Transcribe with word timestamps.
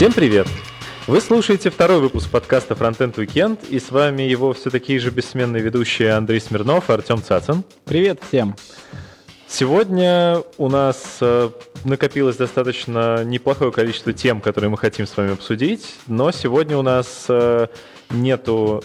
Всем 0.00 0.14
привет! 0.14 0.46
Вы 1.06 1.20
слушаете 1.20 1.68
второй 1.68 2.00
выпуск 2.00 2.30
подкаста 2.30 2.72
Frontend 2.72 3.16
Weekend, 3.16 3.58
и 3.68 3.78
с 3.78 3.90
вами 3.90 4.22
его 4.22 4.54
все 4.54 4.70
такие 4.70 4.98
же 4.98 5.10
бессменные 5.10 5.62
ведущие 5.62 6.12
Андрей 6.14 6.40
Смирнов 6.40 6.88
и 6.88 6.94
Артем 6.94 7.22
Цацин. 7.22 7.64
Привет 7.84 8.18
всем! 8.26 8.56
Сегодня 9.46 10.38
у 10.56 10.70
нас 10.70 11.18
э, 11.20 11.50
накопилось 11.84 12.36
достаточно 12.36 13.24
неплохое 13.24 13.72
количество 13.72 14.14
тем, 14.14 14.40
которые 14.40 14.70
мы 14.70 14.78
хотим 14.78 15.06
с 15.06 15.14
вами 15.14 15.34
обсудить, 15.34 15.96
но 16.06 16.32
сегодня 16.32 16.78
у 16.78 16.82
нас 16.82 17.26
э, 17.28 17.66
нету 18.08 18.82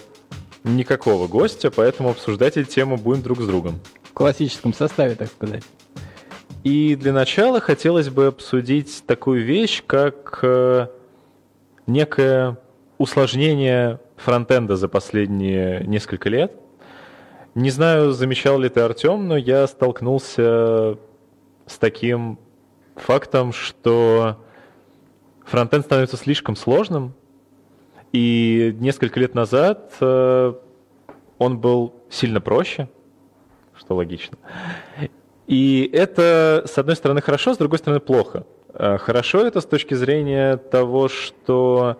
никакого 0.65 1.27
гостя, 1.29 1.71
поэтому 1.71 2.09
обсуждать 2.09 2.57
эти 2.57 2.67
темы 2.67 2.97
будем 2.97 3.21
друг 3.21 3.39
с 3.39 3.47
другом. 3.47 3.79
В 4.03 4.11
классическом 4.11 4.73
составе, 4.73 5.15
так 5.15 5.29
сказать. 5.29 5.63
И 6.65 6.97
для 6.97 7.13
начала 7.13 7.61
хотелось 7.61 8.09
бы 8.09 8.25
обсудить 8.25 9.03
такую 9.05 9.45
вещь, 9.45 9.81
как 9.87 10.39
э, 10.41 10.87
некое 11.87 12.57
усложнение 12.97 13.99
фронтенда 14.17 14.75
за 14.75 14.87
последние 14.87 15.81
несколько 15.85 16.29
лет. 16.29 16.53
Не 17.53 17.69
знаю, 17.69 18.11
замечал 18.11 18.59
ли 18.59 18.69
ты, 18.69 18.81
Артем, 18.81 19.27
но 19.27 19.37
я 19.37 19.65
столкнулся 19.67 20.97
с 21.65 21.77
таким 21.79 22.37
фактом, 22.95 23.53
что 23.53 24.37
фронтенд 25.45 25.85
становится 25.85 26.17
слишком 26.17 26.55
сложным, 26.55 27.13
и 28.11 28.75
несколько 28.79 29.19
лет 29.19 29.35
назад 29.35 29.93
э, 29.99 30.53
он 31.37 31.59
был 31.59 31.93
сильно 32.09 32.39
проще, 32.41 32.89
что 33.77 33.95
логично. 33.95 34.37
И 35.47 35.89
это, 35.93 36.63
с 36.65 36.77
одной 36.77 36.95
стороны, 36.95 37.21
хорошо, 37.21 37.53
с 37.53 37.57
другой 37.57 37.79
стороны, 37.79 37.99
плохо. 37.99 38.45
Э, 38.77 38.97
хорошо 38.97 39.45
это 39.45 39.61
с 39.61 39.65
точки 39.65 39.93
зрения 39.93 40.57
того, 40.57 41.07
что 41.07 41.97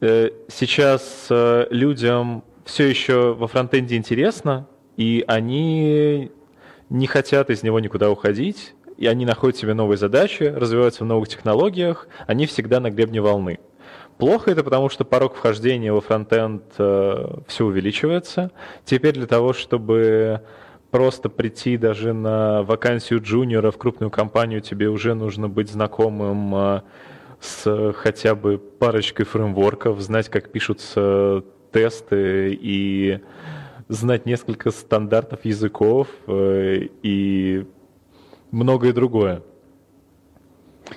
э, 0.00 0.30
сейчас 0.48 1.26
э, 1.30 1.66
людям 1.70 2.44
все 2.64 2.88
еще 2.88 3.34
во 3.34 3.46
фронтенде 3.46 3.96
интересно, 3.96 4.66
и 4.96 5.24
они 5.26 6.30
не 6.90 7.06
хотят 7.06 7.50
из 7.50 7.62
него 7.62 7.78
никуда 7.80 8.10
уходить, 8.10 8.74
и 8.98 9.06
они 9.06 9.24
находят 9.24 9.56
себе 9.56 9.74
новые 9.74 9.96
задачи, 9.96 10.42
развиваются 10.42 11.04
в 11.04 11.06
новых 11.06 11.28
технологиях, 11.28 12.08
они 12.26 12.46
всегда 12.46 12.80
на 12.80 12.90
гребне 12.90 13.20
волны. 13.20 13.58
Плохо 14.18 14.50
это 14.50 14.62
потому, 14.62 14.88
что 14.88 15.04
порог 15.04 15.34
вхождения 15.34 15.92
во 15.92 16.00
фронтенд 16.00 16.62
э, 16.78 17.26
все 17.46 17.64
увеличивается. 17.64 18.50
Теперь 18.84 19.14
для 19.14 19.26
того, 19.26 19.52
чтобы 19.52 20.42
просто 20.92 21.30
прийти 21.30 21.78
даже 21.78 22.12
на 22.12 22.62
вакансию 22.62 23.20
джуниора 23.20 23.70
в 23.72 23.78
крупную 23.78 24.10
компанию, 24.10 24.60
тебе 24.60 24.88
уже 24.88 25.14
нужно 25.14 25.48
быть 25.48 25.70
знакомым 25.70 26.54
э, 26.54 26.80
с 27.40 27.92
хотя 27.94 28.34
бы 28.34 28.58
парочкой 28.58 29.24
фреймворков, 29.24 29.98
знать, 30.00 30.28
как 30.28 30.50
пишутся 30.50 31.42
тесты 31.72 32.56
и 32.60 33.20
знать 33.88 34.26
несколько 34.26 34.70
стандартов 34.70 35.46
языков 35.46 36.08
э, 36.26 36.88
и 37.02 37.66
многое 38.50 38.92
другое. 38.92 39.42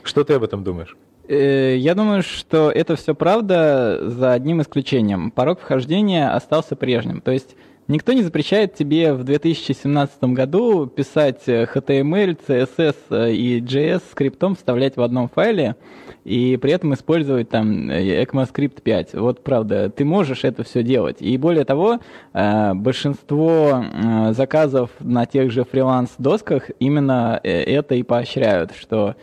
Что 0.04 0.26
ты 0.26 0.34
об 0.34 0.44
этом 0.44 0.66
думаешь? 0.66 0.98
Э, 1.30 1.78
я 1.78 1.96
думаю, 1.96 2.22
что 2.22 2.70
это 2.70 2.98
все 2.98 3.16
правда 3.16 4.00
за 4.02 4.34
одним 4.34 4.62
исключением. 4.62 5.32
Порог 5.32 5.62
вхождения 5.62 6.36
остался 6.36 6.76
прежним. 6.76 7.22
То 7.22 7.32
есть 7.32 7.56
Никто 7.88 8.14
не 8.14 8.24
запрещает 8.24 8.74
тебе 8.74 9.14
в 9.14 9.24
2017 9.24 10.24
году 10.24 10.88
писать 10.88 11.48
HTML, 11.48 12.36
CSS 12.48 13.32
и 13.32 13.62
JS 13.62 14.02
скриптом 14.10 14.56
вставлять 14.56 14.98
в 14.98 15.04
одном 15.04 15.30
файле 15.30 15.76
и 16.24 16.58
при 16.58 16.72
этом 16.72 16.96
использовать 16.96 17.50
там 17.50 17.92
ECMAScript 17.92 18.82
5. 18.82 19.14
Вот 19.14 19.44
правда, 19.44 19.92
ты 19.92 20.04
можешь 20.04 20.44
это 20.44 20.64
все 20.64 20.82
делать. 20.82 21.18
И 21.20 21.38
более 21.38 21.64
того, 21.64 22.00
э, 22.34 22.74
большинство 22.74 23.84
э, 23.84 24.34
заказов 24.34 24.90
на 25.00 25.28
тех 25.28 25.52
же 25.52 25.64
фриланс-досках 25.64 26.72
именно 26.80 27.40
э, 27.44 27.52
это 27.52 27.94
и 27.94 28.02
поощряют, 28.02 28.72
что 28.76 29.16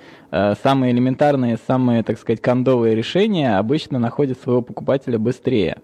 самые 0.62 0.92
элементарные, 0.92 1.58
самые, 1.66 2.02
так 2.02 2.18
сказать, 2.18 2.40
кондовые 2.40 2.94
решения 2.94 3.58
обычно 3.58 3.98
находят 3.98 4.40
своего 4.40 4.62
покупателя 4.62 5.18
быстрее. 5.18 5.78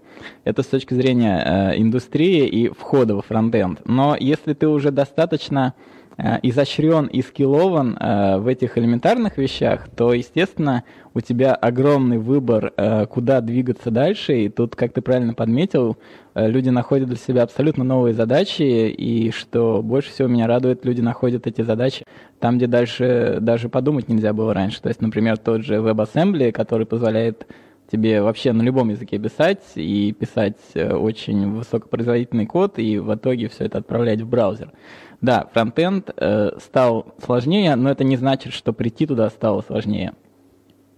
Это 0.45 0.63
с 0.63 0.67
точки 0.67 0.95
зрения 0.95 1.75
индустрии 1.77 2.47
и 2.47 2.69
входа 2.69 3.15
во 3.15 3.23
фронтенд. 3.23 3.83
Но 3.85 4.17
если 4.19 4.55
ты 4.55 4.67
уже 4.67 4.91
достаточно 4.91 5.75
Э, 5.75 5.98
изощрен 6.43 7.07
и 7.07 7.23
скиллован 7.23 7.97
э, 7.97 8.39
в 8.39 8.49
этих 8.49 8.77
элементарных 8.77 9.39
вещах, 9.39 9.89
то, 9.89 10.13
естественно, 10.13 10.83
у 11.15 11.21
тебя 11.21 11.55
огромный 11.55 12.19
выбор, 12.19 12.73
э, 12.77 13.07
куда 13.07 13.41
двигаться 13.41 13.93
дальше. 13.93 14.37
И 14.45 14.49
тут, 14.49 14.75
как 14.75 14.93
ты 14.93 15.01
правильно 15.01 15.35
подметил, 15.35 15.97
люди 16.35 16.71
находят 16.71 17.09
для 17.09 17.17
себя 17.17 17.45
абсолютно 17.45 17.85
новые 17.85 18.15
задачи. 18.15 18.63
И 18.63 19.31
что 19.31 19.81
больше 19.81 20.11
всего 20.11 20.27
меня 20.27 20.49
радует, 20.49 20.85
люди 20.85 21.01
находят 21.01 21.47
эти 21.47 21.63
задачи 21.63 22.05
там, 22.41 22.57
где 22.57 22.67
дальше 22.67 23.39
даже 23.41 23.69
подумать 23.69 24.09
нельзя 24.09 24.33
было 24.33 24.53
раньше. 24.55 24.83
То 24.83 24.89
есть, 24.89 25.01
например, 25.01 25.39
тот 25.39 25.65
же 25.65 25.77
WebAssembly, 25.77 26.51
который 26.51 26.87
позволяет 26.87 27.47
тебе 27.91 28.23
вообще 28.23 28.53
на 28.53 28.63
любом 28.63 28.91
языке 28.91 29.19
писать 29.19 29.63
и 29.75 30.13
писать 30.13 30.59
очень 30.75 31.53
высокопроизводительный 31.53 32.47
код, 32.47 32.79
и 32.79 32.99
в 32.99 33.15
итоге 33.15 33.49
все 33.49 33.65
это 33.65 33.79
отправлять 33.79 34.21
в 34.21 34.29
браузер. 34.29 34.73
Да, 35.21 35.49
фронтенд 35.53 36.11
э, 36.17 36.51
стал 36.61 37.15
сложнее, 37.25 37.75
но 37.75 37.91
это 37.91 38.05
не 38.05 38.17
значит, 38.17 38.53
что 38.53 38.73
прийти 38.73 39.07
туда 39.07 39.29
стало 39.31 39.63
сложнее. 39.63 40.15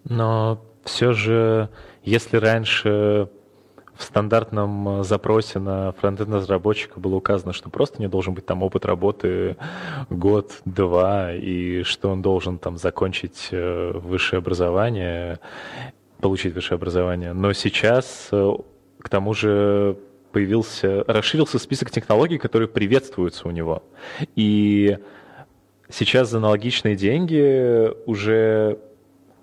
Но 0.04 0.60
все 0.84 1.12
же, 1.12 1.70
если 2.02 2.36
раньше 2.36 3.30
в 4.00 4.02
стандартном 4.02 5.04
запросе 5.04 5.58
на 5.58 5.92
фронтенд 5.92 6.30
разработчика 6.30 6.98
было 6.98 7.16
указано, 7.16 7.52
что 7.52 7.68
просто 7.68 8.00
не 8.00 8.08
должен 8.08 8.34
быть 8.34 8.46
там 8.46 8.62
опыт 8.62 8.86
работы 8.86 9.56
год-два, 10.08 11.34
и 11.34 11.82
что 11.82 12.10
он 12.10 12.22
должен 12.22 12.58
там 12.58 12.76
закончить 12.76 13.48
э, 13.50 13.92
высшее 13.94 14.38
образование, 14.38 15.38
получить 16.20 16.54
высшее 16.54 16.76
образование. 16.76 17.32
Но 17.34 17.52
сейчас, 17.52 18.28
э, 18.32 18.52
к 19.00 19.08
тому 19.08 19.34
же, 19.34 19.98
появился, 20.30 21.04
расширился 21.06 21.58
список 21.58 21.90
технологий, 21.90 22.38
которые 22.38 22.68
приветствуются 22.68 23.48
у 23.48 23.50
него. 23.50 23.82
И 24.36 24.98
сейчас 25.88 26.30
за 26.30 26.38
аналогичные 26.38 26.96
деньги 26.96 27.90
уже 28.06 28.78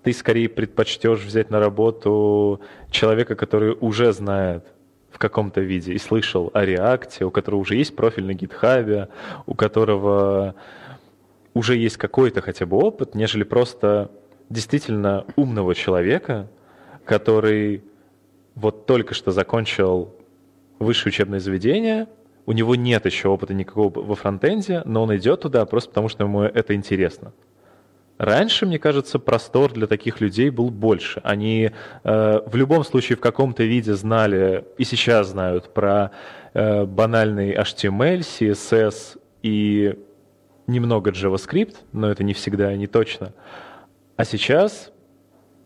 ты 0.04 0.14
скорее 0.14 0.50
предпочтешь 0.50 1.20
взять 1.20 1.50
на 1.50 1.60
работу 1.60 2.62
человека, 2.92 3.36
который 3.36 3.76
уже 3.80 4.14
знает 4.14 4.66
в 5.12 5.20
каком-то 5.20 5.62
виде 5.62 5.94
и 5.94 5.98
слышал 5.98 6.52
о 6.54 6.64
реакте, 6.64 7.26
у 7.26 7.32
которого 7.32 7.62
уже 7.62 7.76
есть 7.76 7.96
профиль 7.96 8.26
на 8.26 8.34
гитхабе, 8.34 9.10
у 9.46 9.56
которого 9.56 10.56
уже 11.54 11.76
есть 11.76 11.98
какой-то 11.98 12.42
хотя 12.42 12.66
бы 12.66 12.78
опыт, 12.78 13.16
нежели 13.16 13.44
просто 13.44 14.12
действительно 14.50 15.26
умного 15.36 15.76
человека, 15.76 16.48
который 17.04 17.84
вот 18.56 18.86
только 18.86 19.14
что 19.14 19.32
закончил 19.32 20.14
высшее 20.80 21.12
учебное 21.12 21.40
заведение, 21.40 22.08
у 22.46 22.54
него 22.54 22.76
нет 22.76 23.06
еще 23.06 23.28
опыта 23.28 23.54
никакого 23.54 24.02
во 24.02 24.16
фронтенде, 24.16 24.82
но 24.86 25.04
он 25.04 25.16
идет 25.16 25.42
туда 25.42 25.66
просто 25.66 25.90
потому, 25.90 26.08
что 26.08 26.24
ему 26.24 26.42
это 26.42 26.74
интересно. 26.76 27.34
Раньше, 28.18 28.66
мне 28.66 28.80
кажется, 28.80 29.20
простор 29.20 29.74
для 29.74 29.86
таких 29.86 30.22
людей 30.22 30.50
был 30.50 30.72
больше. 30.72 31.22
Они 31.24 31.70
э, 32.04 32.42
в 32.46 32.56
любом 32.56 32.84
случае 32.84 33.16
в 33.18 33.20
каком-то 33.20 33.64
виде 33.64 33.94
знали 33.94 34.66
и 34.78 34.86
сейчас 34.86 35.28
знают 35.28 35.72
про 35.74 36.12
э, 36.54 36.86
банальный 36.86 37.54
HTML, 37.54 38.20
CSS 38.20 39.20
и 39.44 39.96
немного 40.66 41.12
JavaScript, 41.12 41.76
но 41.92 42.10
это 42.10 42.24
не 42.24 42.34
всегда 42.34 42.74
и 42.74 42.78
не 42.78 42.88
точно. 42.88 43.34
А 44.16 44.26
сейчас 44.26 44.92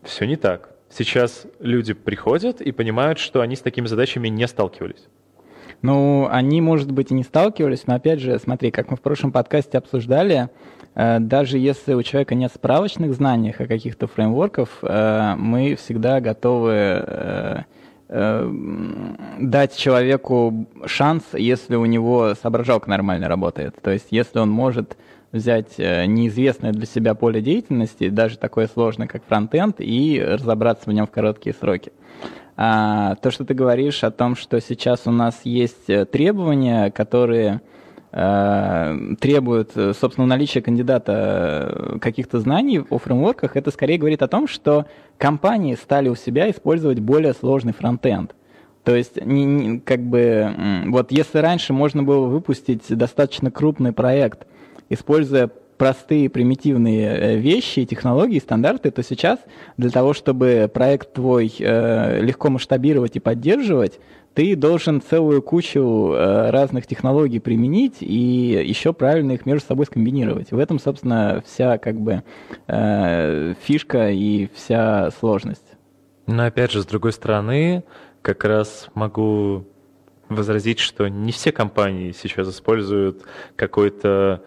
все 0.02 0.26
не 0.26 0.36
так. 0.36 0.71
Сейчас 0.94 1.46
люди 1.58 1.94
приходят 1.94 2.60
и 2.60 2.70
понимают, 2.70 3.18
что 3.18 3.40
они 3.40 3.56
с 3.56 3.60
такими 3.60 3.86
задачами 3.86 4.28
не 4.28 4.46
сталкивались. 4.46 5.08
Ну, 5.80 6.28
они, 6.30 6.60
может 6.60 6.92
быть, 6.92 7.10
и 7.10 7.14
не 7.14 7.22
сталкивались, 7.22 7.86
но 7.86 7.94
опять 7.94 8.20
же, 8.20 8.38
смотри, 8.38 8.70
как 8.70 8.90
мы 8.90 8.96
в 8.96 9.00
прошлом 9.00 9.32
подкасте 9.32 9.78
обсуждали, 9.78 10.50
э, 10.94 11.18
даже 11.18 11.58
если 11.58 11.94
у 11.94 12.02
человека 12.02 12.34
нет 12.34 12.52
справочных 12.54 13.14
знаний 13.14 13.54
о 13.58 13.66
каких-то 13.66 14.06
фреймворках, 14.06 14.68
э, 14.82 15.34
мы 15.38 15.74
всегда 15.76 16.20
готовы 16.20 16.72
э, 16.74 17.62
дать 19.40 19.74
человеку 19.74 20.66
шанс, 20.84 21.24
если 21.32 21.76
у 21.76 21.86
него 21.86 22.34
соображалка 22.34 22.90
нормально 22.90 23.28
работает. 23.28 23.80
То 23.80 23.90
есть, 23.90 24.08
если 24.10 24.38
он 24.38 24.50
может 24.50 24.98
взять 25.32 25.74
э, 25.78 26.04
неизвестное 26.06 26.72
для 26.72 26.86
себя 26.86 27.14
поле 27.14 27.40
деятельности, 27.40 28.08
даже 28.10 28.38
такое 28.38 28.68
сложное, 28.68 29.06
как 29.08 29.24
фронтенд, 29.24 29.76
и 29.78 30.22
разобраться 30.22 30.90
в 30.90 30.92
нем 30.92 31.06
в 31.06 31.10
короткие 31.10 31.54
сроки. 31.58 31.92
А, 32.56 33.16
то, 33.16 33.30
что 33.30 33.44
ты 33.44 33.54
говоришь 33.54 34.04
о 34.04 34.10
том, 34.10 34.36
что 34.36 34.60
сейчас 34.60 35.06
у 35.06 35.10
нас 35.10 35.40
есть 35.44 35.88
э, 35.88 36.04
требования, 36.04 36.90
которые 36.90 37.62
э, 38.12 38.98
требуют, 39.20 39.72
собственно, 39.72 40.26
наличия 40.26 40.60
кандидата 40.60 41.98
каких-то 42.00 42.38
знаний 42.38 42.84
о 42.90 42.98
фреймворках, 42.98 43.56
это 43.56 43.70
скорее 43.70 43.96
говорит 43.96 44.22
о 44.22 44.28
том, 44.28 44.46
что 44.46 44.84
компании 45.16 45.74
стали 45.76 46.10
у 46.10 46.14
себя 46.14 46.50
использовать 46.50 47.00
более 47.00 47.32
сложный 47.32 47.72
фронтенд. 47.72 48.34
То 48.84 48.94
есть, 48.94 49.24
не, 49.24 49.44
не, 49.44 49.80
как 49.80 50.00
бы, 50.00 50.52
вот 50.88 51.12
если 51.12 51.38
раньше 51.38 51.72
можно 51.72 52.02
было 52.02 52.26
выпустить 52.26 52.82
достаточно 52.88 53.50
крупный 53.50 53.92
проект, 53.92 54.44
используя 54.92 55.50
простые 55.82 56.30
примитивные 56.30 57.08
э, 57.08 57.36
вещи, 57.38 57.84
технологии, 57.84 58.38
стандарты, 58.38 58.92
то 58.92 59.02
сейчас 59.02 59.40
для 59.76 59.90
того, 59.90 60.12
чтобы 60.12 60.70
проект 60.72 61.14
твой 61.14 61.52
э, 61.58 62.20
легко 62.20 62.50
масштабировать 62.50 63.16
и 63.16 63.18
поддерживать, 63.20 63.98
ты 64.34 64.54
должен 64.54 65.02
целую 65.02 65.42
кучу 65.42 66.12
э, 66.12 66.50
разных 66.50 66.86
технологий 66.86 67.40
применить 67.40 67.96
и 67.98 68.62
еще 68.64 68.92
правильно 68.92 69.32
их 69.32 69.44
между 69.44 69.66
собой 69.66 69.86
скомбинировать. 69.86 70.52
В 70.52 70.58
этом, 70.60 70.78
собственно, 70.78 71.42
вся 71.44 71.78
как 71.78 72.00
бы 72.00 72.22
фишка 72.68 74.10
и 74.10 74.48
вся 74.54 75.10
сложность. 75.18 75.66
Но 76.28 76.44
опять 76.44 76.70
же, 76.70 76.82
с 76.82 76.86
другой 76.86 77.12
стороны, 77.12 77.82
как 78.22 78.44
раз 78.44 78.88
могу 78.94 79.66
возразить, 80.28 80.78
что 80.78 81.08
не 81.08 81.32
все 81.32 81.50
компании 81.50 82.12
сейчас 82.12 82.48
используют 82.48 83.22
какой-то 83.56 84.44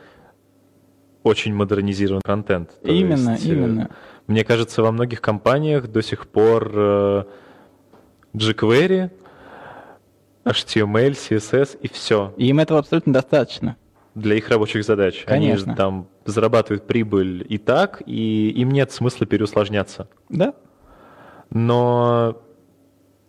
очень 1.25 1.55
модернизированный 1.55 2.21
контент. 2.23 2.69
То 2.81 2.91
именно, 2.91 3.31
есть, 3.31 3.47
э, 3.47 3.49
именно. 3.49 3.89
Мне 4.27 4.43
кажется, 4.43 4.83
во 4.83 4.91
многих 4.91 5.21
компаниях 5.21 5.87
до 5.87 6.03
сих 6.03 6.27
пор 6.27 6.71
э, 6.73 7.23
jQuery, 8.35 9.09
HTML, 10.45 11.11
CSS 11.11 11.79
и 11.81 11.87
все. 11.87 12.31
И 12.37 12.47
им 12.47 12.59
этого 12.59 12.79
абсолютно 12.79 13.11
достаточно. 13.11 13.75
Для 14.13 14.35
их 14.35 14.49
рабочих 14.49 14.85
задач. 14.85 15.23
Конечно. 15.25 15.71
Они 15.71 15.75
там 15.75 16.07
зарабатывают 16.25 16.85
прибыль 16.85 17.43
и 17.49 17.57
так, 17.57 18.03
и 18.05 18.49
им 18.49 18.69
нет 18.69 18.91
смысла 18.91 19.25
переусложняться. 19.25 20.07
Да. 20.29 20.53
Но 21.49 22.39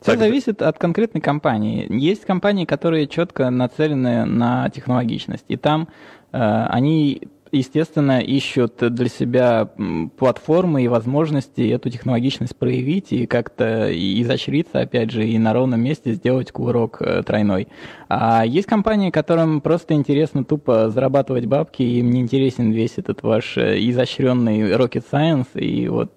все 0.02 0.12
так... 0.12 0.19
зависит 0.19 0.60
от 0.60 0.78
конкретной 0.78 1.22
компании. 1.22 1.87
Есть 1.88 2.26
компании, 2.26 2.66
которые 2.66 3.08
четко 3.08 3.49
нацелены 3.49 4.26
на 4.26 4.69
технологичность, 4.69 5.46
и 5.49 5.56
там 5.56 5.88
э, 6.32 6.38
они 6.38 7.28
естественно, 7.56 8.20
ищут 8.20 8.76
для 8.79 9.08
себя 9.08 9.70
платформы 10.17 10.85
и 10.85 10.88
возможности 10.88 11.69
эту 11.69 11.91
технологичность 11.91 12.56
проявить 12.56 13.12
и 13.12 13.26
как-то 13.26 13.91
изощриться, 13.93 14.81
опять 14.81 15.11
же, 15.11 15.26
и 15.26 15.38
на 15.38 15.53
ровном 15.53 15.81
месте 15.81 16.12
сделать 16.12 16.53
кувырок 16.53 17.00
э, 17.00 17.23
тройной. 17.23 17.69
А 18.08 18.44
есть 18.44 18.67
компании, 18.67 19.11
которым 19.11 19.61
просто 19.61 19.94
интересно 19.94 20.44
тупо 20.44 20.91
зарабатывать 20.91 21.47
бабки, 21.47 21.82
и 21.82 21.99
им 22.00 22.11
не 22.11 22.20
интересен 22.20 22.70
весь 22.70 22.94
этот 22.97 23.23
ваш 23.23 23.56
э, 23.56 23.79
изощренный 23.79 24.73
rocket 24.73 25.05
science, 25.11 25.59
и 25.59 25.88
вот 25.88 26.12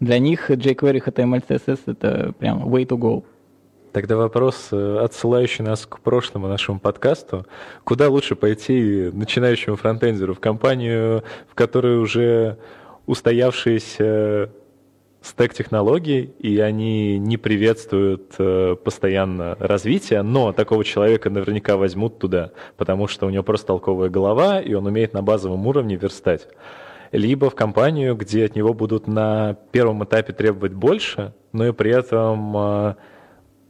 для 0.00 0.18
них 0.18 0.50
jQuery, 0.50 1.02
HTML, 1.04 1.44
CSS— 1.48 1.80
это 1.86 2.32
прям 2.38 2.64
way 2.64 2.86
to 2.86 2.98
go. 2.98 3.24
Тогда 3.92 4.16
вопрос, 4.16 4.68
э, 4.72 4.98
отсылающий 5.02 5.62
нас 5.64 5.84
к 5.84 6.00
прошлому 6.00 6.48
нашему 6.48 6.80
подкасту. 6.80 7.44
Куда 7.84 8.08
лучше 8.08 8.36
пойти 8.36 9.10
начинающему 9.12 9.76
фронтендеру? 9.76 10.34
В 10.34 10.40
компанию, 10.40 11.22
в 11.50 11.54
которой 11.54 11.98
уже 11.98 12.56
устоявшиеся 13.04 14.50
стек 15.20 15.52
технологий, 15.52 16.32
и 16.38 16.58
они 16.58 17.18
не 17.18 17.36
приветствуют 17.36 18.34
э, 18.38 18.76
постоянно 18.82 19.56
развитие, 19.58 20.22
но 20.22 20.52
такого 20.52 20.84
человека 20.84 21.28
наверняка 21.28 21.76
возьмут 21.76 22.18
туда, 22.18 22.52
потому 22.78 23.06
что 23.08 23.26
у 23.26 23.30
него 23.30 23.42
просто 23.42 23.66
толковая 23.68 24.08
голова, 24.08 24.58
и 24.60 24.72
он 24.72 24.86
умеет 24.86 25.12
на 25.12 25.22
базовом 25.22 25.66
уровне 25.66 25.96
верстать. 25.96 26.48
Либо 27.12 27.50
в 27.50 27.54
компанию, 27.54 28.16
где 28.16 28.46
от 28.46 28.56
него 28.56 28.72
будут 28.72 29.06
на 29.06 29.58
первом 29.70 30.02
этапе 30.02 30.32
требовать 30.32 30.72
больше, 30.72 31.34
но 31.52 31.66
и 31.66 31.72
при 31.72 31.90
этом 31.90 32.56
э, 32.56 32.94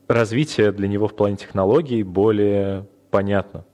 развитие 0.09 0.73
для 0.73 0.89
него 0.89 1.09
в 1.09 1.15
плане 1.15 1.37
технологий 1.37 2.03
более 2.03 2.87
понятно? 3.11 3.65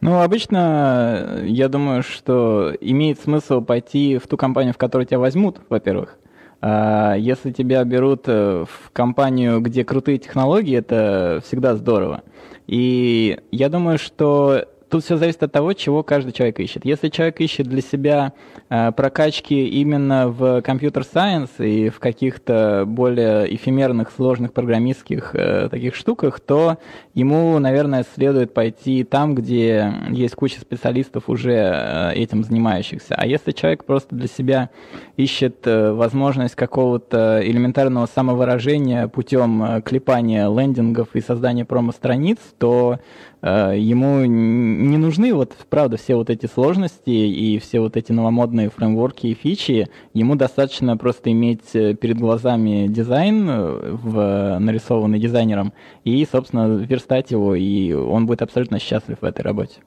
Ну, 0.00 0.20
обычно 0.20 1.40
я 1.44 1.68
думаю, 1.68 2.02
что 2.02 2.72
имеет 2.80 3.20
смысл 3.20 3.60
пойти 3.62 4.18
в 4.18 4.26
ту 4.26 4.36
компанию, 4.36 4.74
в 4.74 4.78
которую 4.78 5.06
тебя 5.06 5.18
возьмут, 5.18 5.60
во-первых. 5.68 6.18
А 6.60 7.14
если 7.16 7.50
тебя 7.50 7.82
берут 7.82 8.22
э, 8.26 8.64
в 8.68 8.90
компанию, 8.92 9.60
где 9.60 9.84
крутые 9.84 10.18
технологии, 10.18 10.76
это 10.76 11.40
всегда 11.44 11.74
здорово. 11.74 12.22
И 12.68 13.40
я 13.50 13.68
думаю, 13.68 13.98
что 13.98 14.64
Тут 14.92 15.04
все 15.04 15.16
зависит 15.16 15.42
от 15.42 15.50
того, 15.50 15.72
чего 15.72 16.02
каждый 16.02 16.32
человек 16.32 16.60
ищет. 16.60 16.84
Если 16.84 17.08
человек 17.08 17.40
ищет 17.40 17.66
для 17.66 17.80
себя 17.80 18.34
э, 18.68 18.92
прокачки 18.92 19.66
именно 19.66 20.28
в 20.28 20.60
компьютер-сайенс 20.60 21.48
и 21.60 21.88
в 21.88 21.98
каких-то 21.98 22.84
более 22.86 23.56
эфемерных, 23.56 24.10
сложных 24.10 24.52
программистских 24.52 25.34
э, 25.34 25.70
таких 25.70 25.94
штуках, 25.94 26.40
то 26.40 26.76
ему, 27.14 27.58
наверное, 27.58 28.04
следует 28.14 28.52
пойти 28.52 29.02
там, 29.02 29.34
где 29.34 29.94
есть 30.10 30.34
куча 30.34 30.60
специалистов 30.60 31.30
уже 31.30 31.54
э, 31.54 32.12
этим 32.12 32.44
занимающихся. 32.44 33.14
А 33.16 33.26
если 33.26 33.52
человек 33.52 33.86
просто 33.86 34.14
для 34.14 34.28
себя 34.28 34.68
ищет 35.16 35.66
э, 35.66 35.92
возможность 35.92 36.54
какого-то 36.54 37.40
элементарного 37.42 38.04
самовыражения 38.14 39.08
путем 39.08 39.62
э, 39.62 39.80
клепания 39.80 40.50
лендингов 40.50 41.14
и 41.14 41.22
создания 41.22 41.64
промо-страниц, 41.64 42.36
то 42.58 42.98
ему 43.42 44.24
не 44.24 44.98
нужны 44.98 45.34
вот, 45.34 45.52
правда, 45.68 45.96
все 45.96 46.14
вот 46.14 46.30
эти 46.30 46.46
сложности 46.46 47.10
и 47.10 47.58
все 47.58 47.80
вот 47.80 47.96
эти 47.96 48.12
новомодные 48.12 48.70
фреймворки 48.70 49.26
и 49.26 49.34
фичи. 49.34 49.88
Ему 50.14 50.36
достаточно 50.36 50.96
просто 50.96 51.32
иметь 51.32 51.74
э, 51.74 51.94
перед 51.94 52.18
глазами 52.18 52.86
дизайн, 52.86 53.48
э, 53.50 53.90
в, 53.92 54.58
нарисованный 54.60 55.18
дизайнером, 55.18 55.72
и, 56.04 56.24
собственно, 56.30 56.76
верстать 56.76 57.32
его, 57.32 57.56
и 57.56 57.92
он 57.92 58.26
будет 58.26 58.42
абсолютно 58.42 58.78
счастлив 58.78 59.18
в 59.20 59.24
этой 59.24 59.40
работе. 59.40 59.80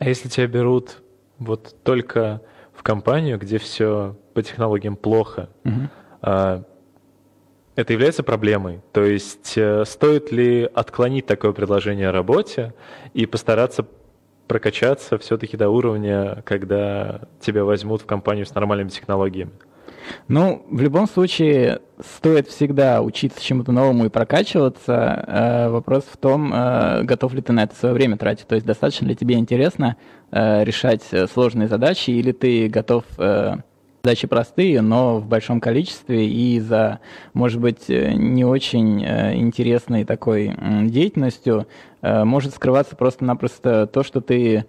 А 0.00 0.08
если 0.08 0.28
тебя 0.28 0.48
берут 0.48 1.02
вот 1.38 1.76
только 1.84 2.42
в 2.72 2.82
компанию, 2.82 3.38
где 3.38 3.58
все 3.58 4.16
по 4.34 4.42
технологиям 4.42 4.96
плохо, 4.96 5.48
угу. 5.64 5.88
а, 6.22 6.64
это 7.76 7.92
является 7.92 8.22
проблемой. 8.22 8.80
То 8.92 9.02
есть 9.02 9.54
э, 9.56 9.84
стоит 9.84 10.30
ли 10.32 10.68
отклонить 10.72 11.26
такое 11.26 11.52
предложение 11.52 12.08
о 12.08 12.12
работе 12.12 12.72
и 13.14 13.26
постараться 13.26 13.86
прокачаться 14.46 15.18
все-таки 15.18 15.56
до 15.56 15.70
уровня, 15.70 16.42
когда 16.44 17.22
тебя 17.40 17.64
возьмут 17.64 18.02
в 18.02 18.06
компанию 18.06 18.46
с 18.46 18.54
нормальными 18.54 18.90
технологиями? 18.90 19.52
Ну, 20.28 20.66
в 20.68 20.82
любом 20.82 21.08
случае, 21.08 21.80
стоит 21.98 22.48
всегда 22.48 23.00
учиться 23.00 23.42
чему-то 23.42 23.72
новому 23.72 24.04
и 24.04 24.10
прокачиваться. 24.10 25.24
Э, 25.26 25.68
вопрос 25.70 26.04
в 26.04 26.16
том, 26.16 26.52
э, 26.54 27.02
готов 27.02 27.32
ли 27.32 27.40
ты 27.40 27.52
на 27.52 27.64
это 27.64 27.74
свое 27.74 27.94
время 27.94 28.18
тратить. 28.18 28.46
То 28.46 28.54
есть 28.54 28.66
достаточно 28.66 29.06
ли 29.06 29.16
тебе 29.16 29.36
интересно 29.36 29.96
решать 30.30 31.02
сложные 31.32 31.68
задачи, 31.68 32.10
или 32.10 32.32
ты 32.32 32.68
готов 32.68 33.04
Задачи 34.04 34.26
простые, 34.26 34.82
но 34.82 35.16
в 35.16 35.26
большом 35.26 35.62
количестве 35.62 36.28
и 36.28 36.60
за, 36.60 37.00
может 37.32 37.58
быть, 37.58 37.88
э, 37.88 38.12
не 38.12 38.44
очень 38.44 39.02
э, 39.02 39.34
интересной 39.34 40.04
такой 40.04 40.54
деятельностью 40.82 41.66
э, 42.02 42.24
может 42.24 42.54
скрываться 42.54 42.96
просто-напросто 42.96 43.86
то, 43.86 44.02
что 44.02 44.20
ты 44.20 44.66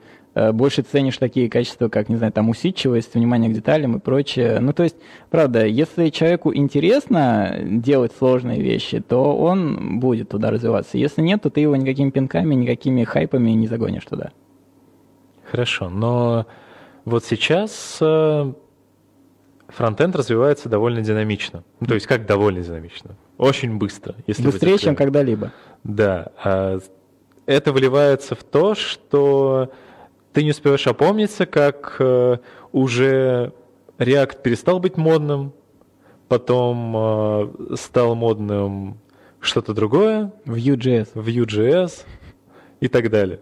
больше 0.53 0.83
ценишь 0.83 1.17
такие 1.17 1.49
качества, 1.49 1.87
как, 1.89 2.07
не 2.09 2.15
знаю, 2.15 2.31
там 2.31 2.49
усидчивость, 2.49 3.13
внимание 3.13 3.49
к 3.49 3.53
деталям 3.53 3.97
и 3.97 3.99
прочее. 3.99 4.59
Ну, 4.59 4.71
то 4.73 4.83
есть, 4.83 4.95
правда, 5.29 5.65
если 5.65 6.09
человеку 6.09 6.53
интересно 6.53 7.57
делать 7.61 8.13
сложные 8.17 8.61
вещи, 8.61 8.99
то 9.01 9.35
он 9.37 9.99
будет 9.99 10.29
туда 10.29 10.49
развиваться. 10.49 10.97
Если 10.97 11.21
нет, 11.21 11.41
то 11.41 11.49
ты 11.49 11.61
его 11.61 11.75
никакими 11.75 12.09
пинками, 12.09 12.53
никакими 12.53 13.03
хайпами 13.03 13.51
не 13.51 13.67
загонишь 13.67 14.05
туда. 14.05 14.31
Хорошо, 15.49 15.89
но 15.89 16.47
вот 17.05 17.23
сейчас 17.23 18.01
Фронтенд 19.75 20.15
развивается 20.15 20.69
довольно 20.69 21.01
динамично. 21.01 21.63
Ну, 21.81 21.87
то 21.87 21.95
есть 21.95 22.07
как 22.07 22.25
довольно 22.25 22.61
динамично? 22.61 23.17
Очень 23.37 23.77
быстро. 23.77 24.15
Если 24.25 24.43
Быстрее, 24.43 24.77
чем 24.77 24.95
когда-либо. 24.95 25.51
Да. 25.83 26.31
А 26.41 26.79
это 27.45 27.73
выливается 27.73 28.35
в 28.35 28.43
то, 28.43 28.73
что 28.73 29.71
ты 30.31 30.43
не 30.43 30.51
успеваешь 30.51 30.87
опомниться, 30.87 31.45
как 31.45 31.97
э, 31.99 32.37
уже 32.71 33.51
React 33.97 34.41
перестал 34.41 34.79
быть 34.79 34.95
модным, 34.95 35.53
потом 36.29 36.95
э, 36.95 37.75
стал 37.75 38.15
модным 38.15 38.97
что-то 39.41 39.73
другое. 39.73 40.31
Vue.js. 40.45 41.09
Vue.js 41.13 42.05
и 42.79 42.87
так 42.87 43.09
далее. 43.09 43.41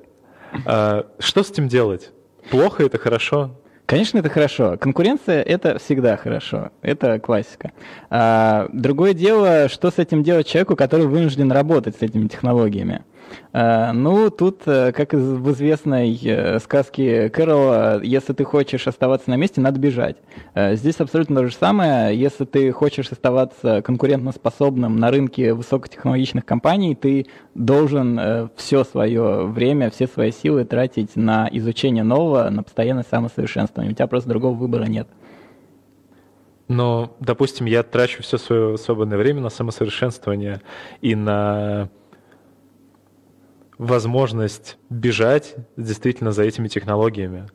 А 0.66 1.06
что 1.20 1.44
с 1.44 1.52
этим 1.52 1.68
делать? 1.68 2.12
Плохо 2.50 2.84
это 2.84 2.98
хорошо? 2.98 3.52
Конечно, 3.94 4.18
это 4.18 4.30
хорошо. 4.30 4.76
Конкуренция– 4.76 5.44
это 5.44 5.78
всегда 5.78 6.18
хорошо. 6.18 6.72
Это 6.82 7.20
классика. 7.20 7.74
А, 8.10 8.68
другое 8.74 9.14
дело, 9.14 9.70
что 9.70 9.92
с 9.92 10.00
этим 10.00 10.24
делать 10.24 10.48
человеку, 10.48 10.76
который 10.76 11.06
вынужден 11.06 11.52
работать 11.52 11.98
с 11.98 12.02
этими 12.02 12.28
технологиями. 12.28 13.04
Э, 13.54 13.92
ну, 13.92 14.30
тут, 14.30 14.62
э, 14.66 14.92
как 14.92 15.14
в 15.14 15.52
известной 15.52 16.20
э, 16.24 16.60
сказке 16.60 17.30
Кэрола, 17.30 18.02
если 18.04 18.34
ты 18.34 18.44
хочешь 18.44 18.88
оставаться 18.88 19.30
на 19.30 19.36
месте, 19.36 19.62
надо 19.62 19.80
бежать. 19.80 20.18
Здесь 20.56 21.00
абсолютно 21.00 21.42
то 21.42 21.48
же 21.48 21.54
самое. 21.54 22.18
Если 22.18 22.46
ты 22.46 22.72
хочешь 22.72 23.12
оставаться 23.12 23.82
конкурентоспособным 23.82 24.98
на 24.98 25.12
рынке 25.12 25.54
высокотехнологичных 25.54 26.46
компаний, 26.46 26.96
ты 26.96 27.28
должен 27.56 28.50
все 28.56 28.84
свое 28.84 29.46
время, 29.46 29.90
все 29.90 30.08
свои 30.08 30.32
силы 30.32 30.66
тратить 30.66 31.16
на 31.16 31.48
изучение 31.52 32.04
нового, 32.04 32.50
на 32.50 32.64
постоянное 32.64 33.06
самосовершенствование. 33.10 33.92
У 33.92 33.96
тебя 33.96 34.08
просто 34.08 34.30
другого 34.30 34.54
выбора 34.56 34.86
нет. 34.86 35.08
Но, 36.68 37.16
допустим, 37.20 37.66
я 37.66 37.84
трачу 37.84 38.24
все 38.24 38.38
свое 38.38 38.78
свободное 38.78 39.18
время 39.18 39.42
на 39.42 39.50
самосовершенствование 39.50 40.62
и 41.02 41.14
на 41.14 41.90
возможность 43.84 44.78
бежать 44.90 45.56
действительно 45.78 46.32
за 46.32 46.44
этими 46.44 46.68
технологиями. 46.68 47.48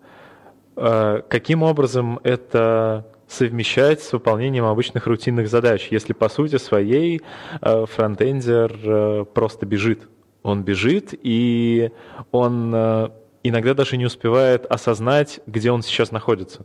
А 0.76 1.23
каким 1.23 1.62
образом 1.62 2.20
это 2.23 3.06
совмещать 3.26 4.02
с 4.02 4.12
выполнением 4.12 4.64
обычных 4.64 5.06
рутинных 5.06 5.49
задач, 5.49 5.88
если 5.90 6.12
по 6.12 6.28
сути 6.28 6.56
своей 6.56 7.23
э, 7.61 7.87
фронтендер 7.87 8.73
э, 8.85 9.25
просто 9.32 9.66
бежит? 9.66 10.08
Он 10.42 10.62
бежит, 10.62 11.14
и 11.20 11.90
он 12.30 12.73
э, 12.75 13.08
иногда 13.42 13.75
даже 13.75 13.97
не 13.97 14.06
успевает 14.06 14.66
осознать, 14.66 15.40
где 15.47 15.70
он 15.70 15.82
сейчас 15.82 16.11
находится. 16.11 16.64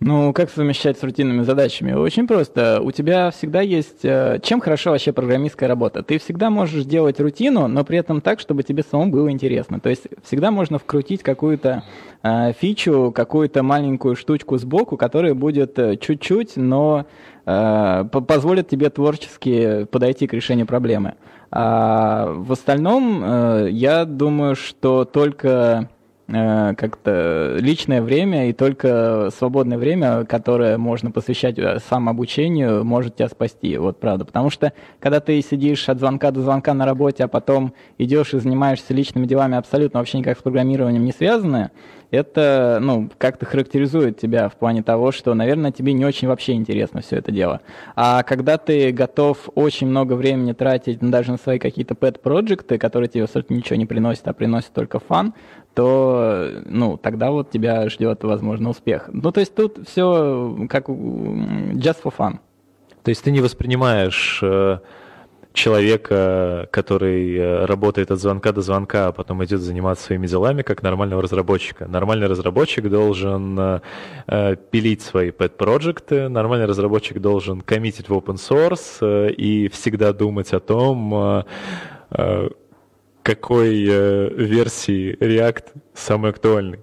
Ну, 0.00 0.32
как 0.32 0.50
совмещать 0.50 0.98
с 0.98 1.02
рутинными 1.02 1.42
задачами? 1.42 1.92
Очень 1.92 2.26
просто. 2.26 2.80
У 2.82 2.90
тебя 2.92 3.30
всегда 3.30 3.60
есть... 3.60 4.04
Э, 4.04 4.38
чем 4.42 4.60
хорошо 4.60 4.90
вообще 4.90 5.12
программистская 5.12 5.68
работа? 5.68 6.02
Ты 6.02 6.18
всегда 6.18 6.50
можешь 6.50 6.84
делать 6.84 7.20
рутину, 7.20 7.66
но 7.68 7.84
при 7.84 7.98
этом 7.98 8.20
так, 8.20 8.40
чтобы 8.40 8.62
тебе 8.62 8.82
самому 8.82 9.10
было 9.10 9.30
интересно. 9.30 9.80
То 9.80 9.88
есть 9.88 10.04
всегда 10.22 10.50
можно 10.50 10.78
вкрутить 10.78 11.22
какую-то 11.22 11.84
э, 12.22 12.52
фичу, 12.60 13.12
какую-то 13.14 13.62
маленькую 13.62 14.16
штучку 14.16 14.56
сбоку, 14.58 14.96
которая 14.96 15.34
будет 15.34 15.78
э, 15.78 15.96
чуть-чуть, 15.96 16.56
но 16.56 17.06
э, 17.44 18.04
позволит 18.10 18.68
тебе 18.68 18.90
творчески 18.90 19.84
подойти 19.84 20.26
к 20.26 20.32
решению 20.32 20.66
проблемы. 20.66 21.14
А 21.50 22.32
в 22.32 22.52
остальном, 22.52 23.22
э, 23.24 23.68
я 23.70 24.04
думаю, 24.04 24.54
что 24.54 25.04
только 25.04 25.88
как-то 26.28 27.56
личное 27.58 28.02
время 28.02 28.50
и 28.50 28.52
только 28.52 29.30
свободное 29.34 29.78
время, 29.78 30.26
которое 30.26 30.76
можно 30.76 31.10
посвящать 31.10 31.58
э, 31.58 31.78
самообучению, 31.88 32.84
может 32.84 33.16
тебя 33.16 33.28
спасти. 33.28 33.78
Вот 33.78 33.98
правда. 33.98 34.26
Потому 34.26 34.50
что 34.50 34.74
когда 35.00 35.20
ты 35.20 35.40
сидишь 35.40 35.88
от 35.88 35.98
звонка 35.98 36.30
до 36.30 36.42
звонка 36.42 36.74
на 36.74 36.84
работе, 36.84 37.24
а 37.24 37.28
потом 37.28 37.72
идешь 37.96 38.34
и 38.34 38.40
занимаешься 38.40 38.92
личными 38.92 39.26
делами 39.26 39.56
абсолютно 39.56 40.00
вообще 40.00 40.18
никак 40.18 40.38
с 40.38 40.42
программированием 40.42 41.02
не 41.02 41.12
связанные, 41.12 41.70
это, 42.10 42.78
ну, 42.80 43.10
как-то 43.18 43.44
характеризует 43.44 44.18
тебя 44.18 44.48
в 44.48 44.56
плане 44.56 44.82
того, 44.82 45.12
что, 45.12 45.34
наверное, 45.34 45.72
тебе 45.72 45.92
не 45.92 46.06
очень 46.06 46.28
вообще 46.28 46.52
интересно 46.52 47.00
все 47.02 47.16
это 47.16 47.32
дело. 47.32 47.60
А 47.96 48.22
когда 48.22 48.56
ты 48.56 48.92
готов 48.92 49.50
очень 49.54 49.86
много 49.86 50.14
времени 50.14 50.52
тратить 50.52 51.02
ну, 51.02 51.10
даже 51.10 51.32
на 51.32 51.38
свои 51.38 51.58
какие-то 51.58 51.94
pet-проекты, 51.94 52.78
которые 52.78 53.08
тебе 53.08 53.24
абсолютно 53.24 53.54
ничего 53.54 53.76
не 53.76 53.86
приносят, 53.86 54.26
а 54.28 54.32
приносят 54.32 54.72
только 54.72 55.00
фан, 55.00 55.34
то, 55.78 56.50
ну, 56.64 56.96
тогда 56.96 57.30
вот 57.30 57.52
тебя 57.52 57.88
ждет, 57.88 58.24
возможно, 58.24 58.70
успех. 58.70 59.08
Ну, 59.12 59.30
то 59.30 59.38
есть 59.38 59.54
тут 59.54 59.86
все 59.86 60.66
как 60.68 60.88
just 60.88 62.02
for 62.02 62.12
fun. 62.18 62.40
То 63.04 63.10
есть 63.10 63.22
ты 63.22 63.30
не 63.30 63.40
воспринимаешь 63.40 64.40
э, 64.42 64.78
человека, 65.52 66.68
который 66.72 67.36
э, 67.36 67.64
работает 67.66 68.10
от 68.10 68.18
звонка 68.18 68.50
до 68.50 68.60
звонка, 68.60 69.06
а 69.06 69.12
потом 69.12 69.44
идет 69.44 69.60
заниматься 69.60 70.06
своими 70.06 70.26
делами, 70.26 70.62
как 70.62 70.82
нормального 70.82 71.22
разработчика. 71.22 71.86
Нормальный 71.86 72.26
разработчик 72.26 72.90
должен 72.90 73.80
э, 74.26 74.56
пилить 74.72 75.02
свои 75.02 75.30
pet-проекты, 75.30 76.28
нормальный 76.28 76.66
разработчик 76.66 77.20
должен 77.20 77.60
коммитить 77.60 78.08
в 78.08 78.12
open 78.12 78.34
source 78.34 79.32
и 79.32 79.68
всегда 79.68 80.12
думать 80.12 80.52
о 80.52 80.58
том, 80.58 81.44
какой 83.28 83.84
э, 83.86 84.30
версии 84.36 85.14
React 85.20 85.64
самый 85.92 86.30
актуальный. 86.30 86.78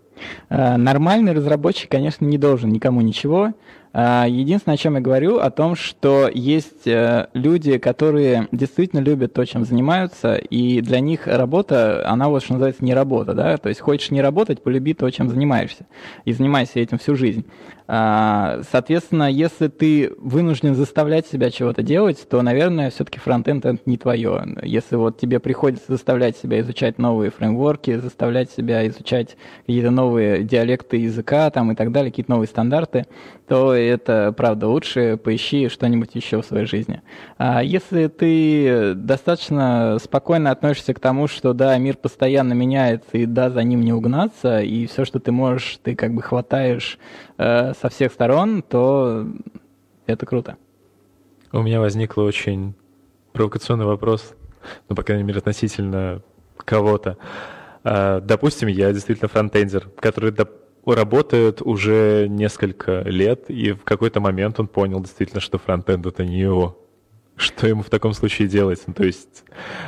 Нормальный 0.50 1.34
разработчик, 1.34 1.90
конечно, 1.90 2.24
не 2.24 2.38
должен 2.38 2.70
никому 2.70 3.02
ничего. 3.02 3.54
А, 3.98 4.25
единственное, 4.28 4.75
о 4.75 4.78
чем 4.78 4.96
я 4.96 5.00
говорю, 5.00 5.40
о 5.40 5.50
том, 5.52 5.78
что 5.78 6.30
есть 6.32 6.86
э, 6.86 7.28
люди, 7.34 7.78
которые 7.78 8.50
действительно 8.52 9.00
любят 9.00 9.32
то, 9.32 9.46
чем 9.46 9.64
занимаются, 9.64 10.36
и 10.36 10.82
для 10.82 11.00
них 11.00 11.28
работа, 11.28 12.06
она 12.06 12.28
вот, 12.28 12.44
что 12.44 12.54
называется, 12.54 12.84
не 12.84 12.94
работа, 12.94 13.34
да, 13.34 13.56
то 13.56 13.70
есть 13.70 13.80
хочешь 13.80 14.12
не 14.12 14.22
работать, 14.22 14.62
полюби 14.62 14.94
то, 14.94 15.10
чем 15.12 15.30
занимаешься, 15.30 15.86
и 16.25 16.34
занимайся 16.34 16.82
этим 16.82 16.98
всю 16.98 17.16
жизнь. 17.16 17.46
А, 17.88 18.62
соответственно, 18.72 19.30
если 19.32 19.68
ты 19.68 20.12
вынужден 20.18 20.75
заставлять 20.75 21.27
себя 21.27 21.51
чего-то 21.51 21.84
делать, 21.84 22.27
то, 22.27 22.42
наверное, 22.42 22.89
все-таки 22.89 23.20
фронтенд 23.20 23.65
это 23.65 23.80
не 23.86 23.98
твое. 23.98 24.44
Если 24.63 24.96
вот 24.96 25.20
тебе 25.20 25.39
приходится 25.39 25.92
заставлять 25.92 26.38
себя 26.38 26.60
изучать 26.62 26.98
новые 26.98 27.32
фреймворки, 27.32 27.98
заставлять 27.98 28.50
себя 28.50 28.88
изучать 28.88 29.38
какие-то 29.65 29.92
новые 29.92 30.44
диалекты 30.44 30.98
языка 30.98 31.50
там, 31.51 31.72
и 31.72 31.75
так 31.75 31.92
далее, 31.92 32.12
какие-то 32.12 32.32
новые 32.32 32.48
стандарты, 32.48 33.06
то 33.48 33.74
это, 33.74 34.34
правда, 34.36 34.68
лучше 34.68 35.18
поищи 35.18 35.70
что-нибудь 35.70 36.15
еще 36.15 36.42
в 36.42 36.46
своей 36.46 36.65
жизни. 36.65 37.01
А 37.38 37.62
если 37.63 38.08
ты 38.08 38.96
достаточно 38.96 39.98
спокойно 40.04 40.50
относишься 40.51 40.94
к 40.94 41.00
тому, 41.00 41.27
что, 41.27 41.54
да, 41.54 41.77
мир 41.77 41.98
постоянно 41.98 42.54
меняется, 42.54 43.18
и 43.18 43.25
да, 43.25 43.51
за 43.51 43.62
ним 43.63 43.82
не 43.82 43.94
угнаться, 43.94 44.60
и 44.60 44.88
все, 44.88 45.06
что 45.06 45.20
ты 45.20 45.32
можешь, 45.32 45.80
ты 45.84 45.96
как 45.96 46.13
бы 46.13 46.24
хватаешь 46.24 46.98
э, 47.38 47.74
со 47.74 47.89
всех 47.89 48.12
сторон, 48.12 48.62
то 48.62 49.27
это 50.06 50.25
круто. 50.25 50.58
У 51.51 51.62
меня 51.62 51.80
возникл 51.80 52.22
очень 52.22 52.75
провокационный 53.34 53.86
вопрос, 53.86 54.34
ну, 54.89 54.96
по 54.96 55.04
крайней 55.04 55.24
мере, 55.24 55.39
относительно 55.39 56.22
кого-то. 56.58 57.18
А, 57.84 58.20
допустим, 58.20 58.68
я 58.68 58.92
действительно 58.92 59.30
фронтендер, 59.30 59.88
который 60.00 60.34
работает 60.86 61.62
уже 61.62 62.27
несколько 62.30 63.01
лет, 63.01 63.50
и 63.50 63.74
в 63.74 63.84
какой-то 63.84 64.20
момент 64.20 64.60
он 64.60 64.68
понял 64.68 65.01
действительно, 65.01 65.42
что 65.42 65.58
фронтенд— 65.58 66.06
это 66.08 66.25
не 66.25 66.39
его. 66.39 66.82
Что 67.36 67.68
ему 67.68 67.84
в 67.84 67.89
таком 67.89 68.13
случае 68.13 68.48
делать? 68.48 68.82
Ну, 68.88 68.94
то 68.94 69.04
есть 69.04 69.44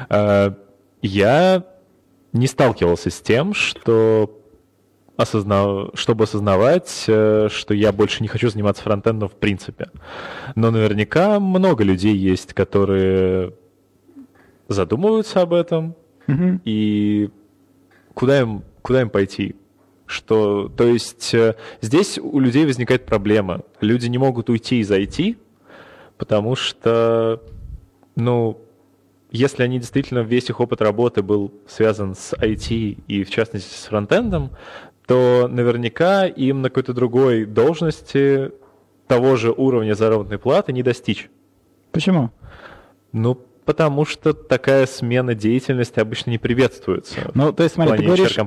э, 0.09 0.51
я 1.01 1.63
не 2.33 2.47
сталкивался 2.47 3.09
с 3.09 3.21
тем, 3.21 3.53
что 3.53 4.36
осознав... 5.17 5.89
чтобы 5.95 6.23
осознавать, 6.23 7.05
э, 7.07 7.49
что 7.51 7.73
я 7.73 7.91
больше 7.91 8.21
не 8.21 8.29
хочу 8.29 8.49
заниматься 8.49 8.83
фронтендом 8.83 9.27
в 9.27 9.35
принципе. 9.35 9.89
Но 10.55 10.71
наверняка 10.71 11.39
много 11.39 11.83
людей 11.83 12.15
есть, 12.15 12.53
которые 12.53 13.53
задумываются 14.67 15.41
об 15.41 15.53
этом, 15.53 15.95
mm-hmm. 16.27 16.61
и 16.65 17.29
куда 18.13 18.39
им, 18.39 18.63
куда 18.81 19.01
им 19.01 19.09
пойти? 19.09 19.55
Что, 20.05 20.69
то 20.69 20.85
есть 20.85 21.33
э, 21.33 21.55
здесь 21.81 22.17
у 22.17 22.39
людей 22.39 22.65
возникает 22.65 23.05
проблема. 23.05 23.61
Люди 23.81 24.07
не 24.07 24.17
могут 24.17 24.49
уйти 24.49 24.79
из 24.79 24.89
IT, 24.89 25.37
потому 26.17 26.55
что, 26.55 27.41
ну, 28.15 28.61
если 29.31 29.63
они 29.63 29.79
действительно 29.79 30.19
весь 30.19 30.49
их 30.49 30.59
опыт 30.59 30.81
работы 30.81 31.21
был 31.21 31.51
связан 31.67 32.15
с 32.15 32.33
IT 32.33 33.03
и 33.07 33.23
в 33.23 33.29
частности 33.29 33.75
с 33.75 33.85
фронтендом, 33.85 34.51
то 35.07 35.47
наверняка 35.49 36.25
им 36.25 36.61
на 36.61 36.69
какой-то 36.69 36.93
другой 36.93 37.45
должности 37.45 38.51
того 39.07 39.37
же 39.37 39.51
уровня 39.51 39.95
заработной 39.95 40.37
платы 40.37 40.73
не 40.73 40.83
достичь. 40.83 41.29
Почему? 41.91 42.29
Ну, 43.13 43.35
потому 43.67 44.05
что 44.05 44.33
такая 44.33 44.85
смена 44.85 45.33
деятельности 45.33 45.99
обычно 45.99 46.31
не 46.31 46.37
приветствуется. 46.37 47.31
Ну, 47.33 47.53
то 47.53 47.63
есть, 47.63 47.75
смотри, 47.75 47.97
ты 47.97 48.03
говоришь, 48.03 48.37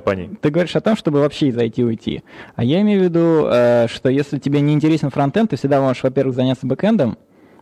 ты 0.41 0.51
говоришь 0.51 0.77
о 0.77 0.81
том, 0.81 0.97
чтобы 0.97 1.21
вообще 1.21 1.49
из 1.49 1.57
IT 1.57 1.83
уйти. 1.83 2.23
А 2.55 2.63
я 2.63 2.83
имею 2.83 3.01
в 3.01 3.05
виду, 3.05 3.47
э, 3.47 3.87
что 3.89 4.11
если 4.11 4.39
тебе 4.39 4.61
не 4.61 4.75
интересен 4.75 5.11
фронтенд, 5.11 5.51
ты 5.51 5.57
всегда 5.57 5.81
можешь, 5.81 6.03
во-первых, 6.03 6.37
заняться 6.37 6.67
бэкэндом, 6.67 7.19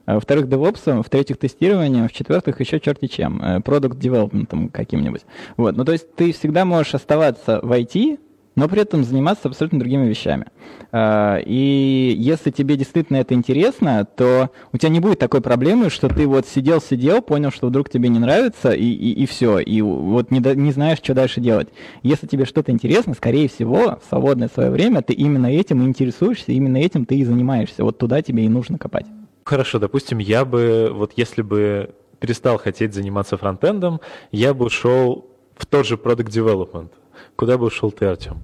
а 0.06 0.14
во-вторых, 0.14 0.46
DevOps, 0.46 1.02
в-третьих, 1.02 1.36
тестированием, 1.36 2.08
в-четвертых, 2.08 2.58
еще 2.60 2.80
черти 2.80 3.06
чем, 3.06 3.42
э, 3.42 3.60
продукт 3.60 3.98
девелопментом 3.98 4.70
каким-нибудь. 4.70 5.22
Вот, 5.56 5.76
ну 5.76 5.84
то 5.84 5.92
есть 5.92 6.14
ты 6.14 6.32
всегда 6.32 6.64
можешь 6.64 6.94
оставаться 6.94 7.60
в 7.62 7.70
IT, 7.72 8.18
но 8.58 8.68
при 8.68 8.82
этом 8.82 9.04
заниматься 9.04 9.48
абсолютно 9.48 9.78
другими 9.78 10.08
вещами. 10.08 10.46
А, 10.90 11.38
и 11.38 12.14
если 12.18 12.50
тебе 12.50 12.76
действительно 12.76 13.18
это 13.18 13.34
интересно, 13.34 14.04
то 14.04 14.50
у 14.72 14.78
тебя 14.78 14.88
не 14.90 14.98
будет 14.98 15.20
такой 15.20 15.40
проблемы, 15.40 15.90
что 15.90 16.08
ты 16.08 16.26
вот 16.26 16.46
сидел-сидел, 16.46 17.22
понял, 17.22 17.52
что 17.52 17.68
вдруг 17.68 17.88
тебе 17.88 18.08
не 18.08 18.18
нравится, 18.18 18.72
и, 18.72 18.84
и, 18.84 19.22
и 19.22 19.26
все, 19.26 19.60
и 19.60 19.80
вот 19.80 20.32
не, 20.32 20.40
не 20.56 20.72
знаешь, 20.72 20.98
что 20.98 21.14
дальше 21.14 21.40
делать. 21.40 21.68
Если 22.02 22.26
тебе 22.26 22.44
что-то 22.46 22.72
интересно, 22.72 23.14
скорее 23.14 23.48
всего, 23.48 24.00
в 24.04 24.08
свободное 24.08 24.50
свое 24.52 24.70
время 24.70 25.02
ты 25.02 25.12
именно 25.12 25.46
этим 25.46 25.82
и 25.82 25.86
интересуешься, 25.86 26.50
именно 26.50 26.78
этим 26.78 27.06
ты 27.06 27.16
и 27.16 27.24
занимаешься. 27.24 27.84
Вот 27.84 27.98
туда 27.98 28.22
тебе 28.22 28.44
и 28.44 28.48
нужно 28.48 28.76
копать. 28.76 29.06
Хорошо, 29.44 29.78
допустим, 29.78 30.18
я 30.18 30.44
бы, 30.44 30.90
вот 30.92 31.12
если 31.14 31.42
бы 31.42 31.94
перестал 32.18 32.58
хотеть 32.58 32.92
заниматься 32.92 33.36
фронтендом, 33.36 34.00
я 34.32 34.52
бы 34.52 34.66
ушел 34.66 35.26
в 35.56 35.64
тот 35.66 35.86
же 35.86 35.94
product 35.94 36.30
development. 36.30 36.90
Куда 37.36 37.58
бы 37.58 37.66
ушел 37.66 37.90
ты, 37.90 38.06
Артем? 38.06 38.42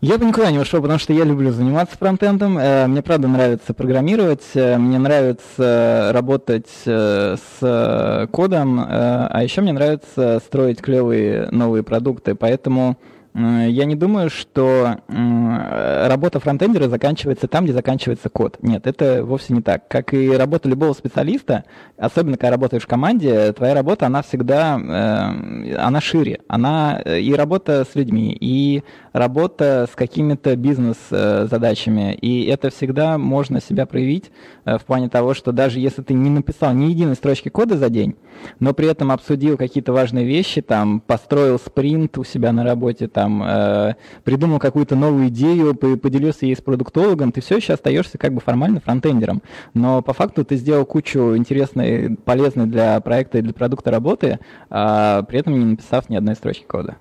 Я 0.00 0.18
бы 0.18 0.26
никуда 0.26 0.50
не 0.50 0.58
ушел, 0.58 0.82
потому 0.82 0.98
что 0.98 1.14
я 1.14 1.24
люблю 1.24 1.50
заниматься 1.50 1.96
фронтендом. 1.96 2.58
Э, 2.58 2.86
мне 2.86 3.00
правда 3.00 3.26
нравится 3.26 3.72
программировать, 3.72 4.42
э, 4.52 4.76
мне 4.76 4.98
нравится 4.98 6.10
работать 6.12 6.68
э, 6.84 7.36
с 7.38 8.28
кодом, 8.30 8.84
а 8.86 9.40
еще 9.42 9.62
мне 9.62 9.72
нравится 9.72 10.42
строить 10.44 10.82
клевые 10.82 11.48
новые 11.52 11.82
продукты. 11.82 12.34
Поэтому 12.34 12.98
я 13.34 13.84
не 13.84 13.96
думаю, 13.96 14.30
что 14.30 14.98
работа 15.08 16.38
фронтендера 16.38 16.88
заканчивается 16.88 17.48
там, 17.48 17.64
где 17.64 17.72
заканчивается 17.72 18.28
код. 18.28 18.58
Нет, 18.62 18.86
это 18.86 19.24
вовсе 19.24 19.54
не 19.54 19.62
так. 19.62 19.88
Как 19.88 20.14
и 20.14 20.30
работа 20.30 20.68
любого 20.68 20.92
специалиста, 20.92 21.64
особенно 21.98 22.36
когда 22.36 22.52
работаешь 22.52 22.84
в 22.84 22.86
команде, 22.86 23.52
твоя 23.52 23.74
работа, 23.74 24.06
она 24.06 24.22
всегда, 24.22 24.78
э, 24.78 25.76
она 25.76 26.00
шире. 26.00 26.40
Она 26.48 27.00
э, 27.04 27.20
и 27.20 27.34
работа 27.34 27.84
с 27.90 27.94
людьми, 27.94 28.36
и 28.38 28.82
работа 29.14 29.88
с 29.90 29.94
какими-то 29.94 30.56
бизнес-задачами. 30.56 32.14
И 32.14 32.44
это 32.46 32.70
всегда 32.70 33.16
можно 33.16 33.60
себя 33.60 33.86
проявить 33.86 34.30
в 34.64 34.80
плане 34.84 35.08
того, 35.08 35.32
что 35.34 35.52
даже 35.52 35.78
если 35.78 36.02
ты 36.02 36.14
не 36.14 36.28
написал 36.28 36.74
ни 36.74 36.86
единой 36.86 37.14
строчки 37.14 37.48
кода 37.48 37.78
за 37.78 37.88
день, 37.88 38.16
но 38.58 38.74
при 38.74 38.88
этом 38.88 39.12
обсудил 39.12 39.56
какие-то 39.56 39.92
важные 39.92 40.26
вещи, 40.26 40.60
там, 40.60 41.00
построил 41.00 41.58
спринт 41.58 42.18
у 42.18 42.24
себя 42.24 42.52
на 42.52 42.64
работе, 42.64 43.06
там, 43.06 43.42
э, 43.42 43.94
придумал 44.24 44.58
какую-то 44.58 44.96
новую 44.96 45.28
идею, 45.28 45.76
поделился 45.76 46.46
ей 46.46 46.56
с 46.56 46.60
продуктологом, 46.60 47.30
ты 47.30 47.40
все 47.40 47.56
еще 47.56 47.74
остаешься 47.74 48.18
как 48.18 48.34
бы 48.34 48.40
формально 48.40 48.80
фронтендером. 48.80 49.42
Но 49.74 50.02
по 50.02 50.12
факту 50.12 50.44
ты 50.44 50.56
сделал 50.56 50.84
кучу 50.84 51.36
интересной, 51.36 52.16
полезной 52.16 52.66
для 52.66 52.98
проекта 53.00 53.38
и 53.38 53.42
для 53.42 53.54
продукта 53.54 53.92
работы, 53.92 54.40
а 54.70 55.22
при 55.22 55.38
этом 55.38 55.56
не 55.56 55.64
написав 55.64 56.10
ни 56.10 56.16
одной 56.16 56.34
строчки 56.34 56.64
кода. 56.64 56.96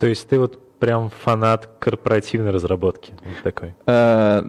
То 0.00 0.08
есть 0.08 0.28
ты 0.28 0.40
вот 0.40 0.58
прям 0.78 1.10
фанат 1.10 1.68
корпоративной 1.78 2.50
разработки 2.50 3.14
такой? 3.42 3.74
Э, 3.86 4.42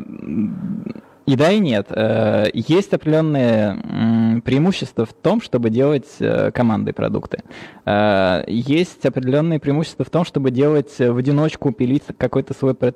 и 1.25 1.36
да, 1.36 1.51
и 1.51 1.60
нет. 1.60 1.88
Э, 1.89 2.46
есть 2.53 2.94
определенные 2.94 4.41
преимущества 4.41 5.05
в 5.05 5.13
том, 5.13 5.41
чтобы 5.41 5.72
делать 5.72 6.05
э, 6.20 6.51
командой 6.51 6.94
продукты. 6.94 7.39
Э, 7.84 8.44
есть 8.48 9.03
определенные 9.05 9.60
преимущества 9.60 10.05
в 10.05 10.12
том, 10.12 10.24
чтобы 10.24 10.51
делать 10.51 11.00
в 11.00 11.17
одиночку, 11.17 11.72
пилить 11.72 12.03
какой-то 12.17 12.53
свой 12.53 12.74
pet 12.74 12.96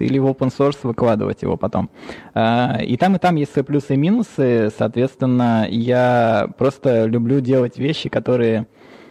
или 0.00 0.18
в 0.18 0.26
open 0.26 0.52
source 0.56 0.78
выкладывать 0.82 1.42
его 1.42 1.56
потом. 1.56 1.90
И 2.34 2.96
там, 2.98 3.16
и 3.16 3.18
там 3.18 3.36
есть 3.36 3.52
свои 3.52 3.62
плюсы 3.64 3.94
и 3.94 3.96
минусы. 3.96 4.72
Соответственно, 4.76 5.66
я 5.68 6.48
просто 6.58 7.04
люблю 7.04 7.40
делать 7.40 7.78
вещи, 7.78 8.08
которые 8.08 8.66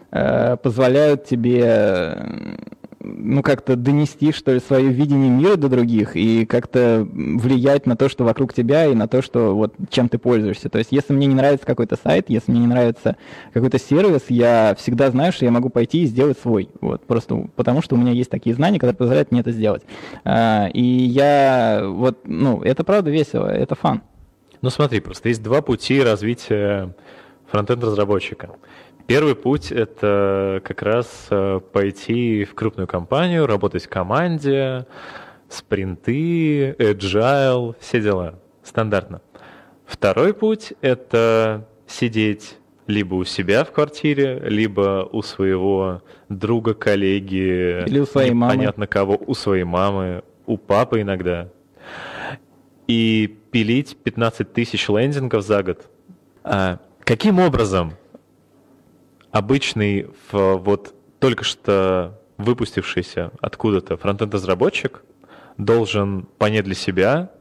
позволяют 0.09 1.25
тебе 1.25 2.57
ну, 3.01 3.41
как-то 3.41 3.75
донести, 3.75 4.31
что 4.31 4.53
ли, 4.53 4.59
свое 4.59 4.89
видение 4.89 5.29
мира 5.29 5.55
до 5.55 5.69
других 5.69 6.15
и 6.15 6.45
как-то 6.45 7.07
влиять 7.11 7.85
на 7.85 7.95
то, 7.95 8.09
что 8.09 8.23
вокруг 8.23 8.53
тебя 8.53 8.85
и 8.85 8.95
на 8.95 9.07
то, 9.07 9.21
что 9.21 9.55
вот 9.55 9.73
чем 9.89 10.09
ты 10.09 10.17
пользуешься. 10.17 10.69
То 10.69 10.77
есть, 10.77 10.91
если 10.91 11.13
мне 11.13 11.27
не 11.27 11.35
нравится 11.35 11.65
какой-то 11.65 11.97
сайт, 12.01 12.25
если 12.29 12.51
мне 12.51 12.61
не 12.61 12.67
нравится 12.67 13.15
какой-то 13.53 13.79
сервис, 13.79 14.23
я 14.29 14.75
всегда 14.77 15.09
знаю, 15.11 15.31
что 15.31 15.45
я 15.45 15.51
могу 15.51 15.69
пойти 15.69 16.03
и 16.03 16.05
сделать 16.05 16.37
свой. 16.39 16.69
Вот, 16.81 17.05
просто 17.05 17.47
потому 17.55 17.81
что 17.81 17.95
у 17.95 17.97
меня 17.97 18.11
есть 18.11 18.29
такие 18.29 18.55
знания, 18.55 18.79
которые 18.79 18.97
позволяют 18.97 19.31
мне 19.31 19.41
это 19.41 19.51
сделать. 19.51 19.83
А, 20.25 20.67
и 20.73 20.81
я, 20.81 21.83
вот, 21.85 22.19
ну, 22.25 22.61
это 22.61 22.83
правда 22.83 23.09
весело, 23.11 23.47
это 23.47 23.75
фан. 23.75 24.01
Ну, 24.61 24.69
смотри, 24.69 24.99
просто 24.99 25.29
есть 25.29 25.41
два 25.41 25.61
пути 25.61 26.01
развития 26.01 26.93
фронтенд-разработчика. 27.49 28.49
Первый 29.09 29.33
путь— 29.33 29.71
это 29.73 30.61
как 30.63 30.83
раз 30.83 31.07
э, 31.31 31.59
пойти 31.73 32.45
в 32.45 32.53
крупную 32.53 32.85
компанию, 32.85 33.47
работать 33.47 33.85
в 33.85 33.89
команде, 33.89 34.85
спринты, 35.49 36.73
agile, 36.73 37.75
все 37.79 38.01
дела. 38.01 38.39
Стандартно. 38.61 39.21
Второй 39.87 40.35
путь— 40.35 40.73
это 40.81 41.67
сидеть 41.87 42.57
либо 42.85 43.15
у 43.15 43.23
себя 43.23 43.63
в 43.63 43.71
квартире, 43.71 44.43
либо 44.45 45.09
у 45.11 45.23
своего 45.23 46.03
друга, 46.29 46.75
коллеги, 46.75 47.83
Или 47.87 48.01
у 48.01 48.05
своей 48.05 48.29
мамы. 48.29 48.71
кого, 48.87 49.19
у 49.25 49.33
своей 49.33 49.63
мамы, 49.63 50.21
у 50.45 50.55
папы 50.55 51.01
иногда. 51.01 51.49
И 52.85 53.39
пилить 53.49 53.97
15 53.97 54.53
тысяч 54.53 54.87
лендингов 54.87 55.43
за 55.43 55.63
год. 55.63 55.89
А 56.43 56.77
каким 57.03 57.39
образом 57.39 57.93
обычный 59.31 60.07
вот 60.31 60.93
только 61.19 61.43
что 61.43 62.19
выпустившийся 62.37 63.31
откуда-то 63.41 63.97
фронтенд-разработчик 63.97 65.03
должен 65.57 66.23
понять 66.37 66.63
для 66.63 66.75
себя, 66.75 67.31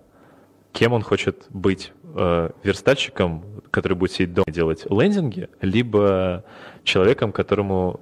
кем 0.72 0.92
он 0.92 1.02
хочет 1.02 1.46
быть 1.50 1.92
э, 2.16 2.50
верстальщиком, 2.64 3.44
который 3.70 3.94
будет 3.94 4.12
сидеть 4.12 4.34
дома 4.34 4.46
и 4.48 4.52
делать 4.52 4.86
лендинги, 4.90 5.48
либо 5.60 6.44
человеком, 6.82 7.30
которому 7.30 8.00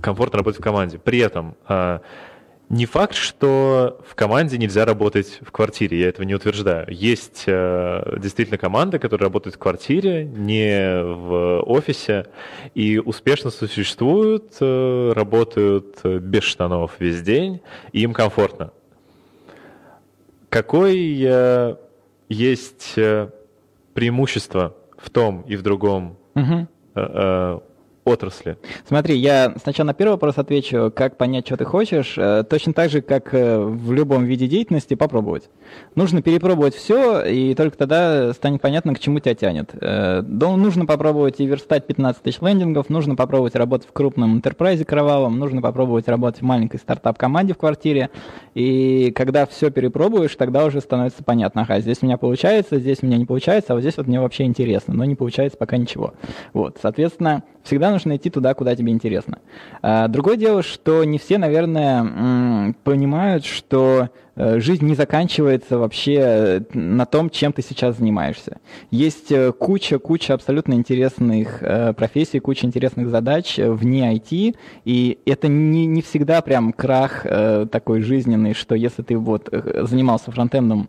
комфортно 0.00 0.38
работать 0.38 0.60
в 0.60 0.62
команде. 0.62 0.98
При 0.98 1.18
этом 1.18 1.56
э, 1.68 2.00
не 2.72 2.86
факт, 2.86 3.14
что 3.14 4.00
в 4.08 4.14
команде 4.14 4.56
нельзя 4.56 4.86
работать 4.86 5.40
в 5.42 5.52
квартире, 5.52 6.00
я 6.00 6.08
этого 6.08 6.24
не 6.24 6.34
утверждаю. 6.34 6.86
Есть 6.90 7.44
э, 7.46 8.16
действительно 8.18 8.56
команды, 8.56 8.98
которые 8.98 9.26
работают 9.26 9.56
в 9.56 9.58
квартире, 9.58 10.24
не 10.24 11.04
в 11.04 11.60
офисе, 11.66 12.28
и 12.74 12.98
успешно 12.98 13.50
существуют, 13.50 14.54
э, 14.60 15.12
работают 15.14 16.02
без 16.02 16.44
штанов 16.44 16.92
весь 16.98 17.20
день, 17.20 17.60
и 17.92 18.00
им 18.00 18.14
комфортно. 18.14 18.72
Какое 20.48 20.94
э, 20.96 21.76
есть 22.30 22.94
э, 22.96 23.28
преимущество 23.92 24.74
в 24.96 25.10
том 25.10 25.42
и 25.42 25.56
в 25.56 25.62
другом 25.62 26.16
угу 26.34 26.66
отрасли? 28.04 28.56
Смотри, 28.86 29.16
я 29.16 29.54
сначала 29.62 29.88
на 29.88 29.94
первый 29.94 30.12
вопрос 30.12 30.38
отвечу, 30.38 30.92
как 30.94 31.16
понять, 31.16 31.46
что 31.46 31.56
ты 31.56 31.64
хочешь. 31.64 32.14
Э, 32.16 32.44
точно 32.48 32.72
так 32.72 32.90
же, 32.90 33.00
как 33.00 33.32
э, 33.34 33.58
в 33.58 33.92
любом 33.92 34.24
виде 34.24 34.48
деятельности, 34.48 34.94
попробовать. 34.94 35.50
Нужно 35.94 36.22
перепробовать 36.22 36.74
все, 36.74 37.22
и 37.22 37.54
только 37.54 37.76
тогда 37.76 38.32
станет 38.32 38.60
понятно, 38.60 38.94
к 38.94 38.98
чему 38.98 39.20
тебя 39.20 39.34
тянет. 39.34 39.70
Э, 39.80 40.22
нужно 40.22 40.86
попробовать 40.86 41.40
и 41.40 41.46
верстать 41.46 41.86
15 41.86 42.22
тысяч 42.22 42.40
лендингов, 42.40 42.88
нужно 42.88 43.14
попробовать 43.14 43.54
работать 43.54 43.88
в 43.88 43.92
крупном 43.92 44.36
интерпрайзе 44.36 44.84
кровавом, 44.84 45.38
нужно 45.38 45.62
попробовать 45.62 46.08
работать 46.08 46.40
в 46.42 46.44
маленькой 46.44 46.78
стартап-команде 46.78 47.54
в 47.54 47.58
квартире. 47.58 48.10
И 48.54 49.12
когда 49.14 49.46
все 49.46 49.70
перепробуешь, 49.70 50.34
тогда 50.36 50.64
уже 50.64 50.80
становится 50.80 51.22
понятно, 51.22 51.62
ага, 51.62 51.80
здесь 51.80 51.98
у 52.02 52.06
меня 52.06 52.18
получается, 52.18 52.78
здесь 52.78 52.98
у 53.02 53.06
меня 53.06 53.16
не 53.16 53.26
получается, 53.26 53.72
а 53.72 53.74
вот 53.76 53.80
здесь 53.82 53.96
вот 53.96 54.06
мне 54.06 54.20
вообще 54.20 54.44
интересно, 54.44 54.94
но 54.94 55.04
не 55.04 55.14
получается 55.14 55.56
пока 55.56 55.76
ничего. 55.76 56.14
Вот, 56.52 56.78
соответственно, 56.82 57.44
всегда 57.62 57.91
нужно 57.92 58.16
идти 58.16 58.30
туда, 58.30 58.54
куда 58.54 58.74
тебе 58.74 58.92
интересно. 58.92 59.38
А, 59.82 60.08
другое 60.08 60.36
дело, 60.36 60.62
что 60.62 61.04
не 61.04 61.18
все, 61.18 61.38
наверное, 61.38 62.74
понимают, 62.84 63.44
что 63.44 64.10
э, 64.34 64.60
жизнь 64.60 64.84
не 64.84 64.94
заканчивается 64.94 65.78
вообще 65.78 66.14
э, 66.18 66.60
на 66.72 67.06
том, 67.06 67.30
чем 67.30 67.52
ты 67.52 67.62
сейчас 67.62 67.98
занимаешься. 67.98 68.58
Есть 68.90 69.32
куча-куча 69.58 70.32
э, 70.32 70.34
абсолютно 70.34 70.74
интересных 70.74 71.60
профессий, 71.96 72.40
куча 72.40 72.66
интересных 72.66 73.08
задач 73.08 73.58
вне 73.58 74.14
IT, 74.14 74.56
и 74.84 75.18
это 75.26 75.48
не, 75.48 75.86
не 75.86 76.02
всегда 76.02 76.40
прям 76.42 76.72
крах 76.72 77.22
такой 77.22 78.02
жизненный, 78.02 78.54
что 78.54 78.74
если 78.74 79.02
ты 79.02 79.16
вот 79.16 79.48
занимался 79.82 80.30
фронтендом 80.30 80.88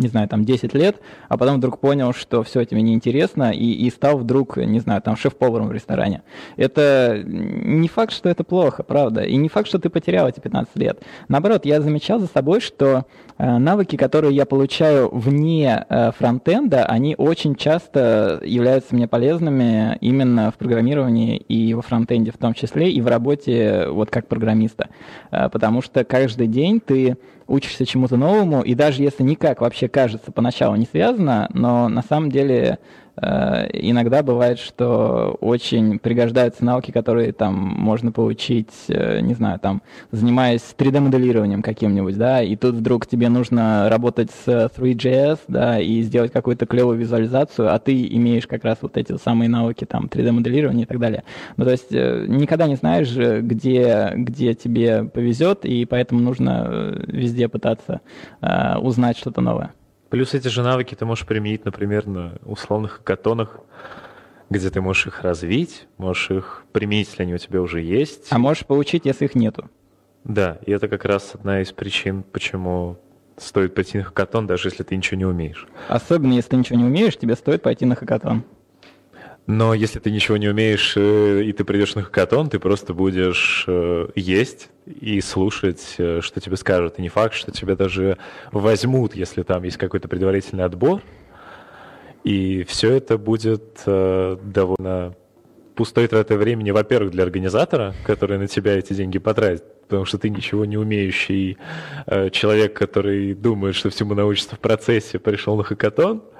не 0.00 0.08
знаю, 0.08 0.28
там 0.28 0.44
10 0.44 0.74
лет, 0.74 0.96
а 1.28 1.36
потом 1.36 1.58
вдруг 1.58 1.78
понял, 1.78 2.12
что 2.12 2.42
все 2.42 2.64
тебе 2.64 2.80
неинтересно, 2.80 3.52
и, 3.52 3.72
и 3.72 3.90
стал 3.90 4.16
вдруг, 4.18 4.56
не 4.56 4.80
знаю, 4.80 5.02
там 5.02 5.14
шеф-поваром 5.14 5.68
в 5.68 5.72
ресторане. 5.72 6.22
Это 6.56 7.22
не 7.24 7.86
факт, 7.86 8.12
что 8.12 8.28
это 8.28 8.42
плохо, 8.42 8.82
правда, 8.82 9.22
и 9.22 9.36
не 9.36 9.48
факт, 9.48 9.68
что 9.68 9.78
ты 9.78 9.90
потерял 9.90 10.26
эти 10.26 10.40
15 10.40 10.76
лет. 10.76 11.02
Наоборот, 11.28 11.66
я 11.66 11.82
замечал 11.82 12.18
за 12.18 12.26
собой, 12.26 12.60
что 12.60 13.04
э, 13.36 13.58
навыки, 13.58 13.96
которые 13.96 14.34
я 14.34 14.46
получаю 14.46 15.10
вне 15.14 15.84
э, 15.88 16.12
фронтенда, 16.12 16.86
они 16.86 17.14
очень 17.16 17.54
часто 17.54 18.40
являются 18.42 18.94
мне 18.94 19.06
полезными 19.06 19.98
именно 20.00 20.50
в 20.50 20.54
программировании 20.54 21.36
и 21.36 21.74
во 21.74 21.82
фронтенде 21.82 22.32
в 22.32 22.38
том 22.38 22.54
числе, 22.54 22.90
и 22.90 23.02
в 23.02 23.06
работе 23.06 23.88
вот 23.90 24.10
как 24.10 24.28
программиста. 24.28 24.88
Э, 25.30 25.50
потому 25.50 25.82
что 25.82 26.04
каждый 26.04 26.46
день 26.46 26.80
ты 26.80 27.18
учишься 27.50 27.84
чему-то 27.84 28.16
новому, 28.16 28.62
и 28.62 28.74
даже 28.74 29.02
если 29.02 29.22
никак 29.22 29.60
вообще 29.60 29.88
кажется 29.88 30.32
поначалу 30.32 30.76
не 30.76 30.86
связано, 30.86 31.50
но 31.52 31.88
на 31.88 32.02
самом 32.02 32.30
деле 32.30 32.78
иногда 33.20 34.22
бывает, 34.22 34.58
что 34.58 35.36
очень 35.40 35.98
пригождаются 35.98 36.64
навыки, 36.64 36.90
которые 36.90 37.32
там 37.32 37.54
можно 37.54 38.12
получить, 38.12 38.72
э, 38.88 39.20
не 39.20 39.34
знаю, 39.34 39.58
там, 39.58 39.82
занимаясь 40.10 40.62
3D-моделированием 40.76 41.62
каким-нибудь, 41.62 42.16
да, 42.16 42.42
и 42.42 42.56
тут 42.56 42.76
вдруг 42.76 43.06
тебе 43.06 43.28
нужно 43.28 43.88
работать 43.88 44.30
с 44.30 44.70
3GS, 44.74 45.40
да, 45.48 45.80
и 45.80 46.02
сделать 46.02 46.32
какую-то 46.32 46.66
клевую 46.66 46.98
визуализацию, 46.98 47.74
а 47.74 47.78
ты 47.78 48.06
имеешь 48.06 48.46
как 48.46 48.64
раз 48.64 48.78
вот 48.80 48.96
эти 48.96 49.16
самые 49.18 49.48
навыки, 49.48 49.84
там, 49.84 50.06
3D-моделирования 50.06 50.84
и 50.84 50.86
так 50.86 50.98
далее. 50.98 51.24
Ну, 51.56 51.64
то 51.64 51.70
есть 51.70 51.92
э, 51.92 52.24
никогда 52.26 52.66
не 52.66 52.76
знаешь, 52.76 53.14
где, 53.14 54.12
где 54.16 54.54
тебе 54.54 55.04
повезет, 55.04 55.64
и 55.64 55.84
поэтому 55.84 56.20
нужно 56.20 56.94
везде 57.06 57.48
пытаться 57.48 58.00
узнать 58.80 59.18
что-то 59.18 59.40
новое. 59.40 59.72
Плюс 60.10 60.34
эти 60.34 60.48
же 60.48 60.62
навыки 60.62 60.96
ты 60.96 61.06
можешь 61.06 61.24
применить, 61.24 61.64
например, 61.64 62.06
на 62.06 62.34
условных 62.44 62.98
хакатонах, 62.98 63.60
где 64.50 64.68
ты 64.68 64.80
можешь 64.80 65.06
их 65.06 65.22
развить, 65.22 65.86
можешь 65.98 66.30
их 66.32 66.64
применить, 66.72 67.08
если 67.10 67.22
они 67.22 67.34
у 67.34 67.38
тебя 67.38 67.62
уже 67.62 67.80
есть. 67.80 68.26
А 68.30 68.38
можешь 68.38 68.66
получить, 68.66 69.04
если 69.04 69.26
их 69.26 69.36
нету. 69.36 69.70
Да, 70.24 70.58
и 70.66 70.72
это 70.72 70.88
как 70.88 71.04
раз 71.04 71.30
одна 71.34 71.62
из 71.62 71.70
причин, 71.72 72.24
почему 72.24 72.98
стоит 73.36 73.74
пойти 73.74 73.98
на 73.98 74.04
хакатон, 74.04 74.48
даже 74.48 74.68
если 74.68 74.82
ты 74.82 74.96
ничего 74.96 75.16
не 75.16 75.24
умеешь. 75.24 75.68
Особенно, 75.88 76.32
если 76.32 76.50
ты 76.50 76.56
ничего 76.56 76.78
не 76.78 76.84
умеешь, 76.84 77.16
тебе 77.16 77.36
стоит 77.36 77.62
пойти 77.62 77.86
на 77.86 77.94
хакатон. 77.94 78.44
Но 79.50 79.74
если 79.74 79.98
ты 79.98 80.12
ничего 80.12 80.36
не 80.36 80.46
умеешь, 80.46 80.92
э, 80.96 81.42
и 81.42 81.52
ты 81.52 81.64
придешь 81.64 81.96
на 81.96 82.04
хакатон, 82.04 82.48
ты 82.48 82.60
просто 82.60 82.94
будешь 82.94 83.64
э, 83.66 84.06
есть 84.14 84.68
и 84.86 85.20
слушать, 85.20 85.96
э, 85.98 86.20
что 86.22 86.40
тебе 86.40 86.56
скажут. 86.56 86.98
И 87.00 87.02
не 87.02 87.08
факт, 87.08 87.34
что 87.34 87.50
тебя 87.50 87.74
даже 87.74 88.16
возьмут, 88.52 89.16
если 89.16 89.42
там 89.42 89.64
есть 89.64 89.76
какой-то 89.76 90.06
предварительный 90.06 90.62
отбор. 90.62 91.02
И 92.22 92.62
все 92.68 92.92
это 92.92 93.18
будет 93.18 93.82
довольно 93.86 95.16
пустой 95.74 96.06
тратой 96.06 96.36
времени, 96.36 96.70
во-первых, 96.70 97.10
для 97.10 97.24
организатора, 97.24 97.94
который 98.04 98.38
на 98.38 98.46
тебя 98.46 98.78
эти 98.78 98.92
деньги 98.92 99.18
потратит, 99.18 99.64
потому 99.88 100.04
что 100.04 100.18
ты 100.18 100.28
ничего 100.28 100.66
не 100.66 100.76
умеющий 100.76 101.56
человек, 102.30 102.74
который 102.74 103.32
думает, 103.32 103.74
что 103.74 103.88
всему 103.88 104.14
научится 104.14 104.56
в 104.56 104.60
процессе, 104.60 105.18
пришел 105.18 105.56
на 105.56 105.64
хакатон– 105.64 106.22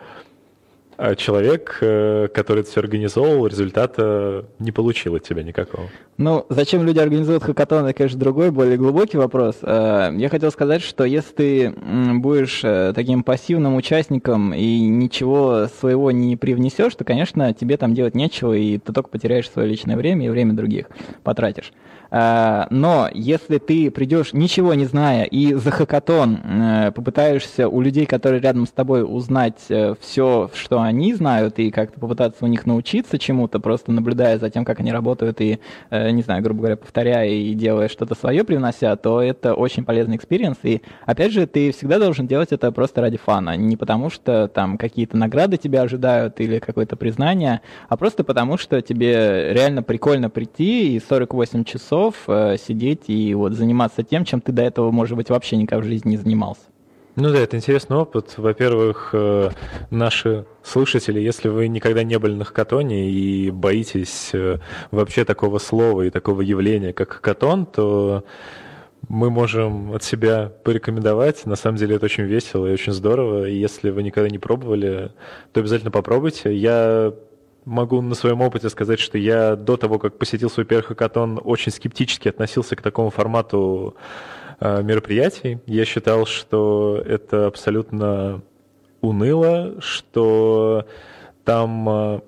человек, 1.17 1.79
э, 1.81 2.29
который 2.33 2.61
это 2.61 2.71
все 2.71 2.81
организовал, 2.81 3.47
результата 3.47 4.45
не 4.59 4.73
получил 4.73 5.15
от 5.15 5.23
тебя 5.23 5.43
никакого. 5.43 5.89
Ну, 6.19 6.45
зачем 6.51 6.85
люди 6.85 6.99
организуют 6.99 7.43
хакатон, 7.43 7.87
это, 7.87 7.95
конечно, 7.95 8.19
другой, 8.19 8.51
более 8.51 8.77
глубокий 8.77 9.17
вопрос. 9.17 9.57
Э, 9.63 10.11
я 10.15 10.29
хотел 10.29 10.51
сказать, 10.51 10.83
что 10.83 11.05
если 11.05 11.33
ты 11.33 11.75
будешь 12.19 12.61
э, 12.63 12.93
таким 12.95 13.23
пассивным 13.23 13.77
участником 13.77 14.53
и 14.53 14.81
ничего 14.81 15.69
своего 15.81 16.11
не 16.11 16.37
привнесешь, 16.37 16.95
то, 16.95 17.05
конечно, 17.05 17.53
тебе 17.55 17.77
там 17.77 17.95
делать 17.95 18.15
нечего, 18.15 18.53
и 18.53 18.79
ты 18.79 18.93
только 18.93 19.09
потеряешь 19.09 19.51
свое 19.51 19.69
личное 19.69 19.97
время 19.97 20.27
и 20.27 20.29
время 20.29 20.53
других 20.53 20.87
потратишь. 21.23 21.73
Э, 22.11 22.67
но 22.71 23.09
если 23.13 23.59
ты 23.59 23.91
придешь, 23.91 24.33
ничего 24.33 24.75
не 24.75 24.85
зная, 24.85 25.25
и 25.25 25.55
за 25.55 25.71
хакатон 25.71 26.39
э, 26.43 26.93
попытаешься 26.93 27.69
у 27.69 27.81
людей, 27.81 28.07
которые 28.07 28.41
рядом 28.41 28.67
с 28.67 28.71
тобой, 28.71 29.05
узнать 29.05 29.61
э, 29.69 29.95
все, 30.01 30.51
что 30.55 30.81
они 30.81 31.15
знают, 31.15 31.59
и 31.59 31.71
как-то 31.71 32.01
попытаться 32.01 32.45
у 32.45 32.49
них 32.49 32.67
научиться 32.67 33.19
чему-то, 33.19 33.61
просто 33.61 33.93
наблюдая 33.93 34.39
за 34.39 34.51
тем, 34.51 34.65
как 34.65 34.81
они 34.81 34.93
работают, 34.93 35.41
и, 35.41 35.59
не 35.91 36.23
знаю, 36.23 36.43
грубо 36.43 36.61
говоря, 36.61 36.77
повторяя 36.77 37.29
и 37.29 37.55
делая 37.55 37.89
что-то 37.89 38.15
свое, 38.15 38.45
привнося, 38.45 38.95
то 38.97 39.23
это 39.23 39.55
очень 39.55 39.85
полезный 39.85 40.17
experience. 40.17 40.59
И, 40.63 40.83
опять 41.07 41.33
же, 41.33 41.47
ты 41.47 41.73
всегда 41.73 41.99
должен 41.99 42.27
делать 42.27 42.53
это 42.53 42.73
просто 42.73 43.01
ради 43.01 43.19
fun 43.19 43.42
а. 43.42 43.57
Не 43.57 43.77
потому, 43.77 44.11
что 44.11 44.49
там 44.49 44.79
какие-то 44.79 45.17
награды 45.17 45.57
тебя 45.57 45.83
ожидают 45.83 46.41
или 46.41 46.59
какое-то 46.59 46.97
признание, 46.97 47.61
а 47.89 47.97
просто 47.97 48.25
потому, 48.25 48.57
что 48.59 48.81
тебе 48.81 49.53
реально 49.53 49.83
прикольно 49.83 50.31
прийти 50.31 50.97
и 50.97 51.01
48 51.01 51.65
часов 51.65 52.00
часов 52.01 52.17
э, 52.29 52.57
сидеть 52.57 53.09
и 53.09 53.35
вот 53.35 53.53
заниматься 53.53 54.03
тем, 54.03 54.25
чем 54.25 54.41
ты 54.41 54.53
до 54.53 54.63
этого, 54.63 54.91
может 54.91 55.17
быть, 55.17 55.31
вообще 55.31 55.57
никак 55.57 55.81
в 55.81 55.85
жизни 55.85 56.11
не 56.11 56.17
занимался. 56.17 56.63
Ну 57.17 57.31
да, 57.31 57.41
это 57.41 57.57
интересный 57.57 57.97
опыт. 57.97 58.35
Во-первых, 58.37 59.11
э, 59.13 59.51
наши 59.91 60.47
слушатели, 60.63 61.21
если 61.21 61.49
вы 61.49 61.69
никогда 61.69 62.03
не 62.03 62.19
были 62.19 62.35
на 62.35 62.45
хакатоне 62.45 63.11
и 63.11 63.51
боитесь 63.51 64.31
э, 64.33 64.59
вообще 64.91 65.25
такого 65.25 65.59
слова 65.59 66.03
и 66.03 66.11
такого 66.11 66.41
явления, 66.41 66.93
как 66.93 67.15
хакатон, 67.15 67.67
то 67.67 68.25
мы 69.09 69.31
можем 69.31 69.93
от 69.93 70.05
себя 70.05 70.53
порекомендовать. 70.65 71.47
На 71.47 71.57
самом 71.57 71.77
деле 71.79 71.97
это 71.97 72.07
очень 72.07 72.25
весело 72.25 72.67
и 72.67 72.73
очень 72.73 72.93
здорово. 72.93 73.49
И 73.49 73.57
если 73.57 73.91
вы 73.91 74.03
никогда 74.03 74.31
не 74.31 74.39
пробовали, 74.39 75.11
то 75.53 75.61
обязательно 75.61 75.91
попробуйте. 75.91 76.55
Я 76.55 77.13
могу 77.65 78.01
на 78.01 78.15
своем 78.15 78.41
опыте 78.41 78.69
сказать, 78.69 79.01
что 79.01 79.19
я 79.19 79.57
до 79.57 79.77
того, 79.77 79.99
как 79.99 80.19
посетил 80.19 80.51
свой 80.51 80.67
первый 80.67 80.85
хакатон, 80.85 81.41
очень 81.43 81.73
скептически 81.73 82.29
относился 82.29 82.77
к 82.77 82.83
такому 82.83 83.11
формату 83.11 83.97
э, 84.61 84.83
мероприятий. 84.83 85.59
Я 85.67 85.85
считал, 85.85 86.27
что 86.27 87.03
это 87.05 87.47
абсолютно 87.47 88.43
уныло, 89.01 89.77
что 89.81 90.87
там 91.45 91.89
э, 91.89 92.21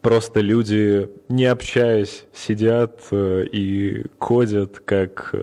просто 0.00 0.40
люди, 0.40 1.10
не 1.28 1.46
общаясь, 1.46 2.24
сидят 2.32 3.00
э, 3.10 3.44
и 3.50 4.06
кодят, 4.18 4.80
как 4.80 5.34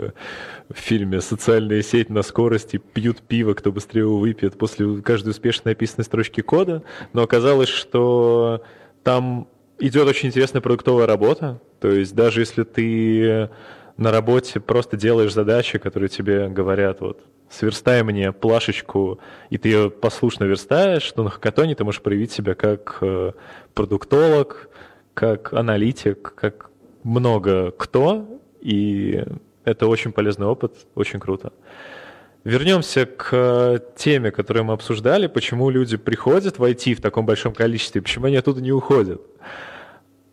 в 0.69 0.79
фильме 0.79 1.21
«Социальная 1.21 1.81
сеть 1.81 2.09
на 2.09 2.21
скорости», 2.23 2.77
пьют 2.77 3.21
пиво, 3.21 3.53
кто 3.53 3.71
быстрее 3.71 4.01
его 4.01 4.17
выпьет 4.17 4.57
после 4.57 5.01
каждой 5.01 5.29
успешно 5.29 5.71
написанной 5.71 6.05
строчки 6.05 6.41
кода. 6.41 6.83
Но 7.11 7.21
оказалось, 7.23 7.69
что 7.69 8.63
там 9.03 9.47
идет 9.79 10.07
очень 10.07 10.29
интересная 10.29 10.61
продуктовая 10.61 11.07
работа. 11.07 11.61
То 11.79 11.89
есть 11.89 12.15
даже 12.15 12.41
если 12.41 12.63
ты 12.63 13.49
на 13.97 14.11
работе 14.11 14.59
просто 14.59 14.97
делаешь 14.97 15.33
задачи, 15.33 15.77
которые 15.77 16.09
тебе 16.09 16.49
говорят, 16.49 17.01
вот, 17.01 17.23
сверстай 17.49 18.03
мне 18.03 18.31
плашечку, 18.31 19.19
и 19.49 19.57
ты 19.57 19.69
ее 19.69 19.89
послушно 19.91 20.45
верстаешь, 20.45 21.11
то 21.11 21.23
на 21.23 21.29
хакатоне 21.29 21.75
ты 21.75 21.83
можешь 21.83 22.01
проявить 22.01 22.31
себя 22.31 22.55
как 22.55 22.97
э, 23.01 23.33
продуктолог, 23.73 24.69
как 25.13 25.53
аналитик, 25.53 26.33
как 26.35 26.71
много 27.03 27.71
кто, 27.71 28.39
и 28.61 29.23
это 29.63 29.87
очень 29.87 30.11
полезный 30.11 30.47
опыт, 30.47 30.73
очень 30.95 31.19
круто. 31.19 31.53
Вернемся 32.43 33.05
к 33.05 33.29
э, 33.31 33.79
теме, 33.95 34.31
которую 34.31 34.65
мы 34.65 34.73
обсуждали, 34.73 35.27
почему 35.27 35.69
люди 35.69 35.95
приходят 35.95 36.59
в 36.59 36.63
IT 36.63 36.95
в 36.95 37.01
таком 37.01 37.25
большом 37.25 37.53
количестве, 37.53 38.01
почему 38.01 38.25
они 38.25 38.35
оттуда 38.35 38.61
не 38.61 38.73
уходят. 38.73 39.21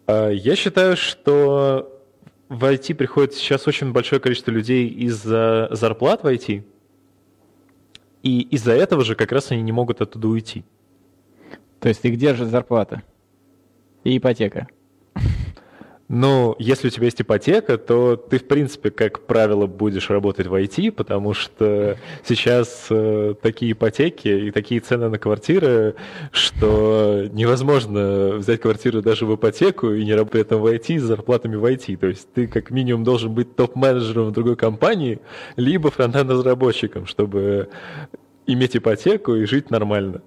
Э, 0.09 0.31
я 0.35 0.57
считаю, 0.57 0.97
что 0.97 2.03
в 2.49 2.65
IT 2.65 2.95
приходит 2.97 3.35
сейчас 3.35 3.69
очень 3.69 3.93
большое 3.93 4.21
количество 4.21 4.51
людей 4.51 4.89
из-за 4.89 5.69
зарплат 5.71 6.25
в 6.25 6.27
IT, 6.27 6.65
и 8.25 8.41
из-за 8.41 8.73
этого 8.73 9.05
же 9.05 9.15
как 9.15 9.31
раз 9.31 9.53
они 9.53 9.63
не 9.63 9.73
могут 9.73 10.01
оттуда 10.01 10.27
уйти. 10.27 10.65
То 11.79 11.89
есть 11.89 12.05
их 12.05 12.17
держит 12.17 12.49
зарплата 12.49 13.03
и 14.03 14.19
ипотека. 14.19 14.67
Ну, 16.13 16.57
если 16.59 16.89
у 16.89 16.91
тебя 16.91 17.05
есть 17.05 17.23
ипотека, 17.23 17.79
то 17.79 18.17
ты, 18.17 18.41
в 18.41 18.49
принципе, 18.49 18.91
как 18.91 19.21
правило, 19.27 19.69
будешь 19.69 20.11
работать 20.11 20.49
в 20.49 20.55
IT, 20.55 20.91
потому 20.91 21.35
что 21.35 21.97
сейчас 22.25 22.89
э, 22.91 23.35
такие 23.41 23.71
ипотеки 23.71 24.27
и 24.27 24.51
такие 24.51 24.81
цены 24.81 25.09
на 25.09 25.21
квартиры, 25.21 25.95
что 26.33 27.29
невозможно 27.31 28.33
взять 28.39 28.61
квартиру 28.61 29.03
даже 29.03 29.25
в 29.25 29.37
ипотеку 29.37 29.93
и 29.93 30.05
не 30.05 30.13
работать 30.15 30.33
при 30.33 30.41
этом 30.41 30.61
в 30.61 30.67
IT 30.67 30.99
с 30.99 31.03
зарплатами 31.03 31.55
в 31.55 31.65
IT. 31.65 31.97
То 31.99 32.09
есть 32.09 32.27
ты 32.33 32.49
как 32.49 32.73
минимум 32.73 33.05
должен 33.05 33.33
быть 33.33 33.55
топ-менеджером 33.55 34.31
в 34.31 34.33
другой 34.33 34.57
компании, 34.57 35.21
либо 35.55 35.93
фронтенд-разработчиком, 35.93 37.07
чтобы 37.07 37.69
иметь 38.49 38.77
ипотеку 38.77 39.37
и 39.37 39.45
жить 39.45 39.71
нормально. 39.71 40.23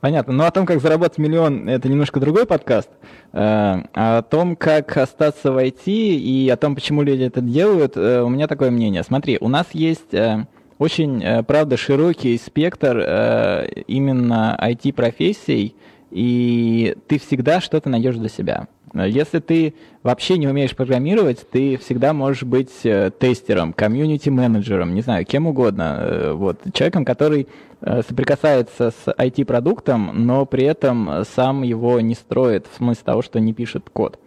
Понятно. 0.00 0.32
Но 0.32 0.46
о 0.46 0.50
том, 0.50 0.66
как 0.66 0.80
заработать 0.80 1.18
миллион, 1.18 1.68
это 1.68 1.88
немножко 1.88 2.20
другой 2.20 2.46
подкаст. 2.46 2.88
Э, 3.32 3.82
а 3.94 4.18
о 4.18 4.22
том, 4.22 4.56
как 4.56 4.96
остаться 4.96 5.52
в 5.52 5.58
IT 5.58 5.84
и 5.86 6.48
о 6.48 6.56
том, 6.56 6.74
почему 6.74 7.02
люди 7.02 7.24
это 7.24 7.40
делают, 7.40 7.96
э, 7.96 8.22
у 8.22 8.28
меня 8.28 8.46
такое 8.46 8.70
мнение. 8.70 9.02
Смотри, 9.02 9.38
у 9.40 9.48
нас 9.48 9.66
есть 9.72 10.12
э, 10.12 10.46
очень, 10.78 11.44
правда, 11.44 11.76
широкий 11.76 12.38
спектр 12.38 12.96
именно 13.86 14.58
IT-профессий, 14.58 15.74
и 16.10 16.96
ты 17.06 17.18
всегда 17.18 17.60
что-то 17.60 17.90
найдешь 17.90 18.16
для 18.16 18.30
себя. 18.30 18.66
Если 18.94 19.38
ты 19.38 19.74
вообще 20.02 20.36
не 20.36 20.48
умеешь 20.48 20.74
программировать, 20.74 21.46
ты 21.48 21.76
всегда 21.76 22.12
можешь 22.12 22.42
быть 22.42 22.72
э, 22.84 23.10
тестером, 23.16 23.72
комьюнити-менеджером, 23.72 24.94
не 24.94 25.02
знаю, 25.02 25.24
кем 25.24 25.46
угодно. 25.46 25.98
Э, 26.00 26.32
вот, 26.32 26.60
человеком, 26.72 27.04
который 27.04 27.46
э, 27.80 28.02
соприкасается 28.08 28.90
с 28.90 29.08
IT-продуктом, 29.08 30.10
но 30.26 30.44
при 30.44 30.64
этом 30.64 31.24
сам 31.36 31.62
его 31.62 32.00
не 32.00 32.14
строит, 32.14 32.66
в 32.72 32.76
смысле 32.78 33.02
того, 33.04 33.22
что 33.22 33.38
не 33.38 33.52
пишет 33.52 33.88
код. 33.90 34.18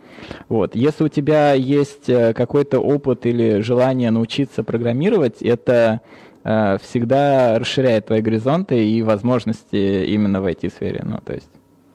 Вот. 0.47 0.75
Если 0.75 1.03
у 1.03 1.09
тебя 1.09 1.53
есть 1.53 2.05
какой-то 2.05 2.79
опыт 2.79 3.25
или 3.25 3.59
желание 3.59 4.11
научиться 4.11 4.63
программировать, 4.63 5.41
это 5.41 6.01
всегда 6.43 7.57
расширяет 7.57 8.07
твои 8.07 8.21
горизонты 8.21 8.87
и 8.87 9.01
возможности 9.01 10.05
именно 10.05 10.39
в 10.41 10.45
IT-сфере. 10.45 11.01
Ну, 11.03 11.17
то 11.25 11.33
есть 11.33 11.49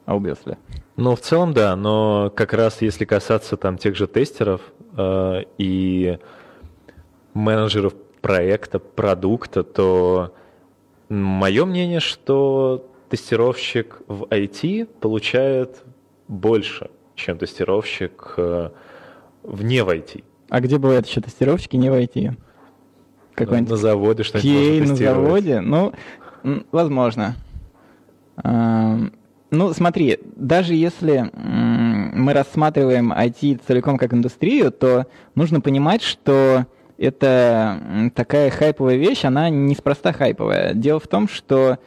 obviously. 0.08 0.56
Ну, 0.96 1.14
в 1.14 1.20
целом, 1.20 1.52
да, 1.52 1.76
но 1.76 2.32
как 2.34 2.52
раз 2.52 2.82
если 2.82 3.04
касаться 3.04 3.56
там 3.56 3.78
тех 3.78 3.94
же 3.94 4.06
тестеров 4.06 4.60
э, 4.96 5.42
и 5.58 6.18
менеджеров 7.34 7.94
проекта, 8.20 8.78
продукта, 8.80 9.62
то 9.62 10.34
мое 11.08 11.64
мнение, 11.64 12.00
что 12.00 12.84
тестировщик 13.10 14.02
в 14.08 14.24
IT 14.24 14.86
получает 15.00 15.82
больше, 16.26 16.90
чем 17.14 17.38
тестировщик 17.38 18.34
э, 18.36 18.70
вне 19.42 19.84
в 19.84 19.88
IT. 19.88 20.24
А 20.50 20.60
где 20.60 20.78
бывают 20.78 21.06
еще 21.06 21.20
тестировщики 21.20 21.76
не 21.76 21.90
в 21.90 21.94
IT? 21.94 22.36
Какой-нибудь 23.34 23.70
на 23.70 23.76
заводе 23.76 24.24
что-нибудь 24.24 24.50
QA 24.50 24.88
на 24.88 24.96
заводе? 24.96 25.60
Ну, 25.60 25.92
возможно. 26.72 27.36
Ну, 29.50 29.72
смотри, 29.72 30.18
даже 30.36 30.74
если 30.74 31.30
мы 31.32 32.32
рассматриваем 32.34 33.12
IT 33.12 33.60
целиком 33.66 33.96
как 33.96 34.12
индустрию, 34.12 34.70
то 34.70 35.06
нужно 35.34 35.60
понимать, 35.60 36.02
что 36.02 36.66
это 36.98 38.10
такая 38.14 38.50
хайповая 38.50 38.96
вещь, 38.96 39.24
она 39.24 39.48
неспроста 39.48 40.12
хайповая. 40.12 40.74
Дело 40.74 41.00
в 41.00 41.08
том, 41.08 41.28
что 41.28 41.78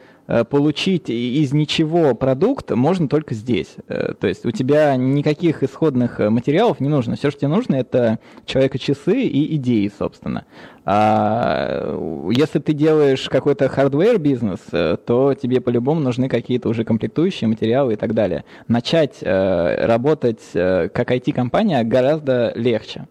получить 0.48 1.10
из 1.10 1.52
ничего 1.52 2.14
продукт 2.14 2.70
можно 2.70 3.06
только 3.06 3.34
здесь. 3.34 3.74
Э, 3.88 4.14
то 4.18 4.26
есть 4.26 4.46
у 4.46 4.50
тебя 4.50 4.96
никаких 4.96 5.62
исходных 5.62 6.20
э, 6.20 6.30
материалов 6.30 6.80
не 6.80 6.88
нужно. 6.88 7.16
Все, 7.16 7.30
что 7.30 7.40
тебе 7.40 7.48
нужно, 7.48 7.76
это 7.76 8.18
человека-часы 8.46 9.22
и 9.22 9.56
идеи, 9.56 9.90
собственно. 9.96 10.46
А 10.84 11.96
если 12.30 12.58
ты 12.58 12.72
делаешь 12.72 13.28
какой-то 13.28 13.68
hardware-бизнес, 13.68 14.60
то 15.04 15.34
тебе 15.34 15.60
по-любому 15.60 16.00
нужны 16.00 16.28
какие-то 16.28 16.68
уже 16.68 16.84
комплектующие 16.84 17.46
материалы 17.46 17.92
и 17.92 17.96
так 17.96 18.14
далее. 18.14 18.44
Начать 18.66 19.22
работать 19.22 20.40
как 20.52 21.12
IT-компания 21.12 21.84
гораздо 21.84 22.52
легче. 22.56 23.06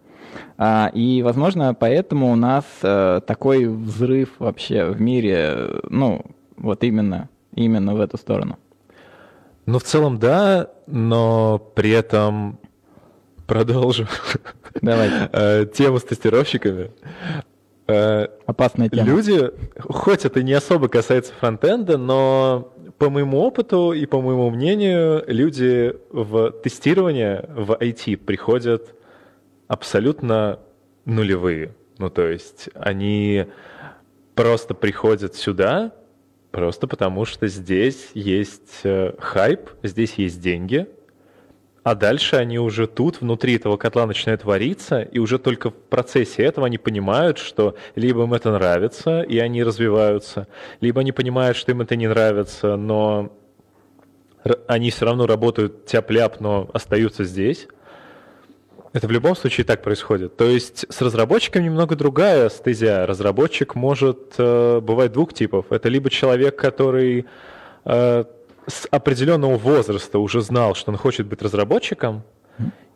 А, 0.58 0.92
и, 0.94 1.22
возможно, 1.22 1.74
поэтому 1.74 2.32
у 2.34 2.36
нас 2.36 2.66
такой 2.82 3.68
взрыв 3.68 4.32
вообще 4.40 4.88
в 4.88 5.00
мире, 5.00 5.70
ну, 5.90 6.26
вот 6.62 6.84
именно, 6.84 7.30
именно 7.56 7.96
в 7.96 8.02
эту 8.02 8.18
сторону. 8.18 8.58
Ну, 9.66 9.80
в 9.80 9.84
целом, 9.84 10.18
да, 10.18 10.70
но 10.88 11.60
при 11.76 11.92
этом 11.92 12.60
продолжу 13.46 14.08
Давай. 14.82 15.10
Э, 15.34 15.66
тему 15.66 16.00
с 16.00 16.04
тестировщиками. 16.04 16.92
Э, 17.88 18.28
Опасная 18.46 18.90
тема. 18.90 19.08
Люди, 19.08 19.52
хоть 19.80 20.26
это 20.26 20.44
не 20.44 20.54
особо 20.54 20.88
касается 20.88 21.34
фронтенда, 21.40 21.98
но 21.98 22.74
по 22.98 23.10
моему 23.10 23.40
опыту 23.40 23.92
и 23.92 24.06
по 24.06 24.22
моему 24.22 24.50
мнению, 24.50 25.24
люди 25.28 25.94
в 26.12 26.52
тестирование 26.64 27.46
в 27.50 27.72
IT 27.74 28.18
приходят 28.18 28.96
абсолютно 29.68 30.60
нулевые. 31.06 31.74
Ну, 31.98 32.10
то 32.10 32.28
есть 32.28 32.70
они 32.76 33.46
просто 34.36 34.74
приходят 34.74 35.36
сюда, 35.36 35.92
Просто 36.52 36.86
потому, 36.86 37.26
что 37.26 37.48
здесь 37.48 38.10
есть 38.14 38.82
э, 38.84 39.14
хайп, 39.20 39.70
здесь 39.84 40.16
есть 40.16 40.42
деньги, 40.42 40.88
а 41.84 41.96
дальше 41.96 42.36
они 42.36 42.60
уже 42.60 42.88
тут, 42.88 43.22
внутри 43.22 43.56
этого 43.56 43.78
котла 43.78 44.06
начинают 44.06 44.44
вариться, 44.44 45.02
и 45.02 45.18
уже 45.18 45.40
только 45.40 45.72
в 45.72 45.74
процессе 45.74 46.44
этого 46.44 46.68
они 46.68 46.78
понимают, 46.78 47.40
что 47.40 47.76
либо 47.96 48.24
им 48.24 48.34
это 48.34 48.52
нравится, 48.52 49.22
и 49.22 49.40
они 49.40 49.64
развиваются, 49.64 50.48
либо 50.80 51.02
они 51.02 51.12
понимают, 51.12 51.58
что 51.58 51.72
им 51.72 51.82
это 51.82 51.96
не 51.96 52.08
нравится, 52.08 52.76
но 52.76 53.32
они 54.68 54.92
все 54.92 55.06
равно 55.06 55.26
работают 55.26 55.86
тяп-ляп, 55.86 56.40
но 56.40 56.70
остаются 56.74 57.24
здесь. 57.24 57.68
Это 58.94 59.08
в 59.08 59.12
любом 59.12 59.36
случае 59.36 59.64
так 59.64 59.82
происходит. 59.82 60.36
То 60.36 60.46
есть 60.46 60.86
с 60.90 61.02
разработчиком 61.02 61.64
немного 61.64 61.96
другая 61.96 62.50
стезя. 62.50 63.06
Разработчик 63.06 63.76
может 63.76 64.34
э, 64.38 64.82
бывать 64.82 65.14
двух 65.14 65.34
типов. 65.34 65.72
Это 65.72 65.88
либо 65.88 66.10
человек, 66.10 66.58
который 66.58 67.26
э, 67.86 68.26
с 68.68 68.88
определенного 68.92 69.58
возраста 69.58 70.20
уже 70.20 70.42
знал, 70.42 70.76
что 70.76 70.92
он 70.92 70.98
хочет 70.98 71.26
быть 71.26 71.42
разработчиком, 71.42 72.24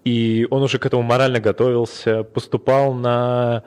и 0.04 0.46
он 0.52 0.64
уже 0.64 0.80
к 0.80 0.86
этому 0.86 1.02
морально 1.02 1.40
готовился, 1.40 2.24
поступал 2.24 2.94
на 2.94 3.64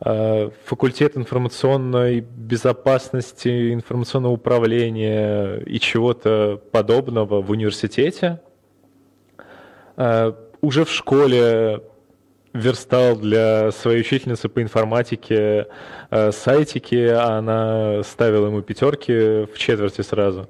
э, 0.00 0.50
факультет 0.64 1.16
информационной 1.16 2.20
безопасности, 2.20 3.72
информационного 3.72 4.32
управления 4.32 5.58
и 5.60 5.78
чего-то 5.78 6.60
подобного 6.72 7.40
в 7.40 7.50
университете. 7.50 8.40
Э, 9.96 10.32
уже 10.60 10.84
в 10.84 10.90
школе 10.90 11.82
верстал 12.52 13.16
для 13.16 13.70
своей 13.72 14.00
учительницы 14.00 14.48
по 14.48 14.62
информатике 14.62 15.68
э, 16.10 16.32
сайтики, 16.32 17.06
а 17.06 17.38
она 17.38 18.02
ставила 18.02 18.46
ему 18.46 18.62
пятерки 18.62 19.46
в 19.46 19.56
четверти 19.56 20.00
сразу. 20.00 20.48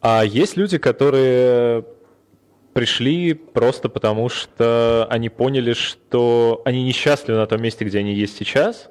А 0.00 0.24
есть 0.24 0.56
люди, 0.56 0.78
которые 0.78 1.84
пришли 2.72 3.34
просто 3.34 3.88
потому, 3.88 4.28
что 4.28 5.06
они 5.10 5.28
поняли, 5.28 5.72
что 5.72 6.62
они 6.64 6.84
несчастливы 6.84 7.38
на 7.38 7.46
том 7.46 7.60
месте, 7.62 7.84
где 7.84 7.98
они 7.98 8.14
есть 8.14 8.36
сейчас, 8.36 8.90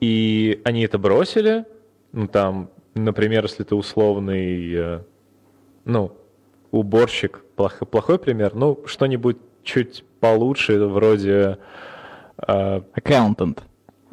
и 0.00 0.60
они 0.64 0.82
это 0.82 0.98
бросили. 0.98 1.64
Ну, 2.12 2.28
там, 2.28 2.70
например, 2.94 3.44
если 3.44 3.62
ты 3.62 3.74
условный, 3.74 4.74
э, 4.74 5.00
ну, 5.84 6.16
уборщик, 6.70 7.44
плохой, 7.62 7.86
плохой 7.86 8.18
пример, 8.18 8.54
ну, 8.54 8.80
что-нибудь 8.86 9.36
чуть 9.62 10.04
получше, 10.20 10.84
вроде... 10.86 11.58
Э, 12.48 12.80
Accountant. 12.96 13.60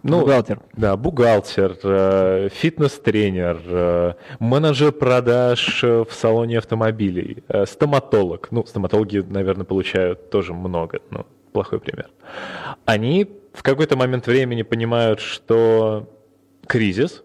Ну, 0.03 0.19
бухгалтер. 0.19 0.59
Да, 0.73 0.95
бухгалтер, 0.95 1.77
э, 1.83 2.49
фитнес-тренер, 2.51 3.59
э, 3.65 4.13
менеджер 4.39 4.91
продаж 4.91 5.83
в 5.83 6.07
салоне 6.11 6.59
автомобилей, 6.59 7.43
э, 7.47 7.65
стоматолог. 7.65 8.51
Ну, 8.51 8.65
стоматологи, 8.65 9.25
наверное, 9.27 9.65
получают 9.65 10.29
тоже 10.29 10.53
много, 10.53 10.99
но 11.09 11.25
плохой 11.51 11.79
пример. 11.79 12.09
Они 12.85 13.27
в 13.53 13.63
какой-то 13.63 13.97
момент 13.97 14.27
времени 14.27 14.61
понимают, 14.61 15.19
что 15.19 16.07
кризис, 16.67 17.23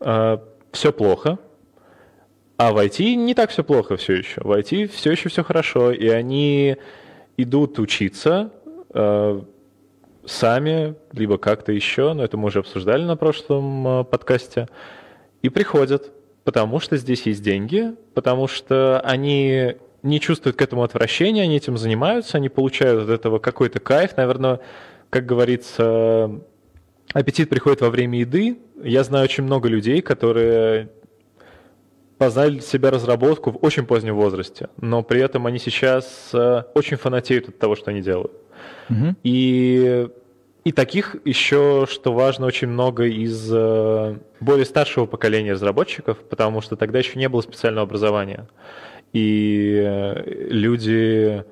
э, 0.00 0.38
все 0.72 0.92
плохо, 0.92 1.38
а 2.58 2.72
в 2.72 2.78
IT 2.78 3.14
не 3.14 3.34
так 3.34 3.50
все 3.50 3.62
плохо 3.62 3.96
все 3.96 4.14
еще. 4.14 4.40
В 4.42 4.50
IT 4.50 4.88
все 4.88 5.12
еще 5.12 5.28
все 5.28 5.44
хорошо, 5.44 5.92
и 5.92 6.08
они 6.08 6.76
идут 7.36 7.78
учиться 7.78 8.50
э, 8.92 9.42
сами, 10.26 10.96
либо 11.12 11.38
как-то 11.38 11.70
еще, 11.70 12.12
но 12.14 12.24
это 12.24 12.36
мы 12.36 12.46
уже 12.48 12.58
обсуждали 12.58 13.04
на 13.04 13.16
прошлом 13.16 13.86
э, 13.86 14.04
подкасте, 14.04 14.68
и 15.40 15.48
приходят, 15.50 16.10
потому 16.42 16.80
что 16.80 16.96
здесь 16.96 17.22
есть 17.26 17.42
деньги, 17.42 17.94
потому 18.14 18.48
что 18.48 19.00
они 19.04 19.76
не 20.02 20.18
чувствуют 20.18 20.56
к 20.56 20.62
этому 20.62 20.82
отвращения, 20.82 21.42
они 21.42 21.56
этим 21.56 21.78
занимаются, 21.78 22.38
они 22.38 22.48
получают 22.48 23.04
от 23.04 23.10
этого 23.10 23.38
какой-то 23.38 23.78
кайф. 23.78 24.16
Наверное, 24.16 24.58
как 25.10 25.26
говорится, 25.26 26.40
аппетит 27.12 27.48
приходит 27.48 27.82
во 27.82 27.90
время 27.90 28.18
еды. 28.18 28.58
Я 28.82 29.04
знаю 29.04 29.24
очень 29.24 29.44
много 29.44 29.68
людей, 29.68 30.02
которые 30.02 30.90
познали 32.18 32.54
для 32.54 32.60
себя 32.60 32.90
разработку 32.90 33.52
в 33.52 33.58
очень 33.64 33.86
позднем 33.86 34.16
возрасте, 34.16 34.68
но 34.80 35.02
при 35.02 35.20
этом 35.22 35.46
они 35.46 35.58
сейчас 35.58 36.30
э, 36.34 36.64
очень 36.74 36.96
фанатеют 36.96 37.48
от 37.48 37.58
того, 37.58 37.76
что 37.76 37.90
они 37.90 38.02
делают. 38.02 38.32
Угу. 38.90 39.14
И, 39.22 40.08
и 40.64 40.72
таких 40.72 41.16
еще, 41.24 41.86
что 41.88 42.12
важно, 42.12 42.46
очень 42.46 42.68
много 42.68 43.04
из 43.06 43.48
э, 43.52 44.18
более 44.40 44.66
старшего 44.66 45.06
поколения 45.06 45.52
разработчиков, 45.52 46.18
потому 46.18 46.60
что 46.60 46.76
тогда 46.76 46.98
еще 46.98 47.18
не 47.18 47.28
было 47.28 47.40
специального 47.40 47.86
образования. 47.86 48.48
И 49.12 49.80
э, 49.80 50.48
люди 50.50 51.44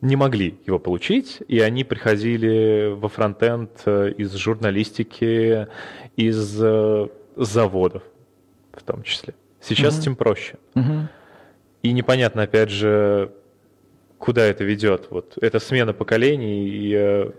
не 0.00 0.16
могли 0.16 0.58
его 0.66 0.78
получить, 0.78 1.42
и 1.48 1.58
они 1.60 1.82
приходили 1.82 2.92
во 2.94 3.08
фронтенд 3.08 3.86
из 3.86 4.34
журналистики, 4.34 5.66
из 6.14 6.62
заводов 7.36 8.02
в 8.84 8.92
том 8.92 9.02
числе. 9.02 9.34
Сейчас 9.60 9.94
угу. 9.94 10.02
этим 10.02 10.16
проще. 10.16 10.58
Угу. 10.74 11.08
И 11.82 11.92
непонятно, 11.92 12.42
опять 12.42 12.70
же, 12.70 13.32
куда 14.18 14.44
это 14.44 14.64
ведет. 14.64 15.08
Вот 15.10 15.38
эта 15.40 15.58
смена 15.58 15.92
поколений 15.92 16.68
и 16.68 16.94
э, 16.94 17.30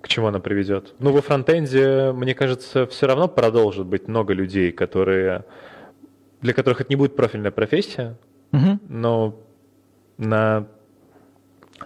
к 0.00 0.08
чему 0.08 0.26
она 0.26 0.40
приведет. 0.40 0.94
Ну, 0.98 1.12
во 1.12 1.22
фронтенде, 1.22 2.12
мне 2.12 2.34
кажется, 2.34 2.86
все 2.86 3.06
равно 3.06 3.28
продолжит 3.28 3.86
быть 3.86 4.08
много 4.08 4.32
людей, 4.34 4.72
которые 4.72 5.44
для 6.40 6.52
которых 6.52 6.80
это 6.80 6.90
не 6.90 6.96
будет 6.96 7.16
профильная 7.16 7.50
профессия, 7.50 8.16
угу. 8.52 8.78
но 8.88 9.40
на 10.16 10.68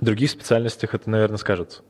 других 0.01 0.31
специальностях 0.31 0.94
это, 0.94 1.09
наверное, 1.09 1.38
скажется. 1.38 1.83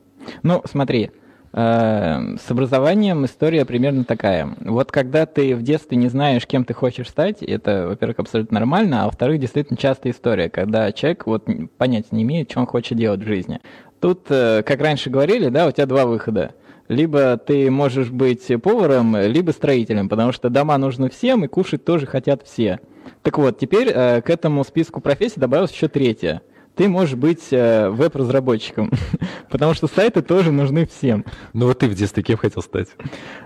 Ну, 0.43 0.61
смотри, 0.65 1.11
с 1.55 2.45
образованием 2.49 3.25
история 3.25 3.63
примерно 3.63 4.05
такая. 4.05 4.55
Вот 4.61 4.91
когда 4.91 5.27
ты 5.27 5.55
в 5.55 5.61
детстве 5.61 5.97
не 5.97 6.07
знаешь, 6.07 6.47
кем 6.47 6.65
ты 6.65 6.73
хочешь 6.73 7.09
стать, 7.09 7.43
это, 7.43 7.87
во-первых, 7.89 8.19
абсолютно 8.19 8.55
нормально, 8.55 9.03
а 9.03 9.05
во-вторых, 9.05 9.39
действительно 9.39 9.77
частая 9.77 10.13
история, 10.13 10.49
когда 10.49 10.91
человек 10.91 11.27
вот 11.27 11.47
понятия 11.77 12.07
не 12.11 12.23
имеет, 12.23 12.49
что 12.49 12.61
он 12.61 12.65
хочет 12.65 12.97
делать 12.97 13.21
в 13.21 13.27
жизни. 13.27 13.59
Тут, 13.99 14.25
э, 14.29 14.63
как 14.63 14.81
раньше 14.81 15.11
говорили, 15.11 15.49
да, 15.49 15.67
у 15.67 15.71
тебя 15.71 15.85
два 15.85 16.07
выхода. 16.07 16.55
Либо 16.87 17.37
ты 17.37 17.69
можешь 17.69 18.09
быть 18.09 18.51
поваром, 18.61 19.15
либо 19.15 19.51
строителем, 19.51 20.09
потому 20.09 20.31
что 20.31 20.49
дома 20.49 20.77
нужны 20.79 21.09
всем, 21.11 21.45
и 21.45 21.47
кушать 21.47 21.85
тоже 21.85 22.07
хотят 22.07 22.41
все. 22.43 22.79
Так 23.21 23.37
вот, 23.37 23.59
теперь 23.59 23.89
э, 23.93 24.21
к 24.21 24.29
этому 24.31 24.63
списку 24.63 25.01
профессий 25.01 25.39
добавилась 25.39 25.71
еще 25.71 25.87
третья– 25.87 26.41
ты 26.75 26.87
можешь 26.87 27.15
быть 27.15 27.47
э, 27.51 27.89
веб-разработчиком, 27.89 28.91
потому 29.49 29.73
что 29.73 29.87
сайты 29.87 30.21
тоже 30.21 30.51
нужны 30.51 30.87
всем. 30.87 31.25
Ну 31.53 31.67
вот 31.67 31.79
ты 31.79 31.87
в 31.87 31.93
детстве 31.93 32.23
кем 32.23 32.37
хотел 32.37 32.61
стать? 32.61 32.89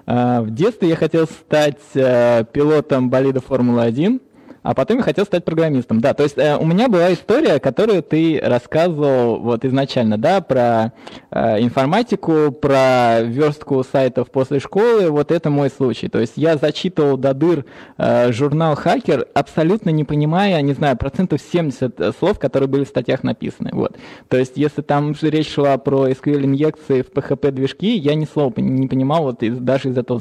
А, 0.05 0.41
в 0.41 0.51
детстве 0.51 0.89
я 0.89 0.95
хотел 0.95 1.25
стать 1.25 1.81
э, 1.93 2.45
пилотом 2.51 3.09
болида 3.09 3.41
Формулы-1, 3.41 4.21
а 4.67 4.73
потом 4.73 4.97
я 4.97 5.03
хотел 5.03 5.23
стать 5.23 5.45
программистом. 5.45 6.01
Да, 6.01 6.13
то 6.13 6.23
есть 6.23 6.37
э, 6.37 6.57
у 6.57 6.65
меня 6.65 6.89
была 6.89 7.13
история, 7.13 7.57
которую 7.57 8.03
ты 8.03 8.37
рассказывал 8.43 9.39
вот 9.39 9.63
изначально, 9.63 10.17
да, 10.17 10.41
про 10.41 10.91
э, 11.31 11.63
информатику, 11.63 12.51
про 12.51 13.21
верстку 13.21 13.81
сайтов 13.89 14.29
после 14.29 14.59
школы. 14.59 15.09
Вот 15.09 15.31
это 15.31 15.49
мой 15.49 15.69
случай. 15.69 16.09
То 16.09 16.19
есть 16.19 16.33
я 16.35 16.57
зачитывал 16.57 17.15
до 17.15 17.33
дыр 17.33 17.63
э, 17.97 18.33
журнал 18.33 18.75
«Хакер», 18.75 19.25
абсолютно 19.33 19.89
не 19.91 20.03
понимая, 20.03 20.61
не 20.61 20.73
знаю, 20.73 20.97
процентов 20.97 21.39
70 21.49 22.01
э, 22.01 22.11
слов, 22.19 22.37
которые 22.37 22.67
были 22.67 22.83
в 22.83 22.89
статьях 22.89 23.23
написаны. 23.23 23.69
Вот. 23.71 23.95
То 24.27 24.35
есть 24.35 24.57
если 24.57 24.81
там 24.81 25.15
речь 25.21 25.49
шла 25.49 25.77
про 25.77 26.09
SQL-инъекции 26.09 27.03
в 27.03 27.11
PHP-движки, 27.13 27.95
я 27.95 28.15
ни 28.15 28.25
слова 28.25 28.53
не 28.57 28.89
понимал 28.89 29.23
вот 29.23 29.43
из, 29.43 29.59
даже 29.59 29.91
из 29.91 29.97
этого 29.97 30.19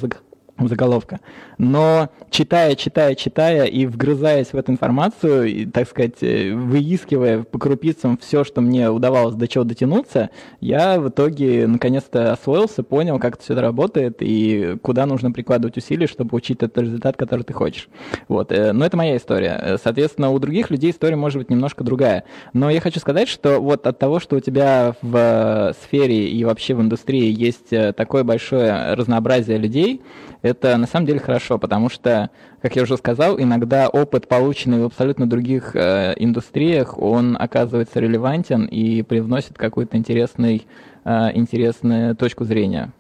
заголовка. 0.58 1.20
Но 1.58 2.08
читая, 2.30 2.74
читая, 2.74 3.14
читая 3.14 3.64
и 3.64 3.86
вгрызаясь 3.86 4.48
в 4.48 4.56
эту 4.56 4.72
информацию, 4.72 5.44
и, 5.44 5.66
так 5.66 5.88
сказать, 5.88 6.22
э, 6.22 6.52
выискивая 6.54 7.42
по 7.42 7.58
крупицам 7.58 8.18
все, 8.18 8.44
что 8.44 8.60
мне 8.60 8.90
удавалось 8.90 9.34
до 9.34 9.48
чего 9.48 9.64
дотянуться, 9.64 10.30
я 10.60 11.00
в 11.00 11.08
итоге 11.08 11.66
наконец-то 11.66 12.32
освоился, 12.32 12.82
понял, 12.82 13.18
как 13.18 13.34
это 13.34 13.42
все 13.42 13.54
работает 13.54 14.16
и 14.20 14.76
куда 14.82 15.06
нужно 15.06 15.30
прикладывать 15.30 15.76
усилия, 15.76 16.06
чтобы 16.06 16.30
получить 16.30 16.62
этот 16.62 16.78
результат, 16.78 17.16
который 17.16 17.42
ты 17.42 17.52
хочешь. 17.52 17.88
Вот. 18.28 18.50
Э, 18.52 18.72
но 18.72 18.84
это 18.84 18.96
моя 18.96 19.16
история. 19.16 19.60
Э, 19.62 19.76
соответственно, 19.82 20.30
у 20.30 20.38
других 20.38 20.70
людей 20.70 20.90
история 20.90 21.16
может 21.16 21.38
быть 21.38 21.50
немножко 21.50 21.84
другая. 21.84 22.24
Но 22.52 22.70
я 22.70 22.80
хочу 22.80 23.00
сказать, 23.00 23.28
что 23.28 23.60
вот 23.60 23.86
от 23.86 23.98
того, 23.98 24.20
что 24.20 24.36
у 24.36 24.40
тебя 24.40 24.94
в 25.02 25.74
сфере 25.82 26.28
и 26.28 26.44
вообще 26.44 26.74
в 26.74 26.80
индустрии 26.80 27.32
есть 27.32 27.70
такое 27.96 28.24
большое 28.24 28.94
разнообразие 28.94 29.58
людей, 29.58 30.00
это 30.46 30.76
на 30.76 30.87
самом 30.87 31.06
деле 31.06 31.18
хорошо, 31.18 31.59
потому 31.59 31.88
что, 31.88 32.30
как 32.62 32.76
я 32.76 32.82
уже 32.82 32.96
сказал, 32.96 33.38
иногда 33.38 33.88
опыт, 33.88 34.28
полученный 34.28 34.80
в 34.80 34.85
абсолютно 34.87 35.28
других 35.28 35.74
э, 35.74 36.14
индустриях, 36.16 36.98
он 36.98 37.37
оказывается 37.38 38.00
релевантен 38.00 38.64
и 38.64 39.02
привносит 39.02 39.59
какую-то 39.59 39.96
интересный, 39.96 40.66
э, 41.04 41.30
интересную 41.35 42.16
точку 42.16 42.44
зрения. 42.44 42.92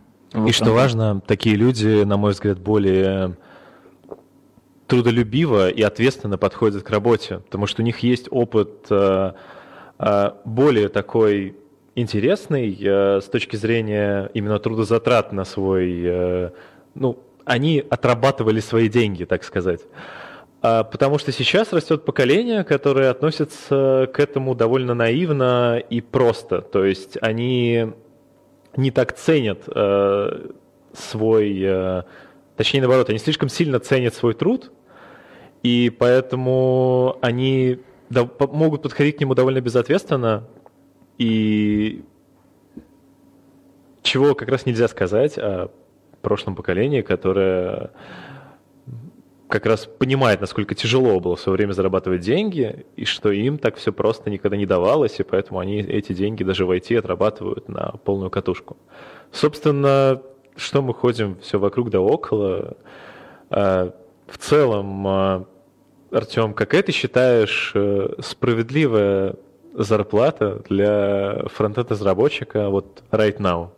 И 0.46 0.52
что 0.52 0.72
важно, 0.72 1.20
такие 1.26 1.56
люди, 1.56 2.02
на 2.04 2.16
мой 2.16 2.32
взгляд, 2.32 2.58
более 2.58 3.36
трудолюбиво 4.86 5.68
и 5.68 5.82
ответственно 5.82 6.38
подходят 6.38 6.82
к 6.82 6.90
работе, 6.90 7.38
потому 7.38 7.66
что 7.66 7.82
у 7.82 7.84
них 7.84 8.00
есть 8.00 8.28
опыт 8.30 8.86
э, 8.90 9.32
э, 9.98 10.30
более 10.44 10.88
такой 10.88 11.56
интересный 11.96 12.76
э, 12.80 13.20
с 13.20 13.24
точки 13.24 13.56
зрения 13.56 14.30
именно 14.34 14.58
трудозатрат 14.58 15.32
на 15.32 15.44
свой 15.44 16.02
э, 16.04 16.50
ну, 16.94 17.18
они 17.46 17.82
отрабатывали 17.88 18.60
свои 18.60 18.88
деньги, 18.88 19.24
так 19.24 19.44
сказать. 19.44 19.80
А, 20.60 20.82
потому 20.82 21.18
что 21.18 21.32
сейчас 21.32 21.72
растет 21.72 22.04
поколение, 22.04 22.64
которое 22.64 23.08
относится 23.08 24.10
к 24.12 24.18
этому 24.18 24.54
довольно 24.54 24.94
наивно 24.94 25.78
и 25.78 26.00
просто. 26.00 26.60
То 26.60 26.84
есть 26.84 27.16
они 27.22 27.92
не 28.76 28.90
так 28.90 29.14
ценят 29.14 29.62
э, 29.68 30.50
свой, 30.92 31.60
э, 31.62 32.02
точнее 32.56 32.80
наоборот, 32.80 33.08
они 33.10 33.18
слишком 33.18 33.48
сильно 33.48 33.78
ценят 33.78 34.14
свой 34.14 34.34
труд, 34.34 34.72
и 35.62 35.88
поэтому 35.96 37.16
они 37.22 37.78
да, 38.10 38.28
могут 38.38 38.82
подходить 38.82 39.18
к 39.18 39.20
нему 39.20 39.34
довольно 39.34 39.60
безответственно, 39.60 40.48
и 41.16 42.02
чего 44.02 44.34
как 44.34 44.48
раз 44.48 44.66
нельзя 44.66 44.88
сказать 44.88 45.38
о 45.38 45.70
прошлом 46.26 46.56
поколении, 46.56 47.02
которое 47.02 47.92
как 49.48 49.64
раз 49.64 49.86
понимает, 49.86 50.40
насколько 50.40 50.74
тяжело 50.74 51.20
было 51.20 51.36
в 51.36 51.40
свое 51.40 51.56
время 51.56 51.72
зарабатывать 51.72 52.22
деньги, 52.22 52.84
и 52.96 53.04
что 53.04 53.30
им 53.30 53.58
так 53.58 53.76
все 53.76 53.92
просто 53.92 54.28
никогда 54.28 54.56
не 54.56 54.66
давалось, 54.66 55.20
и 55.20 55.22
поэтому 55.22 55.60
они 55.60 55.76
эти 55.78 56.12
деньги 56.12 56.42
даже 56.42 56.66
в 56.66 56.72
IT 56.72 56.98
отрабатывают 56.98 57.68
на 57.68 57.92
полную 58.04 58.30
катушку. 58.30 58.76
Собственно, 59.30 60.20
что 60.56 60.82
мы 60.82 60.94
ходим 60.94 61.36
все 61.42 61.60
вокруг 61.60 61.90
да 61.90 62.00
около. 62.00 62.76
А, 63.50 63.92
в 64.26 64.38
целом, 64.38 65.06
а, 65.06 65.44
Артем, 66.10 66.54
какая 66.54 66.82
ты 66.82 66.90
считаешь 66.90 67.70
э, 67.76 68.14
справедливая 68.18 69.36
зарплата 69.74 70.60
для 70.68 71.44
фронтенд-разработчика 71.54 72.68
вот 72.68 73.04
right 73.12 73.36
now? 73.38 73.75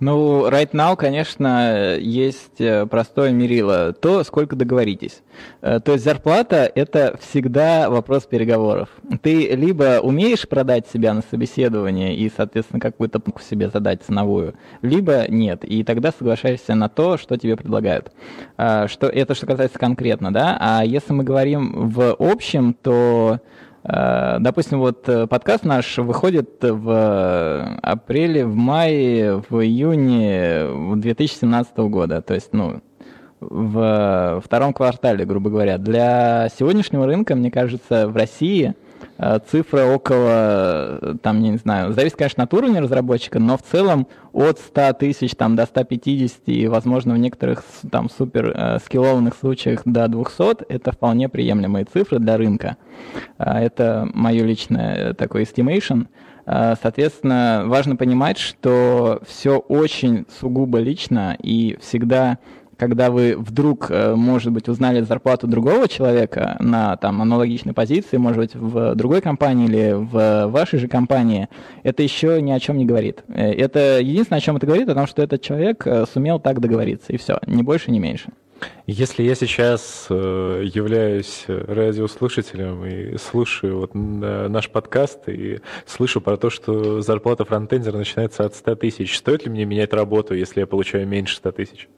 Ну, 0.00 0.48
right 0.48 0.72
now, 0.72 0.96
конечно, 0.96 1.96
есть 1.96 2.60
э, 2.60 2.86
простое 2.86 3.30
мерило. 3.30 3.92
То, 3.92 4.24
сколько 4.24 4.56
договоритесь. 4.56 5.22
Э, 5.62 5.80
то 5.80 5.92
есть 5.92 6.04
зарплата– 6.04 6.70
это 6.74 7.16
всегда 7.20 7.88
вопрос 7.88 8.24
переговоров. 8.24 8.88
Ты 9.22 9.48
либо 9.54 10.00
умеешь 10.02 10.48
продать 10.48 10.86
себя 10.88 11.14
на 11.14 11.22
собеседование 11.22 12.16
и, 12.16 12.30
соответственно, 12.34 12.80
какую-то 12.80 13.20
планку 13.20 13.42
себе 13.42 13.68
задать 13.68 14.02
ценовую, 14.02 14.54
либо 14.82 15.26
нет. 15.28 15.64
И 15.64 15.84
тогда 15.84 16.12
соглашаешься 16.12 16.74
на 16.74 16.88
то, 16.88 17.16
что 17.16 17.36
тебе 17.36 17.56
предлагают. 17.56 18.12
Э, 18.56 18.86
что, 18.88 19.06
это 19.06 19.34
что 19.34 19.46
касается 19.46 19.78
конкретно, 19.78 20.32
да? 20.32 20.56
А 20.60 20.84
если 20.84 21.12
мы 21.12 21.24
говорим 21.24 21.88
в 21.88 22.16
общем, 22.18 22.74
то 22.74 23.40
допустим, 23.88 24.80
вот 24.80 25.08
э, 25.08 25.26
подкаст 25.26 25.64
наш 25.64 25.98
выходит 25.98 26.58
в 26.60 27.78
апреле, 27.82 28.44
в 28.44 28.54
мае, 28.54 29.42
в 29.48 29.60
июне 29.62 30.96
2017 30.96 31.76
года. 31.78 32.22
То 32.22 32.34
есть, 32.34 32.48
ну, 32.52 32.80
в 33.40 34.42
втором 34.44 34.72
квартале, 34.72 35.24
грубо 35.24 35.50
говоря. 35.50 35.78
Для 35.78 36.48
сегодняшнего 36.58 37.06
рынка, 37.06 37.34
мне 37.34 37.50
кажется, 37.50 38.08
в 38.08 38.16
России– 38.16 38.74
Э, 38.85 38.85
цифра 39.50 39.86
около, 39.86 41.16
там, 41.22 41.40
не 41.40 41.56
знаю, 41.56 41.92
зависит, 41.92 42.16
конечно, 42.16 42.44
от 42.44 42.52
уровня 42.52 42.82
разработчика, 42.82 43.38
но 43.38 43.56
в 43.56 43.62
целом 43.62 44.06
от 44.32 44.58
100 44.58 44.92
тысяч 44.94 45.34
там, 45.34 45.56
до 45.56 45.64
150 45.64 46.40
и, 46.46 46.66
возможно, 46.68 47.14
в 47.14 47.18
некоторых 47.18 47.64
там 47.90 48.10
супер 48.10 48.52
э, 48.54 48.78
случаях 49.40 49.82
до 49.84 50.08
200, 50.08 50.64
это 50.68 50.92
вполне 50.92 51.28
приемлемые 51.28 51.86
цифры 51.86 52.18
для 52.18 52.36
рынка. 52.36 52.76
Э, 53.38 53.58
это 53.58 54.08
мое 54.12 54.44
личное 54.44 55.14
такое 55.14 55.44
estimation. 55.44 56.08
Соответственно, 56.46 57.64
важно 57.66 57.96
понимать, 57.96 58.38
что 58.38 59.20
все 59.26 59.58
очень 59.58 60.26
сугубо 60.38 60.78
лично 60.78 61.36
и 61.42 61.76
всегда 61.80 62.38
когда 62.76 63.10
вы 63.10 63.36
вдруг, 63.36 63.90
э, 63.90 64.14
может 64.14 64.52
быть, 64.52 64.68
узнали 64.68 65.00
зарплату 65.00 65.46
другого 65.46 65.88
человека 65.88 66.56
на 66.60 66.96
там, 66.96 67.22
аналогичной 67.22 67.72
позиции, 67.72 68.16
может 68.16 68.38
быть, 68.38 68.54
в 68.54 68.94
другой 68.94 69.20
компании 69.20 69.66
или 69.66 69.92
в 69.92 70.48
вашей 70.48 70.78
же 70.78 70.88
компании, 70.88 71.48
это 71.82 72.02
еще 72.02 72.40
ни 72.42 72.52
о 72.52 72.60
чем 72.60 72.78
не 72.78 72.84
говорит. 72.84 73.24
Э, 73.28 73.52
это 73.52 74.00
единственное, 74.00 74.38
о 74.38 74.42
чем 74.42 74.56
это 74.56 74.66
говорит, 74.66 74.88
о 74.88 74.94
том, 74.94 75.06
что 75.06 75.22
этот 75.22 75.40
человек 75.40 75.86
э, 75.86 76.04
сумел 76.12 76.38
так 76.38 76.60
договориться, 76.60 77.12
и 77.12 77.16
все, 77.16 77.38
ни 77.46 77.62
больше, 77.62 77.90
ни 77.90 77.98
меньше. 77.98 78.30
Если 78.86 79.22
я 79.22 79.34
сейчас 79.34 80.06
являюсь 80.08 81.44
радиослушателем 81.46 82.86
и 82.86 83.18
слушаю 83.18 83.80
вот 83.80 83.90
наш 83.94 84.70
подкаст 84.70 85.28
и 85.28 85.60
слышу 85.84 86.22
про 86.22 86.38
то, 86.38 86.48
что 86.48 87.02
зарплата 87.02 87.44
фронтендера 87.44 87.98
начинается 87.98 88.46
от 88.46 88.54
100 88.54 88.76
тысяч, 88.76 89.18
стоит 89.18 89.44
ли 89.44 89.50
мне 89.50 89.66
менять 89.66 89.92
работу, 89.92 90.34
если 90.34 90.60
я 90.60 90.66
получаю 90.66 91.06
меньше 91.06 91.36
100 91.36 91.52
тысяч? 91.52 91.88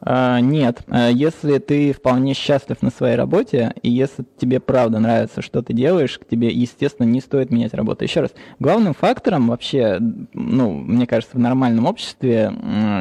А, 0.00 0.40
нет, 0.40 0.82
а, 0.88 1.08
если 1.10 1.58
ты 1.58 1.92
вполне 1.92 2.34
счастлив 2.34 2.82
на 2.82 2.90
своей 2.90 3.16
работе, 3.16 3.74
и 3.82 3.90
если 3.90 4.24
тебе 4.38 4.60
правда 4.60 5.00
нравится, 5.00 5.42
что 5.42 5.62
ты 5.62 5.72
делаешь, 5.72 6.18
к 6.18 6.26
тебе, 6.26 6.48
естественно, 6.48 7.06
не 7.06 7.20
стоит 7.20 7.50
менять 7.50 7.74
работу. 7.74 8.04
Еще 8.04 8.20
раз, 8.20 8.30
главным 8.58 8.94
фактором 8.94 9.48
вообще, 9.48 9.98
ну, 10.32 10.72
мне 10.72 11.06
кажется, 11.06 11.36
в 11.36 11.40
нормальном 11.40 11.86
обществе, 11.86 12.52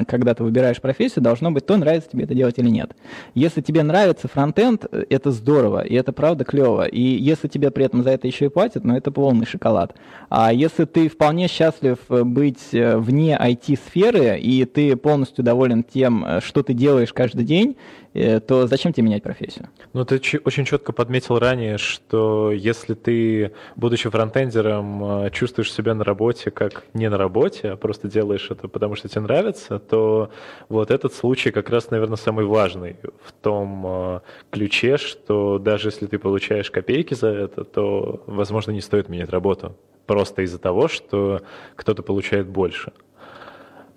когда 0.08 0.34
ты 0.34 0.44
выбираешь 0.44 0.82
профессию, 0.82 1.24
должно 1.24 1.52
быть 1.52 1.66
то, 1.66 1.78
нравится 1.78 2.10
тебе 2.10 2.24
это 2.24 2.34
делать 2.34 2.58
или 2.58 2.70
нет. 2.70 2.92
Если 3.36 3.62
тебе 3.62 3.84
нравится 3.84 4.28
фронтенд, 4.28 4.86
это 5.10 5.32
здорово, 5.32 5.86
и 5.86 5.94
это 5.94 6.14
правда 6.14 6.44
клево. 6.46 6.86
И 6.86 7.02
если 7.02 7.48
тебе 7.48 7.72
при 7.72 7.86
этом 7.86 8.04
за 8.04 8.12
это 8.12 8.28
еще 8.28 8.46
и 8.46 8.50
платят, 8.50 8.84
ну, 8.84 8.96
это 8.96 9.12
полный 9.12 9.46
шоколад. 9.46 9.96
А 10.30 10.52
если 10.52 10.86
ты 10.86 11.10
вполне 11.10 11.48
счастлив 11.48 12.00
быть 12.10 12.74
э, 12.74 12.98
вне 12.98 13.38
IT-сферы, 13.40 14.38
и 14.40 14.66
ты 14.66 14.96
полностью 14.96 15.44
доволен 15.44 15.84
тем, 15.84 16.26
э, 16.26 16.42
что 16.42 16.64
ты 16.64 16.74
делаешь, 16.74 16.87
делаешь 16.88 17.14
каждый 17.14 17.44
день, 17.44 17.76
э, 18.14 18.40
то 18.40 18.66
зачем 18.68 18.94
тебе 18.94 19.08
менять 19.08 19.24
профессию? 19.24 19.68
Ну, 19.94 20.06
ты 20.06 20.16
очень 20.46 20.66
четко 20.66 20.94
подметил 20.94 21.38
ранее, 21.38 21.78
что 21.78 22.52
если 22.52 22.94
ты, 22.94 23.52
будучи 23.76 24.10
фронтендером, 24.10 25.26
э, 25.26 25.30
чувствуешь 25.32 25.74
себя 25.74 25.94
на 25.94 26.04
работе 26.04 26.50
как 26.52 26.86
не 26.94 27.10
на 27.10 27.18
работе, 27.18 27.72
а 27.72 27.76
просто 27.76 28.08
делаешь 28.08 28.48
это, 28.50 28.68
потому 28.68 28.96
что 28.96 29.10
тебе 29.10 29.22
нравится, 29.22 29.80
то 29.80 30.30
вот 30.70 30.92
этот 30.92 31.14
случай 31.14 31.52
как 31.52 31.70
раз, 31.70 31.92
наверное, 31.92 32.18
самый 32.18 32.46
важный 32.46 32.96
в 33.26 33.32
том 33.34 33.84
э, 33.86 34.20
ключе, 34.52 34.98
что 34.98 35.60
даже 35.60 35.90
если 35.90 36.08
ты 36.08 36.18
получаешь 36.18 36.72
копейки 36.72 37.16
за 37.16 37.28
это, 37.28 37.64
то, 37.64 38.24
возможно, 38.28 38.72
не 38.72 38.82
стоит 38.82 39.10
менять 39.10 39.30
работу. 39.30 39.76
Просто 40.06 40.42
из-за 40.44 40.58
того, 40.58 40.88
что 40.88 41.42
кто-то 41.76 42.02
получает 42.02 42.48
больше. 42.48 42.94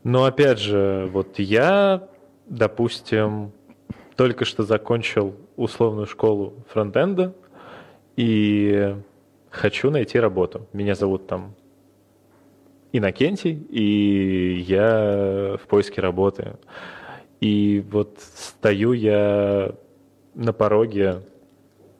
Но 0.03 0.25
опять 0.25 0.59
же, 0.59 1.09
вот 1.13 1.39
я 1.39 2.09
допустим, 2.51 3.53
только 4.17 4.45
что 4.45 4.65
закончил 4.65 5.35
условную 5.57 6.07
школу 6.07 6.53
фронтенда 6.69 7.33
и 8.17 8.95
хочу 9.49 9.91
найти 9.91 10.21
работу. 10.21 10.67
Меня 10.75 10.95
зовут 10.95 11.27
там 11.27 11.55
Иннокентий, 12.93 13.53
и 13.53 14.65
я 14.67 15.57
в 15.63 15.67
поиске 15.69 16.01
работы. 16.01 16.57
И 17.41 17.85
вот 17.91 18.19
стою 18.19 18.93
я 18.93 19.73
на 20.35 20.53
пороге 20.53 21.23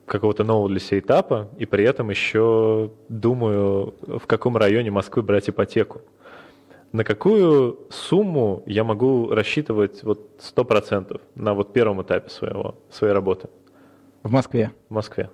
какого-то 0.05 0.43
нового 0.43 0.69
для 0.69 0.81
себя 0.81 0.99
этапа, 0.99 1.49
и 1.59 1.65
при 1.65 1.85
этом 1.85 2.11
еще 2.11 2.91
думаю, 3.09 3.95
в 4.01 4.27
каком 4.27 4.57
районе 4.57 4.91
Москвы 4.91 5.23
брать 5.23 5.49
ипотеку 5.49 6.03
на 6.93 7.05
какую 7.05 7.79
сумму 7.91 8.63
я 8.67 8.85
могу 8.85 9.29
рассчитывать 9.31 10.03
вот 10.03 10.41
100% 10.41 11.21
на 11.35 11.55
вот 11.55 11.73
первом 11.73 12.03
этапе 12.03 12.31
своего, 12.31 12.77
своей 12.91 13.15
работы? 13.15 13.49
В 14.23 14.31
Москве. 14.31 14.73
В 14.89 14.95
Москве. 14.95 15.31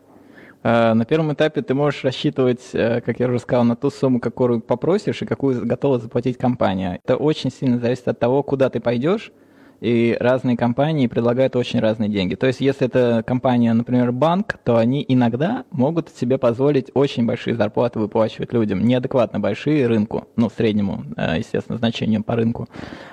А, 0.63 0.95
на 0.95 1.05
первом 1.05 1.33
этапе 1.33 1.63
ты 1.63 1.75
можешь 1.75 2.05
рассчитывать, 2.05 2.71
э, 2.73 3.01
как 3.01 3.21
я 3.21 3.29
уже 3.29 3.39
сказал, 3.39 3.65
на 3.65 3.77
ту 3.77 3.91
сумму, 3.91 4.21
которую 4.21 4.61
попросишь 4.61 5.23
и 5.23 5.27
какую 5.27 5.65
готова 5.67 5.99
заплатить 5.99 6.39
компания. 6.39 7.01
Это 7.05 7.17
очень 7.17 7.51
сильно 7.51 7.79
зависит 7.79 8.09
от 8.09 8.19
того, 8.19 8.43
куда 8.43 8.69
ты 8.69 8.81
пойдешь, 8.81 9.33
и 9.81 10.17
разные 10.19 10.57
компании 10.57 11.07
предлагают 11.07 11.57
очень 11.57 11.81
разные 11.81 12.09
деньги. 12.09 12.35
То 12.35 12.47
есть, 12.47 12.61
если 12.61 12.87
это 12.87 13.23
компания, 13.27 13.73
например, 13.73 14.13
банк, 14.13 14.59
то 14.65 14.77
они 14.77 15.05
иногда 15.07 15.65
могут 15.71 16.09
себе 16.09 16.39
позволить 16.39 16.91
очень 16.95 17.27
большие 17.27 17.57
зарплаты 17.57 17.99
выплачивать 17.99 18.53
людям, 18.53 18.85
неадекватно 18.85 19.41
большие 19.41 19.87
рынку, 19.87 20.29
ну, 20.37 20.51
среднему, 20.51 21.05
э, 21.17 21.39
естественно, 21.39 21.79
значению 21.79 22.23
по 22.23 22.37
рынку. 22.37 22.69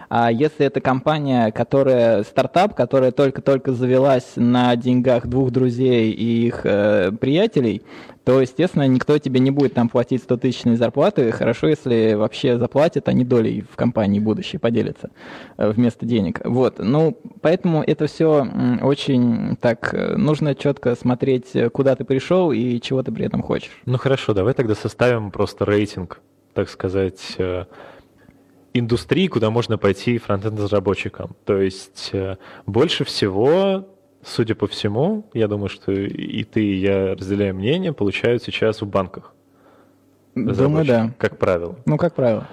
А 0.10 0.32
если 0.32 0.66
это 0.66 0.80
компания, 0.80 1.52
которая 1.52 2.24
стартап, 2.24 2.76
которая 2.76 3.12
только-только 3.12 3.74
завелась 3.74 4.34
на 4.36 4.76
деньгах 4.76 5.28
двух 5.28 5.52
друзей 5.52 6.12
и 6.12 6.48
их 6.48 6.62
э, 6.66 7.12
приятелей, 7.20 7.82
то, 8.24 8.40
естественно, 8.40 8.88
никто 8.88 9.18
тебе 9.18 9.40
не 9.40 9.52
будет 9.52 9.74
там 9.74 9.90
платить 9.90 10.24
100 10.24 10.38
тысячной 10.38 10.76
зарплаты. 10.78 11.32
Хорошо, 11.32 11.68
если 11.68 12.14
вообще 12.14 12.58
заплатят, 12.58 13.10
они 13.10 13.26
долей 13.26 13.66
в 13.70 13.76
компании 13.76 14.20
будущей 14.20 14.58
поделятся 14.58 15.10
э, 15.58 15.70
вместо 15.72 16.06
денег. 16.06 16.40
Вот, 16.46 16.80
ну, 16.80 17.18
поэтому 17.42 17.84
это 17.86 18.08
все 18.08 18.48
очень 18.82 19.58
так, 19.58 19.94
э, 19.94 20.16
нужно 20.16 20.56
четко 20.56 20.96
смотреть, 20.96 21.52
куда 21.74 21.96
ты 21.96 22.06
пришел 22.06 22.52
и 22.52 22.80
чего 22.80 23.04
ты 23.04 23.12
при 23.12 23.26
этом 23.26 23.42
хочешь. 23.42 23.72
Ну 23.86 23.98
хорошо, 23.98 24.34
давай 24.34 24.54
тогда 24.54 24.76
составим 24.76 25.32
просто 25.32 25.66
рейтинг, 25.66 26.22
так 26.54 26.70
сказать, 26.70 27.36
э, 27.38 27.66
индустрии, 28.74 29.28
куда 29.28 29.50
можно 29.50 29.78
пойти 29.78 30.18
фронтенд-разработчикам. 30.18 31.36
То 31.46 31.58
есть 31.58 32.12
больше 32.66 33.04
всего 33.04 33.86
судя 34.26 34.56
по 34.56 34.68
всему, 34.68 35.26
я 35.34 35.48
думаю, 35.48 35.70
что 35.70 35.92
и 35.92 36.44
ты, 36.44 36.64
и 36.64 36.76
я 36.76 37.16
разделяем 37.16 37.58
мнение, 37.58 37.94
получают 37.94 38.44
сейчас 38.44 38.82
в 38.82 38.88
банках. 38.88 39.34
Думаю, 40.36 40.86
да. 40.86 41.12
Как 41.18 41.38
правило. 41.38 41.76
Ну, 41.86 41.98
как 41.98 42.16
правило. 42.16 42.48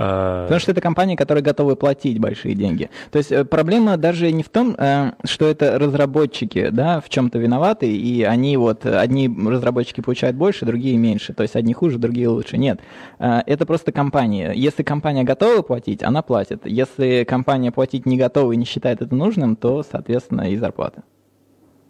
А... 0.00 0.44
Потому 0.44 0.60
что 0.60 0.70
это 0.70 0.80
компании, 0.80 1.16
которые 1.16 1.42
готовы 1.42 1.74
платить 1.74 2.20
большие 2.20 2.54
деньги. 2.54 2.88
То 3.10 3.18
есть 3.18 3.32
э, 3.32 3.44
проблема 3.44 3.96
даже 3.96 4.30
не 4.30 4.44
в 4.44 4.48
том, 4.48 4.76
э, 4.78 5.10
что 5.24 5.48
это 5.48 5.76
разработчики, 5.76 6.68
да, 6.70 7.00
в 7.00 7.08
чем-то 7.08 7.40
виноваты, 7.40 7.92
и 7.92 8.22
они 8.22 8.56
вот, 8.56 8.86
одни 8.86 9.28
разработчики 9.28 10.00
получают 10.00 10.36
больше, 10.36 10.64
другие 10.64 10.96
меньше. 10.96 11.34
То 11.34 11.42
есть 11.42 11.56
одни 11.56 11.74
хуже, 11.74 11.98
другие 11.98 12.28
лучше. 12.28 12.58
Нет. 12.58 12.78
Э, 13.18 13.40
это 13.44 13.66
просто 13.66 13.90
компания. 13.90 14.52
Если 14.54 14.84
компания 14.84 15.24
готова 15.24 15.62
платить, 15.62 16.04
она 16.04 16.22
платит. 16.22 16.64
Если 16.64 17.24
компания 17.24 17.72
платить 17.72 18.06
не 18.06 18.16
готова 18.16 18.52
и 18.52 18.56
не 18.56 18.66
считает 18.66 19.02
это 19.02 19.12
нужным, 19.12 19.56
то, 19.56 19.82
соответственно, 19.82 20.42
и 20.42 20.56
зарплата. 20.56 21.02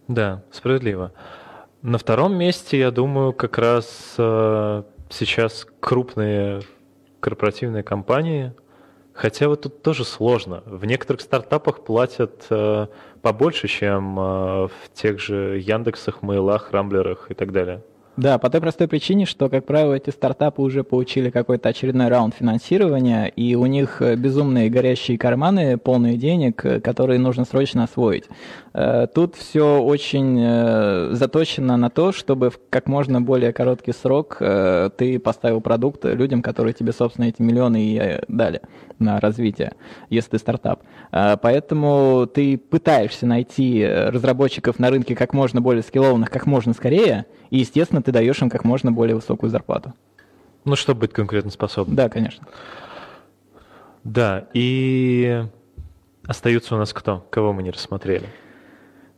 Да, 0.07 0.41
справедливо. 0.51 1.11
На 1.83 1.99
втором 1.99 2.35
месте, 2.35 2.79
я 2.79 2.89
думаю, 2.89 3.33
как 3.33 3.59
раз 3.59 4.15
сейчас 4.17 5.67
крупные 5.79 6.61
корпоративные 7.19 7.83
компании, 7.83 8.53
хотя 9.13 9.47
вот 9.47 9.61
тут 9.61 9.81
тоже 9.81 10.05
сложно. 10.05 10.63
В 10.65 10.85
некоторых 10.85 11.21
стартапах 11.21 11.83
платят 11.83 12.45
э, 12.49 12.87
побольше, 13.21 13.67
чем 13.67 14.19
э, 14.19 14.21
в 14.67 14.71
тех 14.93 15.19
же 15.19 15.59
Яндексах, 15.59 16.21
Мейлах, 16.21 16.71
Рамблерах 16.71 17.31
и 17.31 17.33
так 17.33 17.51
далее. 17.51 17.81
Да, 18.19 18.37
по 18.37 18.49
той 18.49 18.59
простой 18.59 18.89
причине, 18.89 19.25
что, 19.25 19.47
как 19.47 19.65
правило, 19.65 19.93
эти 19.93 20.09
стартапы 20.09 20.61
уже 20.61 20.83
получили 20.83 21.29
какой-то 21.29 21.69
очередной 21.69 22.09
раунд 22.09 22.35
финансирования, 22.35 23.27
и 23.27 23.55
у 23.55 23.65
них 23.65 24.01
э, 24.01 24.15
безумные 24.17 24.69
горящие 24.69 25.17
карманы, 25.17 25.77
полные 25.77 26.17
денег, 26.17 26.65
э, 26.65 26.81
которые 26.81 27.17
нужно 27.17 27.45
срочно 27.45 27.85
освоить. 27.85 28.25
Э, 28.73 29.07
тут 29.13 29.35
все 29.35 29.81
очень 29.81 31.15
заточено 31.15 31.77
на 31.77 31.89
то, 31.89 32.11
чтобы 32.11 32.49
в 32.49 32.59
как 32.69 32.87
можно 32.87 33.21
более 33.21 33.53
короткий 33.53 33.93
срок 33.93 34.37
ты 34.39 35.19
поставил 35.19 35.61
продукт 35.61 36.05
людям, 36.05 36.41
которые 36.41 36.73
тебе, 36.73 36.91
собственно, 36.93 37.25
эти 37.25 37.41
миллионы 37.41 37.77
и 37.83 38.21
дали 38.27 38.61
на 38.99 39.19
развитие, 39.19 39.73
если 40.09 40.31
ты 40.31 40.39
стартап. 40.39 40.83
Поэтому 41.11 42.27
ты 42.31 42.57
пытаешься 42.57 43.25
найти 43.25 43.85
разработчиков 43.85 44.77
на 44.79 44.89
рынке 44.89 45.15
как 45.15 45.33
можно 45.33 45.61
более 45.61 45.83
скиллованных, 45.83 46.29
как 46.29 46.45
можно 46.45 46.73
скорее, 46.73 47.25
и, 47.49 47.59
естественно, 47.59 48.01
ты 48.01 48.11
даешь 48.11 48.41
им 48.41 48.49
как 48.49 48.65
можно 48.65 48.91
более 48.91 49.15
высокую 49.15 49.49
зарплату. 49.49 49.93
Ну, 50.65 50.75
чтобы 50.75 51.01
быть 51.01 51.13
конкурентоспособным. 51.13 51.95
Да, 51.95 52.09
конечно. 52.09 52.45
Да, 54.03 54.47
и 54.53 55.43
остаются 56.27 56.75
у 56.75 56.77
нас 56.77 56.93
кто? 56.93 57.25
Кого 57.29 57.53
мы 57.53 57.63
не 57.63 57.71
рассмотрели? 57.71 58.27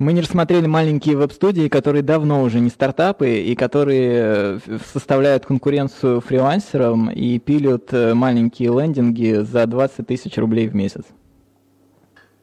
Мы 0.01 0.13
не 0.13 0.21
рассмотрели 0.21 0.65
маленькие 0.65 1.15
веб-студии, 1.15 1.67
которые 1.67 2.01
давно 2.01 2.41
уже 2.41 2.59
не 2.59 2.71
стартапы 2.71 3.37
и 3.37 3.53
которые 3.53 4.59
э, 4.65 4.79
составляют 4.91 5.45
конкуренцию 5.45 6.21
фрилансерам 6.21 7.11
и 7.11 7.37
пилят 7.37 7.93
э, 7.93 8.15
маленькие 8.15 8.69
лендинги 8.69 9.43
за 9.43 9.67
20 9.67 10.07
тысяч 10.07 10.35
рублей 10.39 10.67
в 10.69 10.73
месяц. 10.75 11.03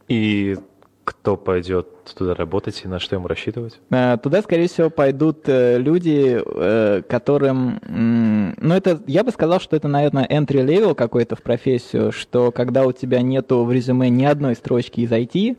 И 0.06 0.56
кто 1.02 1.36
пойдет 1.36 1.88
туда 2.16 2.36
работать 2.36 2.80
и 2.84 2.86
на 2.86 3.00
что 3.00 3.16
ему 3.16 3.26
рассчитывать? 3.26 3.80
Э, 3.90 4.16
туда, 4.22 4.40
скорее 4.42 4.68
всего, 4.68 4.88
пойдут 4.88 5.48
люди, 5.48 6.40
которым... 7.08 7.80
Ну, 8.56 8.72
это, 8.72 9.00
я 9.08 9.24
бы 9.24 9.32
сказал, 9.32 9.58
что 9.58 9.74
это, 9.74 9.88
наверное, 9.88 10.28
entry 10.28 10.64
level 10.64 10.94
какой-то 10.94 11.34
в 11.34 11.42
профессию, 11.42 12.12
что 12.12 12.52
когда 12.52 12.86
у 12.86 12.92
тебя 12.92 13.20
нету 13.20 13.64
в 13.64 13.72
резюме 13.72 14.10
ни 14.10 14.24
одной 14.24 14.54
строчки 14.54 15.00
из 15.00 15.10
IT, 15.10 15.56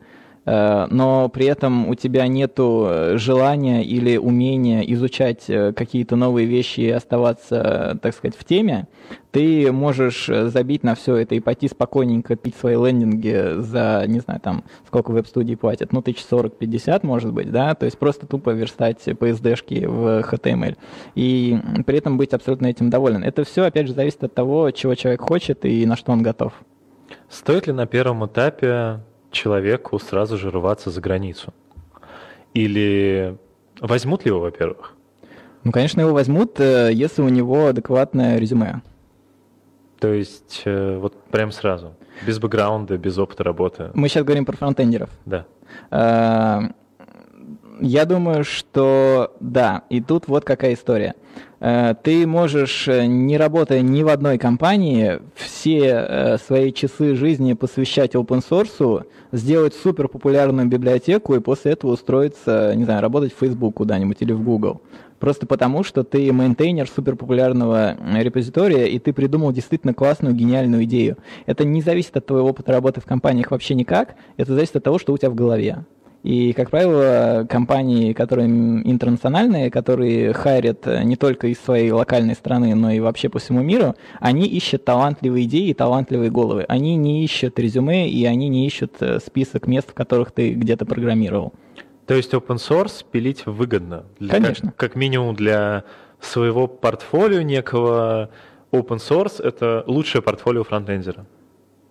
но 0.90 1.28
при 1.28 1.46
этом 1.46 1.88
у 1.88 1.94
тебя 1.94 2.26
нет 2.26 2.54
э, 2.58 3.14
желания 3.18 3.84
или 3.84 4.16
умения 4.16 4.80
изучать 4.80 5.44
э, 5.48 5.72
какие-то 5.72 6.16
новые 6.16 6.46
вещи 6.46 6.80
и 6.80 6.90
оставаться, 6.90 7.98
так 8.02 8.14
сказать, 8.14 8.36
в 8.36 8.44
теме, 8.44 8.88
ты 9.30 9.70
можешь 9.70 10.26
забить 10.26 10.82
на 10.82 10.94
все 10.94 11.16
это 11.16 11.34
и 11.34 11.40
пойти 11.40 11.68
спокойненько 11.68 12.34
пить 12.36 12.56
свои 12.56 12.74
лендинги 12.74 13.60
за, 13.60 14.04
не 14.08 14.20
знаю, 14.20 14.40
там, 14.40 14.64
сколько 14.86 15.12
веб-студии 15.12 15.54
платят, 15.54 15.92
ну, 15.92 16.02
тысяч 16.02 16.24
сорок-пятьдесят, 16.24 17.04
может 17.04 17.32
быть, 17.32 17.50
да, 17.52 17.74
то 17.74 17.86
есть 17.86 17.98
просто 17.98 18.26
тупо 18.26 18.50
верстать 18.50 19.06
PSD-шки 19.06 19.86
в 19.86 20.20
HTML 20.20 20.76
и 21.14 21.58
при 21.86 21.98
этом 21.98 22.18
быть 22.18 22.32
абсолютно 22.32 22.66
этим 22.66 22.90
доволен. 22.90 23.22
Это 23.22 23.44
все, 23.44 23.64
опять 23.64 23.86
же, 23.86 23.92
зависит 23.92 24.24
от 24.24 24.34
того, 24.34 24.70
чего 24.72 24.94
человек 24.94 25.20
хочет 25.20 25.64
и 25.64 25.86
на 25.86 25.96
что 25.96 26.12
он 26.12 26.22
готов. 26.22 26.52
Стоит 27.28 27.66
ли 27.66 27.72
на 27.72 27.86
первом 27.86 28.26
этапе 28.26 29.00
человеку 29.30 29.98
сразу 29.98 30.36
же 30.36 30.50
рваться 30.50 30.90
за 30.90 31.00
границу? 31.00 31.52
Или 32.54 33.36
возьмут 33.80 34.24
ли 34.24 34.30
его, 34.30 34.40
во-первых? 34.40 34.94
Ну, 35.64 35.72
конечно, 35.72 36.00
его 36.00 36.12
возьмут, 36.12 36.58
э, 36.58 36.90
если 36.92 37.22
у 37.22 37.28
него 37.28 37.66
адекватное 37.66 38.38
резюме. 38.38 38.82
То 39.98 40.12
есть 40.12 40.62
э, 40.64 40.96
вот 40.96 41.22
прям 41.24 41.52
сразу, 41.52 41.94
без 42.26 42.38
бэкграунда, 42.38 42.96
без 42.96 43.18
опыта 43.18 43.44
работы. 43.44 43.90
Мы 43.94 44.08
сейчас 44.08 44.24
говорим 44.24 44.46
про 44.46 44.56
фронтендеров. 44.56 45.10
Да. 45.26 45.44
Я 47.80 48.04
думаю, 48.04 48.44
что 48.44 49.34
да. 49.40 49.82
И 49.88 50.00
тут 50.00 50.28
вот 50.28 50.44
какая 50.44 50.74
история. 50.74 51.14
Э, 51.60 51.94
ты 52.02 52.26
можешь, 52.26 52.86
э, 52.88 53.06
не 53.06 53.38
работая 53.38 53.80
ни 53.80 54.02
в 54.02 54.08
одной 54.08 54.36
компании, 54.36 55.20
все 55.34 55.78
э, 55.78 56.38
свои 56.38 56.72
часы 56.72 57.14
жизни 57.14 57.54
посвящать 57.54 58.14
open 58.14 58.42
source, 58.48 59.04
сделать 59.32 59.74
супер 59.74 60.08
популярную 60.08 60.66
библиотеку 60.66 61.34
и 61.34 61.40
после 61.40 61.72
этого 61.72 61.92
устроиться, 61.92 62.74
не 62.74 62.84
знаю, 62.84 63.00
работать 63.00 63.34
в 63.34 63.38
Facebook 63.38 63.76
куда-нибудь 63.76 64.18
или 64.20 64.32
в 64.32 64.42
Google. 64.42 64.82
Просто 65.18 65.46
потому, 65.46 65.82
что 65.82 66.02
ты 66.02 66.32
мейнтейнер 66.32 66.88
суперпопулярного 66.88 67.96
репозитория, 68.14 68.86
и 68.86 68.98
ты 68.98 69.12
придумал 69.12 69.52
действительно 69.52 69.92
классную, 69.94 70.34
гениальную 70.34 70.84
идею. 70.84 71.18
Это 71.44 71.64
не 71.64 71.82
зависит 71.82 72.16
от 72.16 72.26
твоего 72.26 72.48
опыта 72.48 72.72
работы 72.72 73.02
в 73.02 73.04
компаниях 73.04 73.50
вообще 73.50 73.74
никак, 73.74 74.16
это 74.38 74.54
зависит 74.54 74.76
от 74.76 74.84
того, 74.84 74.98
что 74.98 75.12
у 75.12 75.18
тебя 75.18 75.30
в 75.30 75.34
голове. 75.34 75.84
И, 76.22 76.52
как 76.52 76.70
правило, 76.70 77.46
компании, 77.48 78.12
которые 78.12 78.46
интернациональные, 78.48 79.70
которые 79.70 80.34
хайрят 80.34 80.86
не 81.04 81.16
только 81.16 81.46
из 81.46 81.58
своей 81.58 81.90
локальной 81.90 82.34
страны, 82.34 82.74
но 82.74 82.90
и 82.90 83.00
вообще 83.00 83.30
по 83.30 83.38
всему 83.38 83.62
миру, 83.62 83.94
они 84.20 84.46
ищут 84.46 84.84
талантливые 84.84 85.46
идеи 85.46 85.68
и 85.68 85.74
талантливые 85.74 86.30
головы. 86.30 86.66
Они 86.68 86.96
не 86.96 87.24
ищут 87.24 87.58
резюме, 87.58 88.08
и 88.08 88.24
они 88.26 88.48
не 88.48 88.66
ищут 88.66 88.96
э, 89.00 89.18
список 89.20 89.66
мест, 89.66 89.90
в 89.90 89.94
которых 89.94 90.32
ты 90.32 90.52
где-то 90.52 90.84
программировал. 90.84 91.54
То 92.06 92.14
есть 92.14 92.34
open 92.34 92.56
source 92.56 93.04
пилить 93.10 93.46
выгодно? 93.46 94.04
Для, 94.18 94.30
Конечно. 94.30 94.68
Как, 94.72 94.76
как 94.76 94.96
минимум 94.96 95.34
для 95.34 95.84
своего 96.20 96.66
портфолио 96.66 97.40
некого 97.40 98.30
open 98.72 98.98
source 98.98 99.42
это 99.42 99.84
лучшее 99.86 100.20
портфолио 100.20 100.64
фронтендера. 100.64 101.24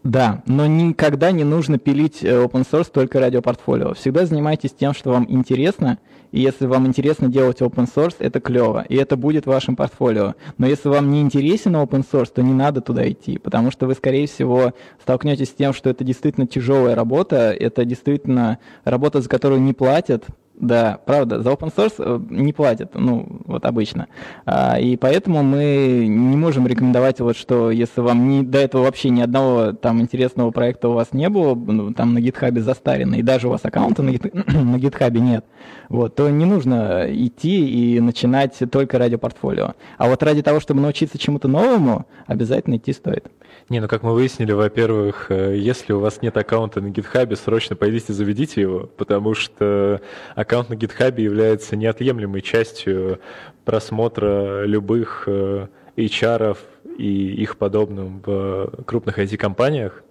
Да, 0.04 0.44
но 0.46 0.66
никогда 0.66 1.32
не 1.32 1.44
нужно 1.44 1.78
пилить 1.78 2.24
э, 2.24 2.28
open 2.28 2.66
source 2.70 2.90
только 2.92 3.20
ради 3.20 3.40
портфолио. 3.42 3.94
Всегда 3.94 4.26
занимайтесь 4.26 4.72
тем, 4.72 4.94
что 4.94 5.10
вам 5.10 5.26
интересно, 5.28 6.00
и 6.32 6.40
если 6.40 6.68
вам 6.68 6.88
интересно 6.88 7.28
делать 7.28 7.62
open 7.62 7.90
source, 7.94 8.16
это 8.20 8.40
клево, 8.40 8.86
и 8.88 8.96
это 8.96 9.18
будет 9.18 9.46
вашим 9.46 9.76
портфолио. 9.76 10.36
Но 10.58 10.68
если 10.68 10.88
вам 10.88 11.12
не 11.12 11.20
интересен 11.20 11.76
open 11.76 12.06
source, 12.10 12.32
то 12.34 12.42
не 12.42 12.54
надо 12.54 12.80
туда 12.80 13.10
идти, 13.10 13.40
потому 13.40 13.72
что 13.72 13.88
вы, 13.88 13.94
скорее 13.94 14.28
всего, 14.28 14.74
столкнетесь 15.02 15.50
с 15.50 15.54
тем, 15.54 15.74
что 15.74 15.90
это 15.90 16.06
действительно 16.06 16.48
тяжелая 16.48 16.96
работа, 16.96 17.52
это 17.52 17.84
действительно 17.84 18.60
работа, 18.86 19.20
за 19.20 19.28
которую 19.28 19.62
не 19.62 19.74
платят, 19.74 20.26
да, 20.60 21.00
правда, 21.06 21.42
за 21.42 21.52
open 21.52 21.74
source 21.74 21.96
э, 21.98 22.20
не 22.30 22.52
платят, 22.52 22.92
ну, 22.94 23.42
вот 23.46 23.66
обычно. 23.66 24.08
А, 24.46 24.78
и 24.80 24.98
поэтому 24.98 25.42
мы 25.42 26.06
не 26.08 26.36
можем 26.36 26.68
рекомендовать, 26.68 27.22
вот 27.22 27.38
что 27.38 27.72
если 27.72 28.02
вам 28.02 28.28
не, 28.28 28.44
до 28.44 28.60
этого 28.60 28.84
вообще 28.84 29.10
ни 29.10 29.22
одного 29.22 29.72
там 29.72 30.02
интересного 30.02 30.52
проекта 30.52 30.90
у 30.90 30.94
вас 30.94 31.14
не 31.14 31.30
было, 31.30 31.56
ну, 31.56 31.94
там 31.94 32.14
на 32.14 32.20
GitHub 32.20 32.60
застарено, 32.60 33.16
и 33.16 33.22
даже 33.22 33.48
у 33.48 33.52
вас 33.52 33.62
аккаунта 33.64 34.04
на, 34.04 34.10
GitHub 34.20 35.18
нет, 35.18 35.46
вот, 35.88 36.16
то 36.16 36.30
не 36.30 36.46
нужно 36.46 37.06
идти 37.08 37.96
и 37.96 38.00
начинать 38.02 38.58
только 38.70 38.98
ради 39.00 39.16
портфолио. 39.16 39.76
А 39.98 40.10
вот 40.10 40.22
ради 40.24 40.42
того, 40.42 40.60
чтобы 40.60 40.82
научиться 40.82 41.18
чему-то 41.18 41.48
новому, 41.48 42.06
обязательно 42.28 42.76
идти 42.76 42.92
стоит. 42.92 43.28
Не, 43.70 43.80
ну 43.82 43.88
как 43.88 44.02
мы 44.02 44.16
выяснили, 44.16 44.52
во-первых, 44.52 45.30
э, 45.30 45.56
если 45.56 45.94
у 45.94 46.00
вас 46.00 46.24
нет 46.24 46.36
аккаунта 46.38 46.82
на 46.82 46.88
GitHub, 46.88 47.36
срочно 47.36 47.76
пойдите 47.76 48.14
заведите 48.14 48.62
его, 48.62 48.90
потому 48.98 49.36
что 49.36 50.02
аккаунт 50.34 50.70
на 50.70 50.74
GitHub 50.74 51.22
является 51.22 51.76
неотъемлемой 51.76 52.42
частью 52.42 53.20
просмотра 53.66 54.64
любых 54.66 55.26
э, 55.28 55.68
HR 55.98 56.58
и 56.98 57.34
их 57.44 57.58
подобным 57.58 58.24
в 58.26 58.72
крупных 58.88 59.20
IT-компаниях. 59.20 60.04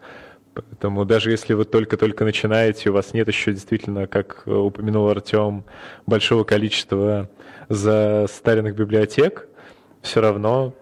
Поэтому 0.55 1.05
даже 1.05 1.33
если 1.33 1.55
вы 1.55 1.65
только-только 1.65 2.25
начинаете, 2.25 2.91
у 2.91 2.93
вас 2.93 3.13
нет 3.13 3.27
еще 3.27 3.53
действительно, 3.53 4.07
как 4.07 4.45
упомянул 4.47 5.09
Артем, 5.09 5.65
большого 6.07 6.45
количества 6.45 7.29
застаренных 7.69 8.77
библиотек, 8.77 9.49
все 10.03 10.21
равно 10.21 10.75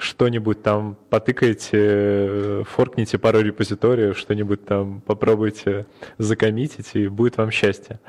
что-нибудь 0.00 0.62
там 0.62 0.96
потыкайте, 1.10 2.64
форкните 2.68 3.18
пару 3.18 3.40
репозиториев, 3.40 4.16
что-нибудь 4.18 4.64
там 4.64 5.02
попробуйте 5.02 5.86
закоммитить, 6.18 6.90
и 6.94 7.06
будет 7.06 7.36
вам 7.36 7.50
счастье. 7.50 8.00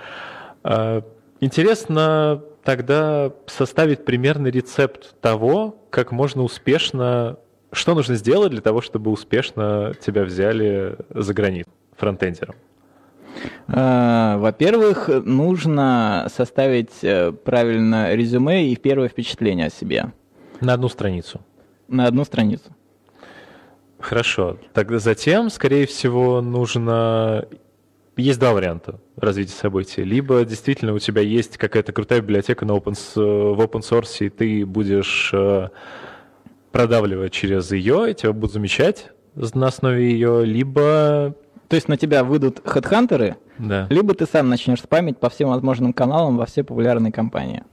А, 0.64 1.04
интересно 1.42 2.42
тогда 2.64 3.34
составить 3.46 4.06
примерный 4.06 4.52
рецепт 4.52 5.20
того, 5.20 5.76
как 5.90 6.12
можно 6.12 6.44
успешно, 6.44 7.38
что 7.74 7.94
нужно 7.94 8.16
сделать 8.16 8.52
для 8.52 8.62
того, 8.62 8.82
чтобы 8.82 9.12
успешно 9.12 9.94
тебя 10.00 10.24
взяли 10.24 10.96
за 11.10 11.34
границу 11.34 11.70
фронтендером. 11.98 12.56
А, 13.68 14.38
во-первых, 14.38 15.10
нужно 15.26 16.28
составить 16.34 17.04
э, 17.04 17.32
правильно 17.32 18.14
резюме 18.14 18.68
и 18.68 18.76
первое 18.76 19.10
впечатление 19.10 19.68
о 19.68 19.70
себе. 19.70 20.14
На 20.62 20.74
одну 20.74 20.90
страницу 20.90 21.42
на 21.92 22.08
одну 22.08 22.24
страницу. 22.26 22.72
Хорошо. 24.00 24.58
Тогда 24.74 25.00
затем, 25.00 25.50
скорее 25.50 25.86
всего, 25.86 26.42
нужно... 26.42 27.46
Есть 28.18 28.40
два 28.40 28.54
варианта 28.54 29.00
развития 29.16 29.54
событий. 29.54 30.04
Либо 30.04 30.44
действительно 30.44 30.94
у 30.94 31.00
тебя 31.00 31.22
есть 31.22 31.58
какая-то 31.58 31.94
крутая 31.94 32.22
библиотека 32.22 32.66
на 32.66 32.74
open, 32.74 32.96
в 33.16 33.60
open 33.60 33.82
source, 33.82 34.26
и 34.26 34.30
ты 34.30 34.66
будешь 34.66 35.32
э, 35.34 35.70
продавливать 36.72 37.32
через 37.32 37.72
ее, 37.72 38.12
и 38.12 38.14
тебя 38.14 38.34
будут 38.34 38.54
замечать 38.54 39.12
на 39.36 39.68
основе 39.68 40.12
ее, 40.12 40.46
либо... 40.46 41.36
То 41.70 41.76
есть 41.76 41.88
на 41.88 41.96
тебя 41.96 42.26
выйдут 42.26 42.62
хедхантеры, 42.66 43.38
да. 43.58 43.88
либо 43.90 44.14
ты 44.14 44.26
сам 44.26 44.50
начнешь 44.50 44.82
спамить 44.82 45.18
по 45.18 45.30
всем 45.30 45.50
возможным 45.50 45.94
каналам 45.94 46.38
во 46.38 46.46
все 46.46 46.66
популярные 46.66 47.14
компании. 47.14 47.64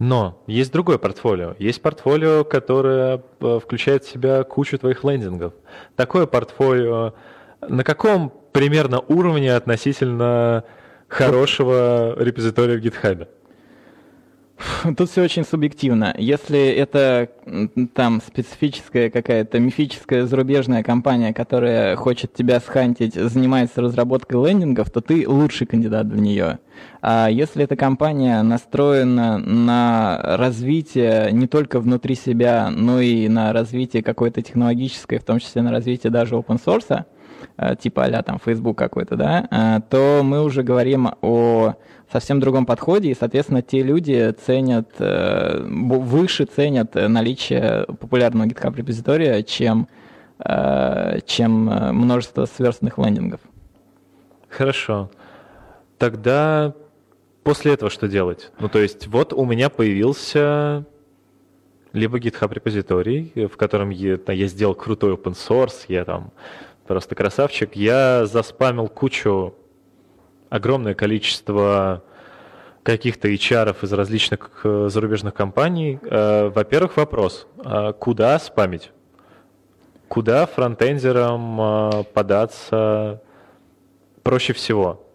Но 0.00 0.42
есть 0.48 0.72
другое 0.72 0.98
портфолио. 0.98 1.54
Есть 1.60 1.80
портфолио, 1.82 2.42
которое 2.42 3.22
э, 3.40 3.60
включает 3.62 4.02
в 4.02 4.10
себя 4.10 4.42
кучу 4.42 4.78
твоих 4.78 5.04
лендингов. 5.04 5.52
Такое 5.94 6.26
портфолио 6.26 7.14
на 7.68 7.84
каком 7.84 8.32
примерно 8.52 9.00
уровне 9.00 9.54
относительно 9.54 10.64
хорошего 11.08 12.16
репозитория 12.18 12.78
в 12.78 12.82
GitHub? 12.82 13.28
Тут 14.96 15.10
все 15.10 15.22
очень 15.22 15.44
субъективно. 15.44 16.14
Если 16.18 16.68
это 16.68 17.30
там 17.94 18.20
специфическая 18.20 19.10
какая-то 19.10 19.58
мифическая 19.58 20.26
зарубежная 20.26 20.82
компания, 20.82 21.32
которая 21.32 21.96
хочет 21.96 22.34
тебя 22.34 22.60
схантить, 22.60 23.14
занимается 23.14 23.80
разработкой 23.80 24.46
лендингов, 24.46 24.90
то 24.90 25.00
ты 25.00 25.28
лучший 25.28 25.66
кандидат 25.66 26.06
в 26.06 26.20
нее. 26.20 26.58
А 27.02 27.28
если 27.28 27.64
эта 27.64 27.76
компания 27.76 28.42
настроена 28.42 29.38
на 29.38 30.20
развитие 30.22 31.30
не 31.32 31.46
только 31.46 31.80
внутри 31.80 32.14
себя, 32.14 32.70
но 32.70 33.00
и 33.00 33.28
на 33.28 33.52
развитие 33.52 34.02
какой-то 34.02 34.42
технологической, 34.42 35.18
в 35.18 35.24
том 35.24 35.38
числе 35.38 35.62
на 35.62 35.70
развитие 35.70 36.10
даже 36.10 36.34
open 36.34 36.60
source, 36.64 37.04
э, 37.56 37.76
типа 37.76 38.04
а 38.04 38.22
там 38.22 38.38
Facebook 38.42 38.78
какой-то, 38.78 39.16
да, 39.16 39.46
э, 39.50 39.80
то 39.90 40.22
мы 40.22 40.42
уже 40.42 40.62
говорим 40.62 41.10
о 41.20 41.74
совсем 42.12 42.40
другом 42.40 42.66
подходе, 42.66 43.10
и, 43.10 43.14
соответственно, 43.14 43.62
те 43.62 43.82
люди 43.82 44.34
ценят, 44.44 44.88
э, 44.98 45.62
выше 45.62 46.44
ценят 46.44 46.94
наличие 46.94 47.86
популярного 47.86 48.46
GitHub 48.46 48.76
репозитория, 48.76 49.42
чем, 49.42 49.88
э, 50.44 51.20
чем 51.26 51.64
множество 51.94 52.46
сверстанных 52.46 52.98
лендингов. 52.98 53.40
Хорошо. 54.48 55.10
Тогда 55.98 56.74
после 57.44 57.74
этого 57.74 57.90
что 57.90 58.08
делать? 58.08 58.50
Ну, 58.58 58.68
то 58.68 58.78
есть, 58.80 59.06
вот 59.06 59.32
у 59.32 59.44
меня 59.44 59.70
появился 59.70 60.84
либо 61.92 62.18
GitHub 62.18 62.52
репозиторий, 62.52 63.32
в 63.34 63.56
котором 63.56 63.90
я, 63.90 64.18
я 64.26 64.46
сделал 64.46 64.74
крутой 64.74 65.14
open 65.14 65.34
source, 65.34 65.84
я 65.88 66.04
там 66.04 66.32
просто 66.86 67.14
красавчик, 67.14 67.76
я 67.76 68.26
заспамил 68.26 68.88
кучу 68.88 69.54
огромное 70.50 70.94
количество 70.94 72.02
каких-то 72.82 73.28
HR 73.28 73.76
из 73.82 73.92
различных 73.92 74.50
э, 74.64 74.88
зарубежных 74.90 75.32
компаний. 75.32 75.98
Э, 76.02 76.48
во-первых, 76.48 76.96
вопрос, 76.96 77.46
а 77.58 77.92
куда 77.92 78.38
спамить? 78.38 78.90
Куда 80.08 80.46
фронтендерам 80.46 81.60
э, 81.60 82.04
податься 82.12 83.22
проще 84.22 84.52
всего? 84.52 85.06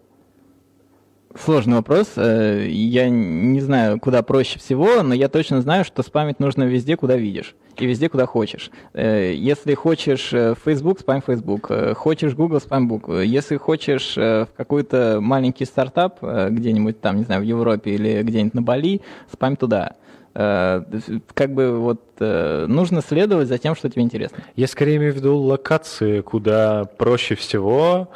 Сложный 1.38 1.76
вопрос. 1.76 2.12
Я 2.16 3.10
не 3.10 3.60
знаю, 3.60 4.00
куда 4.00 4.22
проще 4.22 4.58
всего, 4.58 5.02
но 5.02 5.12
я 5.12 5.28
точно 5.28 5.60
знаю, 5.60 5.84
что 5.84 6.02
спамить 6.02 6.40
нужно 6.40 6.62
везде, 6.62 6.96
куда 6.96 7.16
видишь. 7.16 7.54
И 7.82 7.86
везде, 7.86 8.08
куда 8.08 8.26
хочешь. 8.26 8.70
Э, 8.92 9.32
если 9.34 9.74
хочешь 9.74 10.32
э, 10.32 10.54
Facebook, 10.64 11.00
спам 11.00 11.22
Facebook. 11.22 11.66
Э, 11.70 11.94
хочешь 11.94 12.34
Google, 12.34 12.60
спам 12.60 12.88
Google. 12.88 13.20
Если 13.20 13.56
хочешь 13.56 14.16
в 14.16 14.48
какой-то 14.56 15.18
маленький 15.20 15.64
стартап 15.64 16.18
где-нибудь 16.22 17.00
там, 17.00 17.16
не 17.18 17.24
знаю, 17.24 17.42
в 17.42 17.44
Европе 17.44 17.92
или 17.92 18.22
где-нибудь 18.22 18.54
на 18.54 18.62
Бали, 18.62 19.00
спам 19.32 19.56
туда. 19.56 19.96
Как 20.34 21.54
бы 21.54 21.78
вот 21.78 22.02
нужно 22.20 23.00
следовать 23.00 23.48
за 23.48 23.58
тем, 23.58 23.74
что 23.74 23.88
тебе 23.88 24.02
интересно. 24.02 24.38
Я 24.54 24.66
скорее 24.66 24.96
имею 24.96 25.12
в 25.12 25.16
виду 25.16 25.36
локации, 25.36 26.20
куда 26.20 26.84
проще 26.84 27.34
всего 27.34 28.08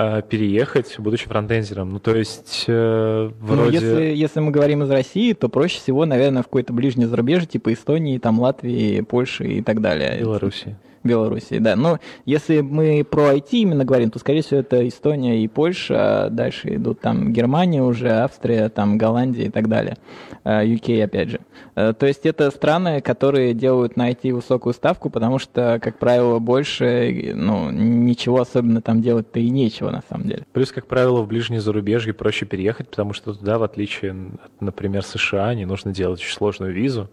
Э, 0.00 0.22
переехать, 0.22 0.94
будучи 1.00 1.26
фронтендером. 1.26 1.94
Ну, 1.94 1.98
то 1.98 2.14
есть, 2.14 2.66
э, 2.68 3.30
ну, 3.40 3.46
вроде... 3.46 3.80
Ну, 3.80 3.86
если, 3.86 4.14
если 4.14 4.38
мы 4.38 4.52
говорим 4.52 4.84
из 4.84 4.90
России, 4.92 5.32
то 5.32 5.48
проще 5.48 5.80
всего, 5.80 6.06
наверное, 6.06 6.42
в 6.42 6.44
какое-то 6.44 6.72
ближнее 6.72 7.08
зарубежье, 7.08 7.48
типа 7.48 7.72
Эстонии, 7.72 8.18
там, 8.18 8.38
Латвии, 8.38 9.00
Польши 9.00 9.54
и 9.54 9.60
так 9.60 9.80
далее. 9.80 10.20
Белоруссии. 10.20 10.76
Белоруссии, 11.04 11.58
да. 11.58 11.76
Но 11.76 11.98
если 12.24 12.60
мы 12.60 13.04
про 13.04 13.34
IT 13.34 13.48
именно 13.52 13.84
говорим, 13.84 14.10
то, 14.10 14.18
скорее 14.18 14.42
всего, 14.42 14.60
это 14.60 14.86
Эстония 14.86 15.42
и 15.42 15.48
Польша, 15.48 16.26
а 16.26 16.30
дальше 16.30 16.74
идут 16.74 17.00
там 17.00 17.32
Германия 17.32 17.82
уже, 17.82 18.10
Австрия, 18.10 18.68
там 18.68 18.98
Голландия 18.98 19.46
и 19.46 19.50
так 19.50 19.68
далее. 19.68 19.96
UK, 20.44 21.02
а, 21.02 21.04
опять 21.04 21.30
же. 21.30 21.40
Э, 21.74 21.92
то 21.92 22.06
есть 22.06 22.26
это 22.26 22.50
страны, 22.50 23.00
которые 23.00 23.54
делают 23.54 23.96
на 23.96 24.10
IT 24.10 24.32
высокую 24.32 24.72
ставку, 24.72 25.10
потому 25.10 25.38
что, 25.38 25.78
как 25.82 25.98
правило, 25.98 26.38
больше, 26.38 27.32
ну, 27.34 27.70
ничего 27.70 28.40
особенно 28.40 28.80
там 28.82 29.02
делать-то 29.02 29.38
и 29.38 29.48
нечего, 29.48 29.90
на 29.90 30.02
самом 30.08 30.28
деле. 30.28 30.46
Плюс, 30.52 30.72
как 30.72 30.86
правило, 30.86 31.22
в 31.22 31.28
ближнее 31.28 31.60
зарубежье 31.60 32.14
проще 32.14 32.46
переехать, 32.46 32.88
потому 32.88 33.12
что 33.12 33.34
туда, 33.34 33.58
в 33.58 33.62
отличие 33.62 34.12
от, 34.12 34.60
например, 34.60 35.02
США, 35.04 35.54
не 35.54 35.66
нужно 35.66 35.92
делать 35.92 36.20
очень 36.20 36.34
сложную 36.34 36.72
визу, 36.72 37.10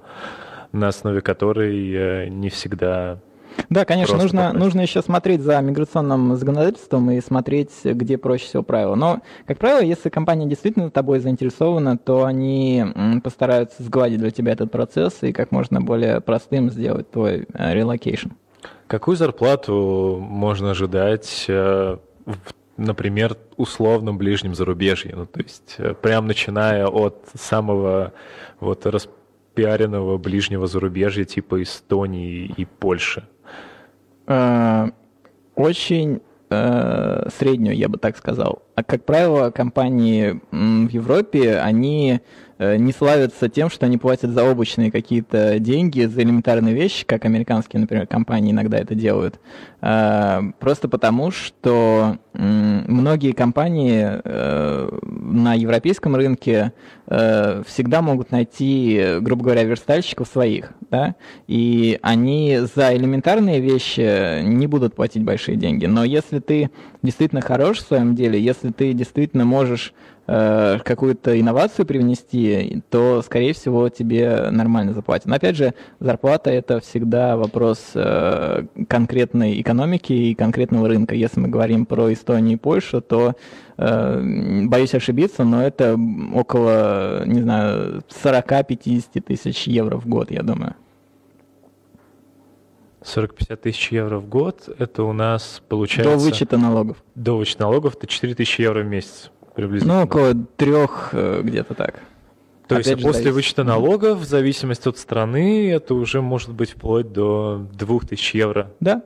на 0.71 0.87
основе 0.87 1.21
которой 1.21 1.93
э, 1.93 2.27
не 2.29 2.49
всегда 2.49 3.19
да, 3.69 3.85
конечно, 3.85 4.17
нужно, 4.17 4.53
нужно 4.53 4.81
еще 4.81 5.01
смотреть 5.01 5.41
за 5.41 5.59
миграционным 5.61 6.35
законодательством 6.35 7.11
и 7.11 7.21
смотреть, 7.21 7.71
где 7.83 8.17
проще 8.17 8.45
всего 8.45 8.63
правила. 8.63 8.95
Но, 8.95 9.21
как 9.45 9.57
правило, 9.57 9.81
если 9.81 10.09
компания 10.09 10.45
действительно 10.45 10.89
тобой 10.89 11.19
заинтересована, 11.19 11.97
то 11.97 12.25
они 12.25 12.85
постараются 13.23 13.83
сгладить 13.83 14.19
для 14.19 14.31
тебя 14.31 14.53
этот 14.53 14.71
процесс 14.71 15.17
и 15.21 15.31
как 15.31 15.51
можно 15.51 15.81
более 15.81 16.21
простым 16.21 16.69
сделать 16.69 17.09
твой 17.11 17.47
relocation. 17.53 18.29
Какую 18.87 19.17
зарплату 19.17 20.17
можно 20.21 20.71
ожидать 20.71 21.45
э, 21.47 21.97
в 22.25 22.53
например, 22.77 23.37
условном 23.57 24.17
ближнем 24.17 24.53
зарубежье. 24.53 25.15
Ну, 25.15 25.25
то 25.25 25.41
есть, 25.41 25.75
э, 25.77 25.93
прям 25.93 26.27
начиная 26.27 26.87
от 26.87 27.25
самого 27.33 28.13
вот 28.59 28.85
распиаренного 28.85 30.17
ближнего 30.17 30.67
зарубежья 30.67 31.23
типа 31.23 31.63
Эстонии 31.63 32.53
и 32.57 32.65
Польши. 32.65 33.27
Э, 34.27 34.89
очень 35.55 36.21
э, 36.49 37.29
среднюю, 37.37 37.75
я 37.75 37.89
бы 37.89 37.97
так 37.97 38.17
сказал. 38.17 38.63
А, 38.75 38.83
как 38.83 39.05
правило, 39.05 39.51
компании 39.51 40.41
в 40.51 40.89
Европе, 40.89 41.57
они 41.57 42.21
не 42.59 42.91
славятся 42.93 43.49
тем, 43.49 43.69
что 43.69 43.85
они 43.85 43.97
платят 43.97 44.31
за 44.31 44.49
обычные 44.49 44.91
какие-то 44.91 45.59
деньги, 45.59 46.05
за 46.05 46.21
элементарные 46.21 46.73
вещи, 46.73 47.05
как 47.05 47.25
американские, 47.25 47.81
например, 47.81 48.07
компании 48.07 48.51
иногда 48.51 48.77
это 48.77 48.95
делают. 48.95 49.39
Э, 49.81 50.41
просто 50.59 50.87
потому, 50.87 51.31
что 51.31 52.17
многие 52.33 53.31
компании 53.31 54.05
э, 54.23 54.99
на 55.03 55.53
европейском 55.53 56.15
рынке 56.15 56.73
всегда 57.05 58.01
могут 58.01 58.31
найти, 58.31 59.19
грубо 59.21 59.43
говоря, 59.43 59.63
верстальщиков 59.63 60.27
своих, 60.27 60.71
да, 60.89 61.15
и 61.47 61.99
они 62.01 62.59
за 62.75 62.95
элементарные 62.95 63.59
вещи 63.59 64.41
не 64.41 64.65
будут 64.65 64.95
платить 64.95 65.23
большие 65.23 65.55
деньги. 65.55 65.85
Но 65.85 66.03
если 66.03 66.39
ты 66.39 66.71
действительно 67.03 67.41
хорош 67.41 67.77
в 67.77 67.87
своем 67.87 68.15
деле, 68.15 68.41
если 68.41 68.71
ты 68.71 68.93
действительно 68.93 69.45
можешь 69.45 69.93
Э, 70.27 70.79
какую-то 70.83 71.39
инновацию 71.39 71.85
привнести, 71.85 72.81
то, 72.89 73.21
скорее 73.21 73.53
всего, 73.53 73.89
тебе 73.89 74.49
нормально 74.49 74.93
заплатят. 74.93 75.27
Но, 75.27 75.35
опять 75.35 75.55
же, 75.55 75.75
зарплата– 75.99 76.49
это 76.51 76.79
всегда 76.79 77.37
вопрос 77.37 77.91
э, 77.93 78.65
конкретной 78.89 79.61
экономики 79.61 80.13
и 80.13 80.33
конкретного 80.33 80.87
рынка. 80.87 81.13
Если 81.13 81.39
мы 81.39 81.49
говорим 81.49 81.85
про 81.85 82.11
Эстонию 82.11 82.53
и 82.53 82.59
Польшу, 82.59 83.01
то 83.01 83.35
э, 83.77 84.65
боюсь 84.65 84.95
ошибиться, 84.95 85.43
но 85.43 85.61
это 85.61 85.95
около, 86.33 87.23
не 87.27 87.41
знаю, 87.41 88.01
40-50 88.09 89.21
тысяч 89.21 89.67
евро 89.67 89.97
в 89.97 90.07
год, 90.07 90.31
я 90.31 90.41
думаю. 90.41 90.73
40-50 93.03 93.55
тысяч 93.57 93.91
евро 93.91 94.17
в 94.17 94.27
год, 94.27 94.67
это 94.79 95.03
у 95.03 95.13
нас 95.13 95.61
получается... 95.69 96.11
До 96.11 96.17
вычета 96.17 96.57
налогов. 96.57 96.97
До 97.13 97.37
вычета 97.37 97.61
налогов 97.61 97.95
это 97.95 98.07
4 98.07 98.33
тысячи 98.33 98.61
евро 98.61 98.81
в 98.81 98.87
месяц 98.87 99.29
приблизительно. 99.55 99.99
Ну, 99.99 100.03
около 100.03 100.33
трех 100.57 101.09
э, 101.13 101.41
где-то 101.43 101.73
так. 101.73 102.01
То 102.67 102.75
Опять 102.75 102.87
есть 102.87 103.01
после 103.03 103.13
зависит. 103.13 103.35
вычета 103.35 103.63
налогов, 103.63 104.19
в 104.19 104.25
зависимости 104.25 104.87
от 104.87 104.97
страны, 104.97 105.71
это 105.71 105.93
уже 105.93 106.21
может 106.21 106.51
быть 106.51 106.71
вплоть 106.71 107.11
до 107.11 107.67
2000 107.73 108.37
евро. 108.37 108.71
Да. 108.79 109.03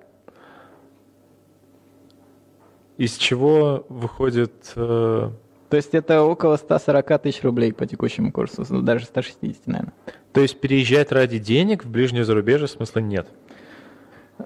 Из 2.98 3.16
чего 3.16 3.86
выходит... 3.90 4.54
Э... 4.76 5.32
То 5.70 5.78
есть 5.78 5.94
это 5.94 6.24
около 6.24 6.56
140 6.56 7.22
тысяч 7.22 7.44
рублей 7.44 7.74
по 7.74 7.86
текущему 7.86 8.32
курсу, 8.32 8.66
ну, 8.70 8.82
даже 8.82 9.06
160, 9.06 9.68
наверное. 9.68 9.94
То 10.32 10.42
есть 10.42 10.60
переезжать 10.60 11.12
ради 11.12 11.38
денег 11.38 11.84
в 11.84 11.90
ближнее 11.90 12.24
зарубежье 12.24 12.68
смысла 12.68 13.00
нет? 13.00 13.28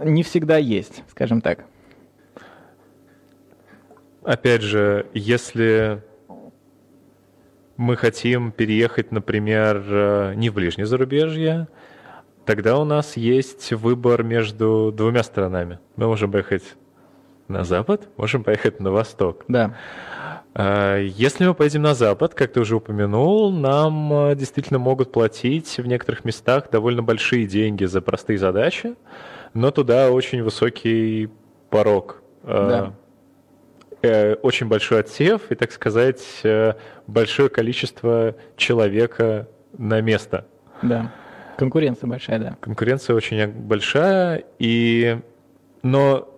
Не 0.04 0.24
всегда 0.24 0.58
есть, 0.58 1.04
скажем 1.12 1.42
так 1.42 1.66
опять 4.26 4.62
же, 4.62 5.08
если 5.14 6.04
мы 7.78 7.96
хотим 7.96 8.52
переехать, 8.52 9.12
например, 9.12 9.84
э, 9.86 10.34
не 10.36 10.50
в 10.50 10.54
ближнее 10.54 10.86
зарубежье, 10.86 11.68
тогда 12.46 12.78
у 12.78 12.86
нас 12.86 13.18
есть 13.18 13.72
выбор 13.74 14.24
между 14.24 14.94
двумя 14.96 15.24
сторонами. 15.24 15.80
Мы 15.96 16.08
можем 16.08 16.32
поехать 16.32 16.64
на 17.48 17.64
запад, 17.64 18.08
можем 18.18 18.44
поехать 18.44 18.80
на 18.80 18.92
восток. 18.92 19.46
Да. 19.48 19.76
А, 20.54 21.00
если 21.00 21.46
мы 21.48 21.56
поедем 21.56 21.82
на 21.82 21.96
запад, 21.96 22.36
как 22.36 22.54
ты 22.54 22.60
уже 22.62 22.76
упомянул, 22.76 23.52
нам 23.52 24.14
э, 24.14 24.36
действительно 24.36 24.80
могут 24.80 25.12
платить 25.12 25.78
в 25.78 25.88
некоторых 25.88 26.26
местах 26.26 26.70
довольно 26.72 27.02
большие 27.02 27.48
деньги 27.48 27.86
за 27.86 28.02
простые 28.02 28.38
задачи, 28.38 28.96
но 29.54 29.72
туда 29.72 30.12
очень 30.12 30.44
высокий 30.44 31.30
порог. 31.70 32.22
Э, 32.44 32.68
да 32.70 32.94
Э, 34.04 34.36
очень 34.36 34.68
большой 34.68 35.00
отсев 35.00 35.44
и, 35.50 35.56
так 35.56 35.72
сказать, 35.72 36.22
э, 36.44 36.74
большое 37.08 37.48
количество 37.48 38.36
человека 38.58 39.48
на 39.78 40.02
место. 40.02 40.46
Да. 40.82 41.14
Конкуренция 41.58 42.10
большая, 42.10 42.40
да. 42.40 42.58
Конкуренция 42.60 43.16
очень 43.16 43.48
большая, 43.48 44.44
и... 44.60 45.20
но 45.84 46.38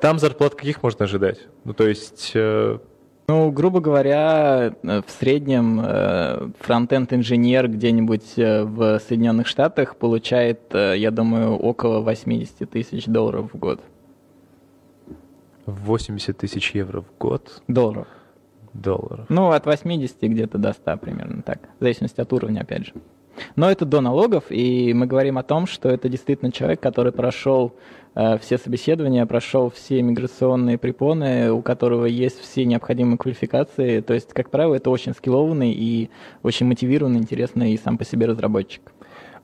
там 0.00 0.18
зарплат 0.18 0.56
каких 0.56 0.82
можно 0.82 1.04
ожидать? 1.04 1.38
Ну, 1.62 1.72
то 1.72 1.86
есть... 1.86 2.32
Э, 2.34 2.78
ну, 3.28 3.50
грубо 3.52 3.78
говоря, 3.78 4.74
в 4.82 5.06
среднем 5.06 6.52
фронтенд-инженер 6.60 7.68
где-нибудь 7.68 8.34
в 8.36 8.98
Соединенных 8.98 9.46
Штатах 9.46 9.96
получает, 9.96 10.60
я 10.74 11.10
думаю, 11.10 11.56
около 11.56 12.00
80 12.00 12.68
тысяч 12.68 13.06
долларов 13.06 13.48
в 13.54 13.56
год. 13.56 13.80
80 15.66 16.36
тысяч 16.36 16.74
евро 16.74 17.02
в 17.02 17.18
год. 17.18 17.62
Долларов. 17.68 18.08
Долларов. 18.72 19.26
Ну, 19.28 19.50
от 19.50 19.66
80 19.66 20.16
где-то 20.20 20.58
до 20.58 20.72
100 20.72 20.96
примерно 20.98 21.42
так, 21.42 21.60
в 21.78 21.82
зависимости 21.82 22.20
от 22.20 22.32
уровня, 22.32 22.60
опять 22.60 22.86
же. 22.86 22.92
Но 23.56 23.70
это 23.70 23.84
до 23.84 24.00
налогов, 24.00 24.44
и 24.50 24.92
мы 24.94 25.06
говорим 25.06 25.38
о 25.38 25.42
том, 25.42 25.66
что 25.66 25.88
это 25.88 26.08
действительно 26.08 26.52
человек, 26.52 26.80
который 26.80 27.12
прошел 27.12 27.74
э, 28.14 28.38
все 28.38 28.58
собеседования, 28.58 29.26
прошел 29.26 29.70
все 29.70 30.02
миграционные 30.02 30.78
препоны, 30.78 31.50
у 31.52 31.62
которого 31.62 32.06
есть 32.06 32.40
все 32.40 32.64
необходимые 32.64 33.18
квалификации. 33.18 34.00
То 34.00 34.14
есть, 34.14 34.32
как 34.32 34.50
правило, 34.50 34.74
это 34.74 34.90
очень 34.90 35.14
скиллованный 35.14 35.72
и 35.72 36.10
очень 36.42 36.66
мотивированный, 36.66 37.18
интересный 37.18 37.72
и 37.72 37.78
сам 37.78 37.98
по 37.98 38.04
себе 38.04 38.26
разработчик. 38.26 38.92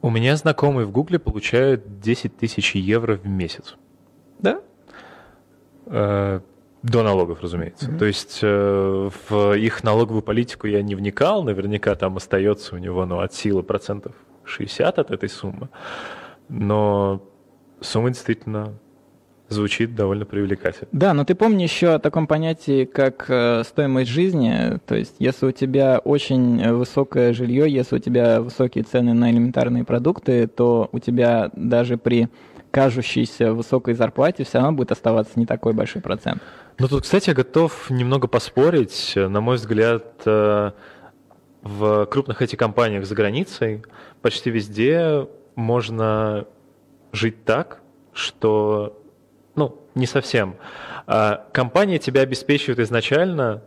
У 0.02 0.10
меня 0.10 0.36
знакомые 0.36 0.86
в 0.86 0.92
Гугле 0.92 1.18
получают 1.18 2.00
10 2.00 2.36
тысяч 2.36 2.74
евро 2.74 3.16
в 3.16 3.26
месяц. 3.26 3.76
Да? 4.38 4.60
Э, 5.90 6.40
до 6.82 7.02
налогов, 7.02 7.40
разумеется. 7.42 7.90
Mm-hmm. 7.90 7.98
То 7.98 8.04
есть 8.06 8.38
э, 8.42 9.10
в 9.28 9.52
их 9.54 9.84
налоговую 9.84 10.22
политику 10.22 10.66
я 10.66 10.82
не 10.82 10.94
вникал, 10.94 11.42
наверняка 11.42 11.94
там 11.94 12.16
остается 12.16 12.74
у 12.74 12.78
него 12.78 13.04
ну, 13.04 13.20
от 13.20 13.34
силы 13.34 13.62
процентов 13.62 14.14
60 14.44 14.98
от 14.98 15.10
этой 15.10 15.28
суммы, 15.28 15.68
но 16.48 17.22
сумма 17.82 18.08
действительно 18.08 18.72
звучит 19.50 19.94
довольно 19.94 20.24
привлекательно. 20.24 20.88
Да, 20.92 21.12
но 21.12 21.24
ты 21.24 21.34
помни 21.34 21.64
еще 21.64 21.94
о 21.94 21.98
таком 21.98 22.26
понятии, 22.26 22.84
как 22.84 23.26
э, 23.28 23.62
стоимость 23.64 24.10
жизни. 24.10 24.78
То 24.86 24.94
есть, 24.94 25.16
если 25.18 25.46
у 25.46 25.52
тебя 25.52 25.98
очень 25.98 26.72
высокое 26.72 27.34
жилье, 27.34 27.70
если 27.70 27.96
у 27.96 27.98
тебя 27.98 28.40
высокие 28.40 28.84
цены 28.84 29.12
на 29.12 29.30
элементарные 29.30 29.84
продукты, 29.84 30.46
то 30.46 30.88
у 30.92 30.98
тебя 30.98 31.50
даже 31.52 31.98
при 31.98 32.28
кажущейся 32.70 33.52
высокой 33.52 33.94
зарплате 33.94 34.44
все 34.44 34.58
равно 34.58 34.72
будет 34.72 34.92
оставаться 34.92 35.38
не 35.38 35.46
такой 35.46 35.72
большой 35.72 36.02
процент. 36.02 36.42
Ну 36.78 36.88
тут, 36.88 37.02
кстати, 37.02 37.30
я 37.30 37.34
готов 37.34 37.90
немного 37.90 38.26
поспорить. 38.26 39.12
На 39.16 39.40
мой 39.40 39.56
взгляд, 39.56 40.04
э, 40.24 40.70
в 41.62 42.06
крупных 42.06 42.42
этих 42.42 42.58
компаниях 42.58 43.04
за 43.06 43.14
границей 43.14 43.82
почти 44.22 44.50
везде 44.50 45.26
можно 45.56 46.46
жить 47.12 47.44
так, 47.44 47.80
что 48.12 49.00
ну, 49.54 49.78
не 49.94 50.06
совсем. 50.06 50.56
А 51.06 51.46
компания 51.52 51.98
тебя 51.98 52.22
обеспечивает 52.22 52.78
изначально 52.78 53.62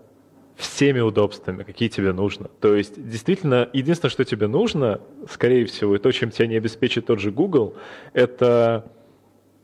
всеми 0.56 1.00
удобствами, 1.00 1.64
какие 1.64 1.90
тебе 1.90 2.14
нужно. 2.14 2.48
То 2.60 2.76
есть, 2.76 2.94
действительно, 3.10 3.70
единственное, 3.74 4.12
что 4.12 4.24
тебе 4.24 4.48
нужно, 4.48 5.02
скорее 5.30 5.66
всего, 5.66 5.96
и 5.96 6.00
то, 6.00 6.12
чем 6.12 6.32
тебя 6.32 6.48
не 6.48 6.56
обеспечит 6.56 7.08
тот 7.08 7.20
же 7.20 7.32
Google, 7.32 7.76
это 8.14 8.86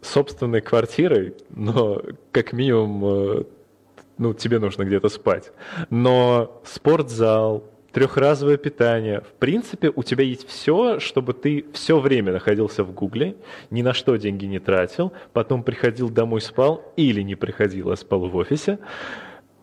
собственной 0.01 0.61
квартирой, 0.61 1.35
но 1.49 2.01
как 2.31 2.53
минимум, 2.53 3.05
э, 3.05 3.43
ну, 4.17 4.33
тебе 4.33 4.59
нужно 4.59 4.83
где-то 4.83 5.09
спать. 5.09 5.51
Но 5.89 6.61
спортзал, 6.65 7.63
трехразовое 7.91 8.57
питание. 8.57 9.21
В 9.21 9.33
принципе, 9.39 9.91
у 9.95 10.03
тебя 10.03 10.23
есть 10.23 10.47
все, 10.47 10.99
чтобы 10.99 11.33
ты 11.33 11.65
все 11.73 11.99
время 11.99 12.33
находился 12.33 12.83
в 12.83 12.93
Гугле, 12.93 13.35
ни 13.69 13.81
на 13.81 13.93
что 13.93 14.15
деньги 14.15 14.45
не 14.45 14.59
тратил, 14.59 15.11
потом 15.33 15.63
приходил 15.63 16.09
домой, 16.09 16.41
спал 16.41 16.93
или 16.95 17.21
не 17.21 17.35
приходил, 17.35 17.91
а 17.91 17.95
спал 17.95 18.27
в 18.27 18.35
офисе. 18.35 18.79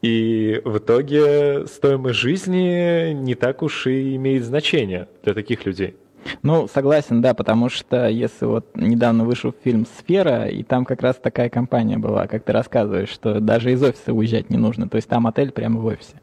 И 0.03 0.61
в 0.65 0.79
итоге 0.79 1.67
стоимость 1.67 2.19
жизни 2.19 3.13
не 3.13 3.35
так 3.35 3.63
уж 3.63 3.87
и 3.87 4.15
имеет 4.17 4.45
значение 4.45 5.09
для 5.23 5.35
таких 5.35 5.65
людей. 5.65 5.97
Ну, 6.43 6.69
согласен, 6.69 7.21
да, 7.21 7.35
потому 7.35 7.69
что 7.69 8.09
если 8.09 8.47
вот 8.47 8.67
недавно 8.75 9.25
вышел 9.25 9.55
фильм 9.65 9.87
«Сфера», 9.99 10.47
и 10.47 10.63
там 10.63 10.85
как 10.85 11.03
раз 11.03 11.17
такая 11.17 11.49
компания 11.49 11.99
была, 11.99 12.27
как 12.27 12.45
ты 12.45 12.53
рассказываешь, 12.53 13.09
что 13.09 13.41
даже 13.41 13.73
из 13.73 13.83
офиса 13.83 14.13
уезжать 14.13 14.51
не 14.51 14.57
нужно, 14.57 14.89
то 14.89 14.97
есть 14.97 15.09
там 15.09 15.27
отель 15.27 15.53
прямо 15.53 15.81
в 15.81 15.87
офисе. 15.87 16.15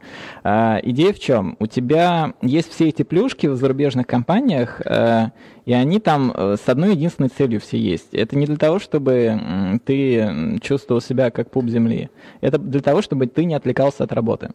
А, 0.42 0.78
идея 0.82 1.12
в 1.12 1.18
чем? 1.18 1.56
У 1.58 1.66
тебя 1.66 2.34
есть 2.42 2.72
все 2.72 2.88
эти 2.88 3.02
плюшки 3.02 3.46
в 3.46 3.56
зарубежных 3.56 4.06
компаниях, 4.06 4.80
а, 4.84 5.30
и 5.64 5.72
они 5.72 5.98
там 5.98 6.30
э, 6.34 6.56
с 6.62 6.68
одной 6.68 6.90
единственной 6.90 7.30
целью 7.30 7.58
все 7.58 7.78
есть. 7.78 8.12
Это 8.12 8.36
не 8.36 8.44
для 8.44 8.56
того, 8.56 8.78
чтобы 8.78 9.80
ты 9.86 10.60
чувствовал 10.60 11.00
себя 11.00 11.30
как 11.30 11.50
пуп 11.50 11.68
земли. 11.68 12.10
Это 12.42 12.58
для 12.58 12.82
того, 12.82 13.00
чтобы 13.00 13.26
ты 13.26 13.46
не 13.46 13.54
отвлекался 13.54 14.04
от 14.04 14.12
работы. 14.12 14.50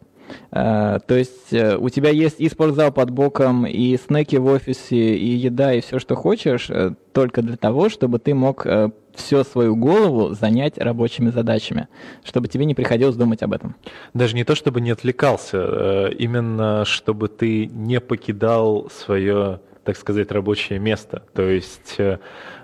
А, 0.50 0.98
то 1.00 1.14
есть 1.14 1.52
э, 1.52 1.76
у 1.76 1.88
тебя 1.88 2.10
есть 2.10 2.40
и 2.40 2.48
спортзал 2.48 2.92
под 2.92 3.10
боком, 3.10 3.66
и 3.66 3.96
снеки 3.96 4.36
в 4.36 4.46
офисе, 4.46 5.16
и 5.16 5.28
еда, 5.34 5.72
и 5.74 5.80
все, 5.80 5.98
что 5.98 6.14
хочешь, 6.14 6.70
э, 6.70 6.94
только 7.12 7.42
для 7.42 7.56
того, 7.56 7.88
чтобы 7.88 8.18
ты 8.18 8.34
мог 8.34 8.66
всю 9.14 9.42
свою 9.44 9.74
голову 9.74 10.32
занять 10.34 10.78
рабочими 10.78 11.30
задачами, 11.30 11.88
чтобы 12.24 12.48
тебе 12.48 12.64
не 12.64 12.74
приходилось 12.74 13.16
думать 13.16 13.42
об 13.42 13.52
этом. 13.52 13.74
Даже 14.14 14.36
не 14.36 14.44
то, 14.44 14.54
чтобы 14.54 14.80
не 14.80 14.90
отвлекался, 14.90 16.06
именно 16.06 16.84
чтобы 16.84 17.28
ты 17.28 17.66
не 17.66 18.00
покидал 18.00 18.88
свое 18.90 19.60
так 19.84 19.96
сказать, 19.96 20.30
рабочее 20.30 20.78
место. 20.78 21.22
То 21.34 21.42
есть 21.42 21.94
э, 21.98 22.18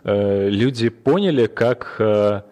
э, 0.05 0.49
люди 0.49 0.89
поняли, 0.91 1.47
как 1.47 1.97
э, 1.99 2.43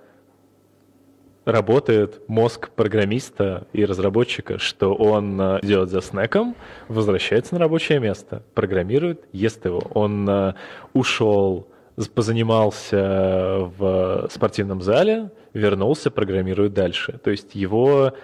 работает 1.45 2.23
мозг 2.29 2.71
программиста 2.71 3.67
и 3.73 3.85
разработчика, 3.85 4.59
что 4.59 4.95
он 4.95 5.41
э, 5.41 5.59
идет 5.63 5.91
за 5.91 6.01
снеком, 6.01 6.55
возвращается 6.89 7.55
на 7.55 7.61
рабочее 7.61 8.01
место, 8.01 8.43
программирует, 8.55 9.25
ест 9.33 9.65
его. 9.65 9.83
Он 9.93 10.29
э, 10.29 10.55
ушел, 10.93 11.69
позанимался 12.15 13.71
в 13.79 14.29
спортивном 14.33 14.83
зале, 14.83 15.31
вернулся, 15.53 16.11
программирует 16.11 16.73
дальше. 16.73 17.19
То 17.23 17.31
есть 17.31 17.55
его 17.55 18.15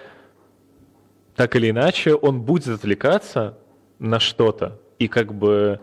так 1.35 1.55
или 1.55 1.69
иначе 1.69 2.13
он 2.13 2.41
будет 2.41 2.67
отвлекаться 2.67 3.57
на 3.99 4.19
что-то. 4.19 4.79
И 4.99 5.07
как 5.07 5.33
бы 5.33 5.79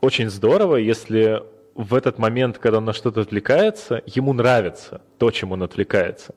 очень 0.00 0.30
здорово, 0.30 0.76
если 0.76 1.42
в 1.74 1.94
этот 1.94 2.18
момент, 2.18 2.58
когда 2.58 2.78
он 2.78 2.84
на 2.84 2.92
что-то 2.92 3.20
отвлекается, 3.20 4.02
ему 4.06 4.32
нравится 4.32 5.02
то, 5.18 5.30
чем 5.30 5.52
он 5.52 5.62
отвлекается. 5.62 6.34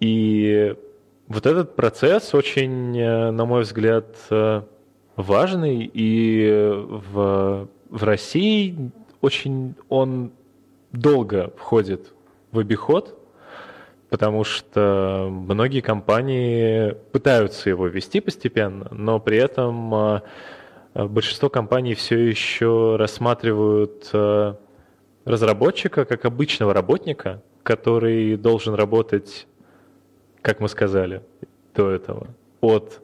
И 0.00 0.74
вот 1.28 1.46
этот 1.46 1.74
процесс 1.74 2.34
очень, 2.34 2.96
э, 2.98 3.30
на 3.30 3.44
мой 3.44 3.62
взгляд, 3.62 4.06
э, 4.30 4.62
важный, 5.16 5.90
и 5.92 6.72
в, 6.72 7.68
в 7.90 8.04
России 8.04 8.90
очень 9.20 9.74
он 9.88 10.32
долго 10.92 11.52
входит 11.56 12.12
в 12.52 12.58
обиход, 12.58 13.18
потому 14.08 14.44
что 14.44 15.28
многие 15.30 15.80
компании 15.80 16.94
пытаются 17.12 17.70
его 17.70 17.86
ввести 17.88 18.20
постепенно, 18.20 18.88
но 18.92 19.18
при 19.18 19.38
этом 19.38 19.94
э, 19.94 20.20
большинство 20.94 21.48
компаний 21.48 21.94
все 21.94 22.18
еще 22.18 22.96
рассматривают 22.96 24.10
разработчика 25.24 26.04
как 26.04 26.24
обычного 26.24 26.72
работника, 26.72 27.42
который 27.66 28.36
должен 28.36 28.74
работать, 28.74 29.48
как 30.40 30.60
мы 30.60 30.68
сказали 30.68 31.20
до 31.74 31.90
этого, 31.90 32.28
от 32.60 33.02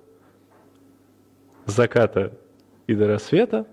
заката 1.66 2.38
и 2.86 2.94
до 2.94 3.08
рассвета, 3.08 3.66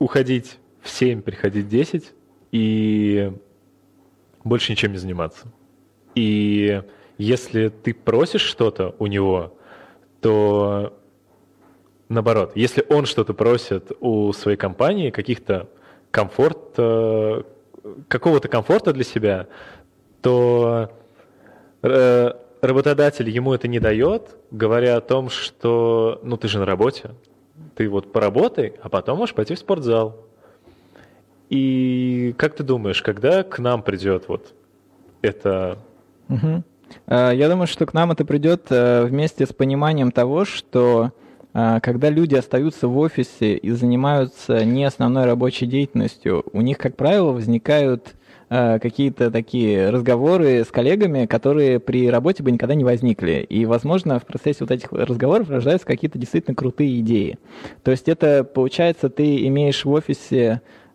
уходить 0.00 0.58
в 0.80 0.88
7, 0.88 1.22
приходить 1.22 1.66
в 1.66 1.68
10 1.68 2.12
и 2.50 3.32
больше 4.42 4.72
ничем 4.72 4.90
не 4.90 4.98
заниматься. 4.98 5.46
И 6.16 6.82
если 7.16 7.68
ты 7.68 7.94
просишь 7.94 8.42
что-то 8.42 8.96
у 8.98 9.06
него, 9.06 9.56
то 10.20 10.98
наоборот, 12.08 12.50
если 12.56 12.84
он 12.88 13.06
что-то 13.06 13.32
просит 13.32 13.92
у 14.00 14.32
своей 14.32 14.56
компании, 14.56 15.10
каких-то 15.10 15.68
комфорт, 16.10 16.74
э, 16.78 17.42
какого-то 18.08 18.48
комфорта 18.48 18.92
для 18.92 19.04
себя, 19.04 19.46
то 20.22 20.90
э, 21.82 22.32
работодатель 22.60 23.28
ему 23.28 23.54
это 23.54 23.68
не 23.68 23.80
дает, 23.80 24.36
говоря 24.50 24.96
о 24.96 25.00
том, 25.00 25.30
что 25.30 26.20
ну 26.22 26.36
ты 26.36 26.48
же 26.48 26.58
на 26.58 26.66
работе, 26.66 27.10
ты 27.76 27.88
вот 27.88 28.12
поработай, 28.12 28.74
а 28.82 28.88
потом 28.88 29.18
можешь 29.18 29.34
пойти 29.34 29.54
в 29.54 29.58
спортзал. 29.58 30.16
И 31.48 32.34
как 32.38 32.54
ты 32.54 32.62
думаешь, 32.62 33.02
когда 33.02 33.42
к 33.42 33.58
нам 33.58 33.82
придет 33.82 34.28
вот 34.28 34.54
это? 35.20 35.78
Угу. 36.28 36.62
Я 37.08 37.48
думаю, 37.48 37.66
что 37.66 37.86
к 37.86 37.94
нам 37.94 38.12
это 38.12 38.24
придет 38.24 38.66
вместе 38.70 39.46
с 39.46 39.52
пониманием 39.52 40.12
того, 40.12 40.44
что 40.44 41.12
когда 41.52 42.08
люди 42.08 42.36
остаются 42.36 42.86
в 42.86 42.96
офисе 42.98 43.56
и 43.56 43.70
занимаются 43.72 44.64
не 44.64 44.84
основной 44.84 45.24
рабочей 45.24 45.66
деятельностью, 45.66 46.44
у 46.52 46.60
них, 46.60 46.78
как 46.78 46.96
правило, 46.96 47.32
возникают 47.32 48.14
какие-то 48.50 49.30
такие 49.30 49.90
разговоры 49.90 50.64
с 50.64 50.68
коллегами, 50.68 51.26
которые 51.26 51.78
при 51.78 52.10
работе 52.10 52.42
бы 52.42 52.50
никогда 52.50 52.74
не 52.74 52.84
возникли. 52.84 53.46
И, 53.48 53.64
возможно, 53.64 54.18
в 54.18 54.26
процессе 54.26 54.58
вот 54.60 54.72
этих 54.72 54.90
разговоров 54.92 55.48
рождаются 55.50 55.86
какие-то 55.86 56.18
действительно 56.18 56.56
крутые 56.56 56.98
идеи. 57.00 57.38
То 57.84 57.92
есть 57.92 58.08
это, 58.08 58.42
получается, 58.42 59.08
ты 59.08 59.46
имеешь 59.46 59.84
в 59.84 59.90
офисе 59.90 60.60
Э, 60.60 60.89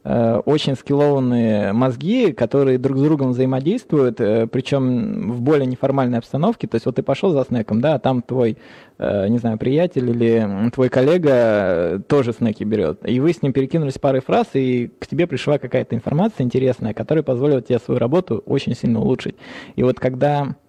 очень 0.45 0.76
скиллованные 0.76 1.74
мозги, 1.74 2.32
которые 2.32 2.78
друг 2.78 2.97
с 2.97 3.01
другом 3.01 3.32
взаимодействуют, 3.32 4.22
э, 4.22 4.45
причем 4.45 5.32
в 5.32 5.41
более 5.41 5.66
неформальной 5.66 6.20
обстановке. 6.20 6.68
То 6.68 6.76
есть 6.76 6.86
вот 6.86 6.95
ты 6.95 7.03
пошел 7.03 7.32
за 7.32 7.43
снеком, 7.43 7.82
да, 7.82 7.95
а 7.95 7.99
там 7.99 8.22
твой, 8.22 8.58
э, 8.99 9.28
не 9.28 9.39
знаю, 9.39 9.58
приятель 9.58 10.10
или 10.10 10.70
твой 10.72 10.89
коллега 10.89 12.03
тоже 12.08 12.34
снеки 12.34 12.64
берет. 12.64 12.99
И 13.10 13.20
вы 13.20 13.34
с 13.34 13.41
ним 13.41 13.51
перекинулись 13.51 13.97
парой 13.97 14.22
фраз, 14.22 14.47
и 14.53 14.91
к 14.99 15.08
тебе 15.08 15.26
пришла 15.26 15.58
какая-то 15.58 15.95
информация 15.95 16.43
интересная, 16.43 16.93
которая 16.93 17.24
позволила 17.24 17.62
тебе 17.62 17.80
свою 17.80 17.99
работу 17.99 18.43
очень 18.45 18.76
сильно 18.76 19.01
улучшить. 19.01 19.36
И 19.76 19.82
вот 19.82 19.99
когда 19.99 20.56
Э, 20.56 20.64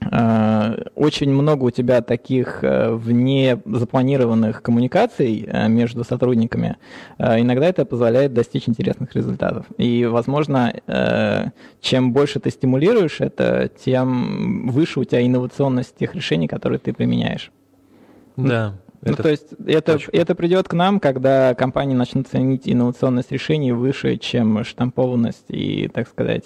очень 0.00 1.30
много 1.30 1.64
у 1.64 1.70
тебя 1.70 2.02
таких 2.02 2.62
э, 2.62 2.92
вне 2.92 3.58
запланированных 3.64 4.62
коммуникаций 4.62 5.46
э, 5.46 5.68
между 5.68 6.04
сотрудниками. 6.04 6.76
Иногда 7.18 7.66
это 7.66 7.86
позволяет 7.86 8.34
достичь 8.34 8.68
интересных 8.68 9.14
результатов. 9.14 9.66
И, 9.78 10.04
возможно, 10.04 10.74
чем 11.80 12.12
больше 12.12 12.40
ты 12.40 12.50
стимулируешь 12.50 13.20
это, 13.20 13.70
тем 13.84 14.68
выше 14.68 15.00
у 15.00 15.04
тебя 15.04 15.26
инновационность 15.26 15.96
тех 15.96 16.14
решений, 16.14 16.46
которые 16.46 16.78
ты 16.78 16.92
применяешь. 16.92 17.50
Да. 18.36 18.74
Ну, 19.00 19.12
это 19.12 19.22
то 19.22 19.30
есть 19.30 19.48
это, 19.66 19.98
это 20.12 20.34
придет 20.34 20.68
к 20.68 20.74
нам, 20.74 21.00
когда 21.00 21.54
компании 21.54 21.94
начнут 21.94 22.28
ценить 22.28 22.62
инновационность 22.68 23.32
решений 23.32 23.72
выше, 23.72 24.16
чем 24.16 24.62
штампованность 24.64 25.46
и, 25.48 25.88
так 25.88 26.08
сказать, 26.08 26.44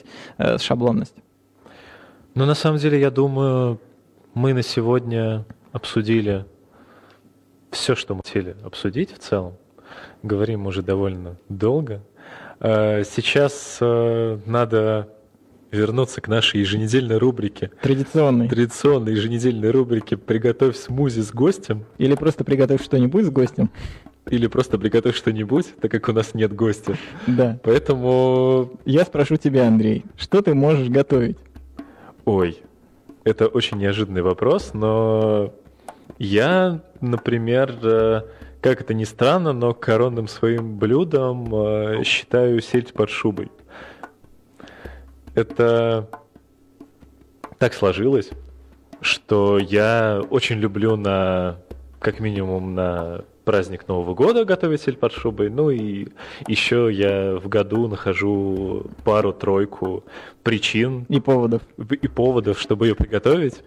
шаблонность. 0.58 1.14
Ну, 2.34 2.46
на 2.46 2.54
самом 2.54 2.78
деле, 2.78 3.00
я 3.00 3.10
думаю, 3.10 3.80
мы 4.34 4.54
на 4.54 4.62
сегодня 4.62 5.44
обсудили 5.72 6.44
все, 7.70 7.94
что 7.94 8.14
мы 8.14 8.22
хотели 8.24 8.56
обсудить 8.62 9.12
в 9.12 9.18
целом. 9.18 9.54
Говорим 10.22 10.66
уже 10.66 10.82
довольно 10.82 11.36
долго. 11.48 12.02
Э, 12.60 13.02
сейчас 13.04 13.78
э, 13.80 14.38
надо 14.46 15.08
вернуться 15.72 16.20
к 16.20 16.28
нашей 16.28 16.60
еженедельной 16.60 17.18
рубрике. 17.18 17.70
Традиционной. 17.82 18.48
Традиционной 18.48 19.12
еженедельной 19.12 19.70
рубрике 19.70 20.16
«Приготовь 20.16 20.76
смузи 20.76 21.20
с 21.20 21.32
гостем». 21.32 21.84
Или 21.98 22.14
просто 22.14 22.44
приготовь 22.44 22.82
что-нибудь 22.82 23.24
с 23.24 23.30
гостем. 23.30 23.70
Или 24.28 24.46
просто 24.46 24.78
приготовь 24.78 25.16
что-нибудь, 25.16 25.74
так 25.80 25.90
как 25.90 26.08
у 26.08 26.12
нас 26.12 26.34
нет 26.34 26.54
гостя. 26.54 26.96
Да. 27.26 27.58
Поэтому... 27.64 28.78
Я 28.84 29.04
спрошу 29.04 29.36
тебя, 29.36 29.66
Андрей, 29.66 30.04
что 30.16 30.42
ты 30.42 30.54
можешь 30.54 30.88
готовить? 30.88 31.38
Ой, 32.24 32.62
это 33.24 33.46
очень 33.46 33.78
неожиданный 33.78 34.22
вопрос, 34.22 34.72
но 34.74 35.52
я, 36.18 36.80
например, 37.00 37.78
э, 37.82 38.22
как 38.60 38.82
это 38.82 38.92
ни 38.94 39.04
странно, 39.04 39.52
но 39.52 39.72
коронным 39.72 40.28
своим 40.28 40.78
блюдом 40.78 41.54
э, 41.54 42.04
считаю 42.04 42.60
сельдь 42.60 42.92
под 42.92 43.08
шубой. 43.10 43.50
Это 45.34 46.08
так 47.58 47.74
сложилось, 47.74 48.30
что 49.00 49.58
я 49.58 50.22
очень 50.30 50.58
люблю 50.58 50.96
на, 50.96 51.58
как 52.00 52.20
минимум, 52.20 52.74
на 52.74 53.24
праздник 53.50 53.88
Нового 53.88 54.14
года 54.14 54.44
готовить 54.44 54.80
сельдь 54.80 55.00
под 55.00 55.12
шубой. 55.12 55.50
Ну 55.50 55.70
и 55.70 56.06
еще 56.46 56.88
я 56.92 57.34
в 57.34 57.48
году 57.48 57.88
нахожу 57.88 58.86
пару-тройку 59.02 60.04
причин. 60.44 61.04
И 61.08 61.18
поводов. 61.18 61.62
И 62.00 62.06
поводов, 62.06 62.60
чтобы 62.60 62.86
ее 62.86 62.94
приготовить. 62.94 63.64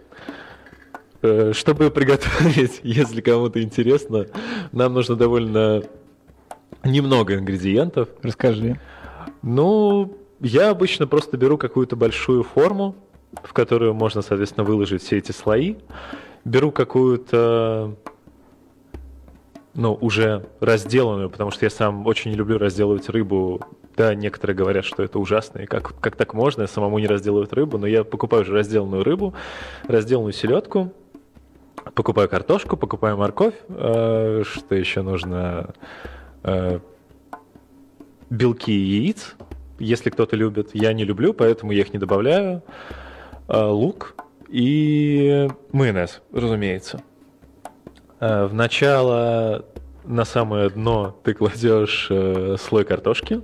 Э, 1.20 1.52
чтобы 1.52 1.84
ее 1.84 1.90
приготовить, 1.90 2.80
если 2.82 3.20
кому-то 3.20 3.62
интересно, 3.62 4.24
нам 4.72 4.94
нужно 4.94 5.16
довольно 5.16 5.82
немного 6.82 7.34
ингредиентов. 7.34 8.08
Расскажи. 8.22 8.80
Ну, 9.42 10.16
я 10.40 10.70
обычно 10.70 11.06
просто 11.06 11.36
беру 11.36 11.58
какую-то 11.58 11.94
большую 11.94 12.42
форму, 12.42 12.96
в 13.42 13.52
которую 13.52 13.92
можно, 13.92 14.22
соответственно, 14.22 14.64
выложить 14.64 15.02
все 15.02 15.18
эти 15.18 15.32
слои. 15.32 15.74
Беру 16.46 16.72
какую-то 16.72 17.98
ну, 19.74 19.94
уже 20.00 20.46
разделанную, 20.60 21.30
потому 21.30 21.50
что 21.50 21.66
я 21.66 21.70
сам 21.70 22.06
очень 22.06 22.30
не 22.30 22.36
люблю 22.36 22.58
разделывать 22.58 23.08
рыбу. 23.08 23.60
Да, 23.96 24.14
некоторые 24.14 24.56
говорят, 24.56 24.84
что 24.84 25.02
это 25.02 25.18
ужасно, 25.18 25.60
и 25.60 25.66
как, 25.66 25.98
как 26.00 26.16
так 26.16 26.34
можно, 26.34 26.66
самому 26.66 26.98
не 26.98 27.06
разделывать 27.06 27.52
рыбу, 27.52 27.78
но 27.78 27.86
я 27.86 28.02
покупаю 28.02 28.42
уже 28.42 28.52
разделанную 28.52 29.04
рыбу, 29.04 29.34
разделанную 29.86 30.32
селедку, 30.32 30.92
покупаю 31.94 32.28
картошку, 32.28 32.76
покупаю 32.76 33.16
морковь, 33.16 33.54
э, 33.68 34.42
что 34.44 34.74
еще 34.74 35.02
нужно, 35.02 35.74
э, 36.42 36.80
белки 38.30 38.72
яиц, 38.72 39.36
если 39.78 40.10
кто-то 40.10 40.34
любит. 40.36 40.70
Я 40.72 40.92
не 40.92 41.04
люблю, 41.04 41.32
поэтому 41.32 41.72
я 41.72 41.82
их 41.82 41.92
не 41.92 41.98
добавляю. 41.98 42.62
Э, 43.48 43.66
лук 43.66 44.14
и 44.48 45.48
майонез, 45.72 46.20
разумеется. 46.32 47.00
Э, 48.24 48.46
в 48.46 48.54
начало 48.54 49.66
на 50.04 50.24
самое 50.24 50.70
дно 50.70 51.14
ты 51.24 51.34
кладешь 51.34 52.06
э, 52.08 52.56
слой 52.58 52.86
картошки, 52.86 53.42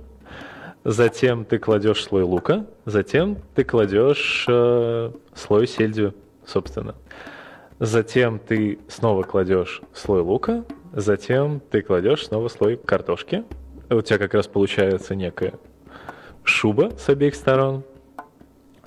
затем 0.83 1.45
ты 1.45 1.59
кладешь 1.59 2.03
слой 2.03 2.23
лука, 2.23 2.65
затем 2.85 3.37
ты 3.53 3.63
кладешь 3.63 4.43
э, 4.49 5.11
слой 5.35 5.67
сельдью, 5.67 6.15
собственно. 6.47 6.95
Затем 7.77 8.39
ты 8.39 8.79
снова 8.87 9.21
кладешь 9.21 9.83
слой 9.93 10.21
лука, 10.21 10.65
затем 10.93 11.59
ты 11.69 11.83
кладешь 11.83 12.25
снова 12.25 12.47
слой 12.47 12.75
картошки. 12.75 13.43
У 13.91 14.01
тебя 14.01 14.17
как 14.17 14.33
раз 14.33 14.47
получается 14.47 15.13
некая 15.13 15.53
шуба 16.43 16.91
с 16.97 17.07
обеих 17.07 17.35
сторон. 17.35 17.83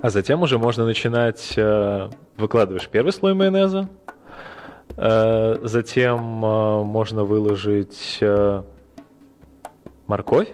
А 0.01 0.09
затем 0.09 0.41
уже 0.41 0.59
можно 0.59 0.85
начинать, 0.85 1.57
выкладываешь 2.37 2.89
первый 2.89 3.13
слой 3.13 3.33
майонеза, 3.33 3.87
затем 4.97 6.45
э, 6.45 6.83
можно 6.83 7.23
выложить 7.23 8.19
морковь, 10.07 10.49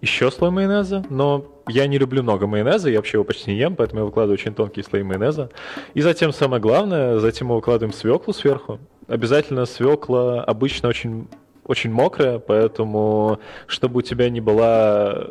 еще 0.00 0.30
слой 0.30 0.50
майонеза, 0.50 1.04
но 1.10 1.44
я 1.66 1.86
не 1.86 1.98
люблю 1.98 2.22
много 2.22 2.46
майонеза, 2.46 2.88
я 2.88 2.98
вообще 2.98 3.16
его 3.16 3.24
почти 3.24 3.52
не 3.52 3.58
ем, 3.58 3.76
поэтому 3.76 4.00
я 4.00 4.04
выкладываю 4.06 4.34
очень 4.34 4.54
тонкие 4.54 4.84
слои 4.84 5.02
майонеза. 5.02 5.50
И 5.94 6.00
затем 6.00 6.32
самое 6.32 6.62
главное, 6.62 7.18
затем 7.18 7.48
мы 7.48 7.56
выкладываем 7.56 7.92
свеклу 7.92 8.32
сверху. 8.32 8.78
Обязательно 9.06 9.64
свекла 9.64 10.42
обычно 10.44 10.88
очень 10.88 11.28
очень 11.68 11.92
мокрая, 11.92 12.38
поэтому 12.38 13.38
чтобы 13.66 13.98
у 13.98 14.02
тебя 14.02 14.30
не 14.30 14.40
была, 14.40 15.26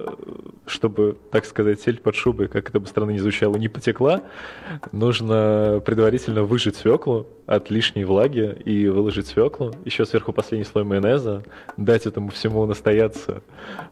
чтобы, 0.68 1.18
так 1.32 1.46
сказать, 1.46 1.82
сель 1.82 1.98
под 1.98 2.16
шубой, 2.16 2.48
как 2.48 2.70
это 2.70 2.80
бы 2.80 2.86
странно 2.88 3.10
не 3.10 3.20
звучало, 3.20 3.58
не 3.58 3.68
потекла, 3.68 4.22
нужно 4.92 5.82
предварительно 5.84 6.44
выжать 6.44 6.76
свеклу 6.76 7.28
от 7.48 7.72
лишней 7.72 8.06
влаги 8.06 8.56
и 8.64 8.88
выложить 8.88 9.28
свеклу, 9.28 9.74
еще 9.84 10.06
сверху 10.06 10.32
последний 10.32 10.66
слой 10.66 10.84
майонеза, 10.84 11.44
дать 11.76 12.06
этому 12.06 12.30
всему 12.30 12.66
настояться 12.68 13.42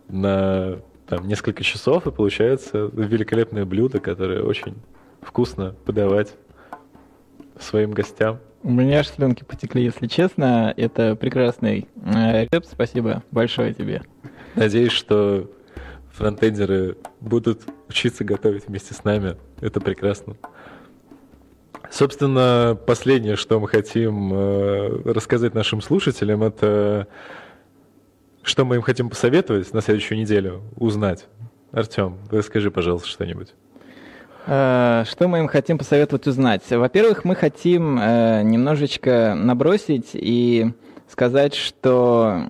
на 0.07 0.77
там, 1.07 1.27
несколько 1.27 1.63
часов, 1.63 2.05
и 2.05 2.11
получается 2.11 2.89
великолепное 2.93 3.65
блюдо, 3.65 3.99
которое 3.99 4.43
очень 4.43 4.75
вкусно 5.21 5.75
подавать 5.85 6.35
своим 7.59 7.91
гостям. 7.91 8.39
У 8.66 8.72
меня 8.72 9.01
аж 9.01 9.09
слюнки 9.09 9.43
потекли, 9.43 9.84
если 9.84 10.07
честно. 10.07 10.74
Это 10.76 11.16
прекрасный 11.16 11.88
э, 12.03 12.45
рецепт. 12.45 12.68
Спасибо 12.68 13.22
большое 13.30 13.76
тебе. 13.76 14.01
Надеюсь, 14.55 14.91
что 14.91 15.51
фронтендеры 16.11 16.97
будут 17.22 17.61
учиться 17.88 18.24
готовить 18.24 18.68
вместе 18.68 18.95
с 18.95 19.03
нами. 19.03 19.38
Это 19.61 19.80
прекрасно. 19.80 20.36
Собственно, 21.91 22.76
последнее, 22.88 23.36
что 23.36 23.59
мы 23.59 23.68
хотим 23.68 24.34
э, 24.34 25.11
рассказать 25.11 25.53
нашим 25.53 25.80
слушателям, 25.80 26.41
это 26.41 27.07
что 28.41 28.66
мы 28.66 28.78
им 28.78 28.82
хотим 28.82 29.11
посоветовать 29.11 29.72
на 29.76 29.82
следующую 29.82 30.18
неделю, 30.18 30.63
узнать. 30.76 31.28
Артем, 31.72 32.18
расскажи, 32.32 32.72
пожалуйста, 32.72 33.09
что-нибудь. 33.09 33.53
Э, 34.47 35.03
что 35.07 35.27
мы 35.27 35.39
им 35.39 35.47
хотим 35.47 35.77
посоветовать 35.77 36.27
узнать? 36.27 36.69
Во-первых, 36.69 37.25
мы 37.25 37.35
хотим 37.35 37.97
э, 37.99 38.43
немножечко 38.43 39.33
набросить 39.35 40.09
и 40.13 40.71
сказать, 41.09 41.55
что 41.55 42.43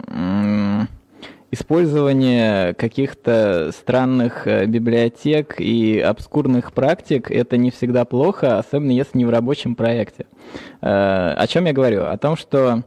использование 1.52 2.74
каких-то 2.74 3.72
странных 3.72 4.46
э, 4.46 4.66
библиотек 4.66 5.56
и 5.60 6.00
обскурных 6.00 6.74
практик 6.74 7.32
это 7.32 7.56
не 7.56 7.72
всегда 7.72 8.04
плохо, 8.04 8.60
особенно 8.60 8.92
если 8.92 9.18
не 9.18 9.26
в 9.26 9.30
рабочем 9.30 9.76
проекте. 9.76 10.26
О 10.82 11.46
чем 11.48 11.66
я 11.66 11.74
говорю? 11.74 12.06
О 12.06 12.18
том, 12.18 12.36
что 12.36 12.84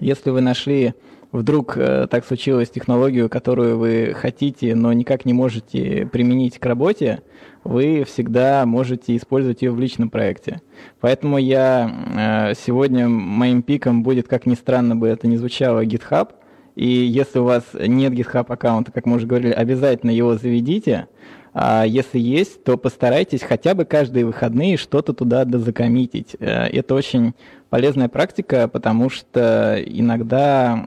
если 0.00 0.30
вы 0.30 0.40
нашли 0.40 0.94
вдруг 1.32 1.74
так 1.74 2.26
случилось 2.26 2.70
технологию, 2.70 3.28
которую 3.28 3.78
вы 3.78 4.14
хотите, 4.14 4.74
но 4.74 4.92
никак 4.92 5.24
не 5.24 5.32
можете 5.32 6.06
применить 6.06 6.58
к 6.58 6.66
работе, 6.66 7.22
вы 7.64 8.04
всегда 8.04 8.66
можете 8.66 9.16
использовать 9.16 9.62
ее 9.62 9.72
в 9.72 9.78
личном 9.78 10.10
проекте. 10.10 10.60
Поэтому 11.00 11.38
я 11.38 12.50
э, 12.50 12.54
сегодня 12.54 13.08
моим 13.08 13.62
пиком 13.62 14.02
будет, 14.02 14.28
как 14.28 14.46
ни 14.46 14.54
странно 14.54 14.96
бы 14.96 15.08
это 15.08 15.26
ни 15.26 15.36
звучало, 15.36 15.84
GitHub. 15.84 16.30
И 16.74 16.86
если 16.86 17.38
у 17.38 17.44
вас 17.44 17.64
нет 17.74 18.12
GitHub 18.12 18.46
аккаунта, 18.48 18.92
как 18.92 19.06
мы 19.06 19.16
уже 19.16 19.26
говорили, 19.26 19.52
обязательно 19.52 20.10
его 20.10 20.36
заведите. 20.36 21.08
А 21.54 21.84
если 21.84 22.18
есть, 22.18 22.64
то 22.64 22.78
постарайтесь 22.78 23.42
хотя 23.42 23.74
бы 23.74 23.84
каждые 23.84 24.24
выходные 24.24 24.78
что-то 24.78 25.12
туда 25.12 25.44
дозакоммитить. 25.44 26.34
Э, 26.40 26.66
это 26.66 26.94
очень 26.94 27.34
полезная 27.68 28.08
практика, 28.08 28.68
потому 28.68 29.08
что 29.08 29.82
иногда 29.86 30.84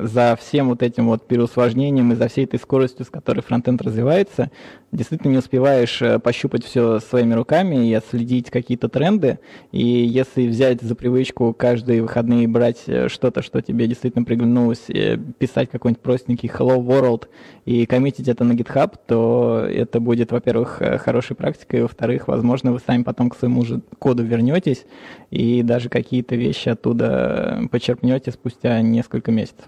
за 0.00 0.38
всем 0.40 0.68
вот 0.68 0.82
этим 0.82 1.06
вот 1.06 1.26
переусложнением 1.26 2.12
и 2.12 2.14
за 2.14 2.28
всей 2.28 2.46
этой 2.46 2.58
скоростью, 2.58 3.04
с 3.04 3.10
которой 3.10 3.40
фронтенд 3.40 3.82
развивается, 3.82 4.50
действительно 4.94 5.32
не 5.32 5.38
успеваешь 5.38 6.00
э, 6.00 6.18
пощупать 6.18 6.64
все 6.64 7.00
своими 7.00 7.34
руками 7.34 7.88
и 7.88 7.94
отследить 7.94 8.50
какие-то 8.50 8.88
тренды. 8.88 9.40
И 9.72 9.84
если 9.84 10.46
взять 10.46 10.80
за 10.80 10.94
привычку 10.94 11.52
каждые 11.52 12.02
выходные 12.02 12.48
брать 12.48 12.84
э, 12.86 13.08
что-то, 13.08 13.42
что 13.42 13.60
тебе 13.60 13.86
действительно 13.86 14.24
приглянулось, 14.24 14.88
э, 14.88 15.18
писать 15.38 15.70
какой-нибудь 15.70 16.02
простенький 16.02 16.48
Hello 16.48 16.78
World 16.78 17.26
и 17.64 17.86
коммитить 17.86 18.28
это 18.28 18.44
на 18.44 18.52
GitHub, 18.52 18.94
то 19.06 19.66
это 19.68 20.00
будет, 20.00 20.32
во-первых, 20.32 20.80
хорошей 21.00 21.36
практикой, 21.36 21.82
во-вторых, 21.82 22.28
возможно, 22.28 22.72
вы 22.72 22.80
сами 22.84 23.02
потом 23.02 23.30
к 23.30 23.36
своему 23.36 23.64
же 23.64 23.82
коду 23.98 24.22
вернетесь 24.22 24.86
и 25.30 25.62
даже 25.62 25.88
какие-то 25.88 26.36
вещи 26.36 26.68
оттуда 26.68 27.60
почерпнете 27.70 28.30
спустя 28.30 28.80
несколько 28.80 29.32
месяцев. 29.32 29.66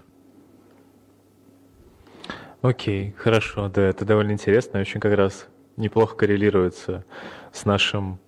Окей, 2.61 3.13
хорошо, 3.17 3.69
да, 3.69 3.83
это 3.83 4.03
довольно 4.03 4.31
интересно, 4.31 4.79
очень 4.79 4.99
как 4.99 5.15
раз 5.15 5.47
неплохо 5.75 6.15
коррелируется 6.15 7.05
с 7.53 7.65
нашим 7.65 8.19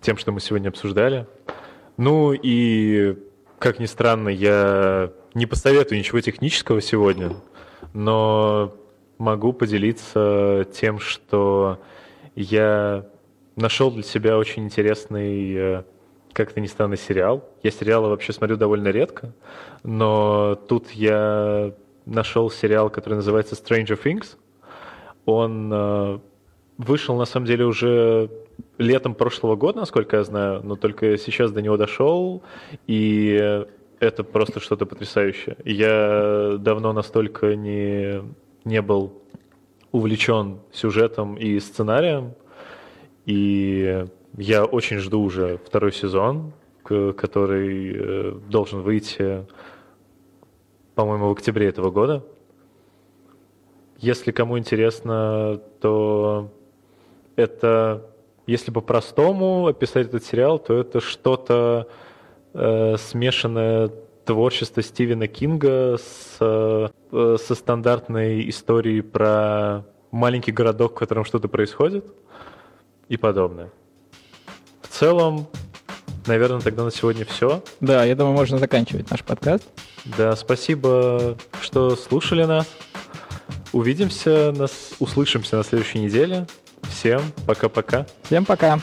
тем, 0.00 0.16
что 0.16 0.32
мы 0.32 0.40
сегодня 0.40 0.70
обсуждали. 0.70 1.26
Ну 1.98 2.32
и, 2.32 3.18
как 3.58 3.78
ни 3.78 3.86
странно, 3.86 4.30
я 4.30 5.12
не 5.34 5.44
посоветую 5.44 5.98
ничего 5.98 6.20
технического 6.20 6.80
сегодня, 6.80 7.36
но 7.92 8.74
могу 9.18 9.52
поделиться 9.52 10.66
тем, 10.72 10.98
что 10.98 11.80
я 12.34 13.06
нашел 13.56 13.90
для 13.90 14.02
себя 14.02 14.38
очень 14.38 14.64
интересный, 14.64 15.54
э, 15.54 15.82
как-то 16.32 16.60
ни 16.60 16.66
странно, 16.66 16.96
сериал. 16.96 17.48
Я 17.62 17.70
сериалы 17.70 18.08
вообще 18.08 18.32
смотрю 18.32 18.56
довольно 18.56 18.88
редко, 18.88 19.32
но 19.82 20.54
тут 20.54 20.90
я 20.92 21.74
нашел 22.06 22.50
сериал, 22.50 22.90
который 22.90 23.14
называется 23.14 23.54
Stranger 23.54 23.98
Things. 24.02 24.36
Он 25.24 25.70
э, 25.72 26.18
вышел, 26.78 27.16
на 27.16 27.24
самом 27.24 27.46
деле, 27.46 27.64
уже 27.64 28.30
летом 28.78 29.14
прошлого 29.14 29.56
года, 29.56 29.80
насколько 29.80 30.16
я 30.16 30.24
знаю, 30.24 30.60
но 30.62 30.76
только 30.76 31.16
сейчас 31.16 31.52
до 31.52 31.62
него 31.62 31.76
дошел, 31.76 32.42
и 32.86 33.64
это 34.00 34.24
просто 34.24 34.60
что-то 34.60 34.86
потрясающее. 34.86 35.56
Я 35.64 36.56
давно 36.58 36.92
настолько 36.92 37.56
не, 37.56 38.22
не 38.64 38.82
был 38.82 39.12
увлечен 39.92 40.58
сюжетом 40.72 41.36
и 41.36 41.58
сценарием, 41.60 42.34
и 43.26 44.06
я 44.36 44.64
очень 44.64 44.98
жду 44.98 45.22
уже 45.22 45.58
второй 45.64 45.92
сезон, 45.92 46.52
который 46.82 47.94
э, 47.94 48.38
должен 48.48 48.82
выйти, 48.82 49.46
по-моему, 50.94 51.28
в 51.28 51.32
октябре 51.32 51.68
этого 51.68 51.90
года. 51.90 52.24
Если 53.98 54.32
кому 54.32 54.58
интересно, 54.58 55.60
то 55.80 56.50
это, 57.36 58.02
если 58.46 58.70
по-простому 58.70 59.66
описать 59.66 60.08
этот 60.08 60.24
сериал, 60.24 60.58
то 60.58 60.74
это 60.74 61.00
что-то 61.00 61.88
э, 62.52 62.96
смешанное 62.98 63.90
творчество 64.24 64.82
Стивена 64.82 65.26
Кинга 65.26 65.98
с, 65.98 66.38
э, 66.40 66.88
со 67.10 67.54
стандартной 67.54 68.48
историей 68.48 69.02
про 69.02 69.84
маленький 70.10 70.52
городок, 70.52 70.92
в 70.92 70.94
котором 70.94 71.24
что-то 71.24 71.48
происходит 71.48 72.04
и 73.08 73.16
подобное. 73.16 73.70
В 74.82 74.88
целом, 74.88 75.46
наверное, 76.26 76.60
тогда 76.60 76.84
на 76.84 76.90
сегодня 76.90 77.24
все. 77.24 77.62
Да, 77.80 78.04
я 78.04 78.14
думаю, 78.14 78.34
можно 78.34 78.58
заканчивать 78.58 79.10
наш 79.10 79.24
подкаст. 79.24 79.64
Да, 80.04 80.36
спасибо, 80.36 81.36
что 81.62 81.96
слушали 81.96 82.44
нас. 82.44 82.66
Увидимся, 83.72 84.52
нас 84.56 84.92
услышимся 84.98 85.56
на 85.56 85.64
следующей 85.64 85.98
неделе. 85.98 86.46
Всем 86.82 87.22
пока-пока. 87.46 88.06
Всем 88.24 88.44
пока. 88.44 88.80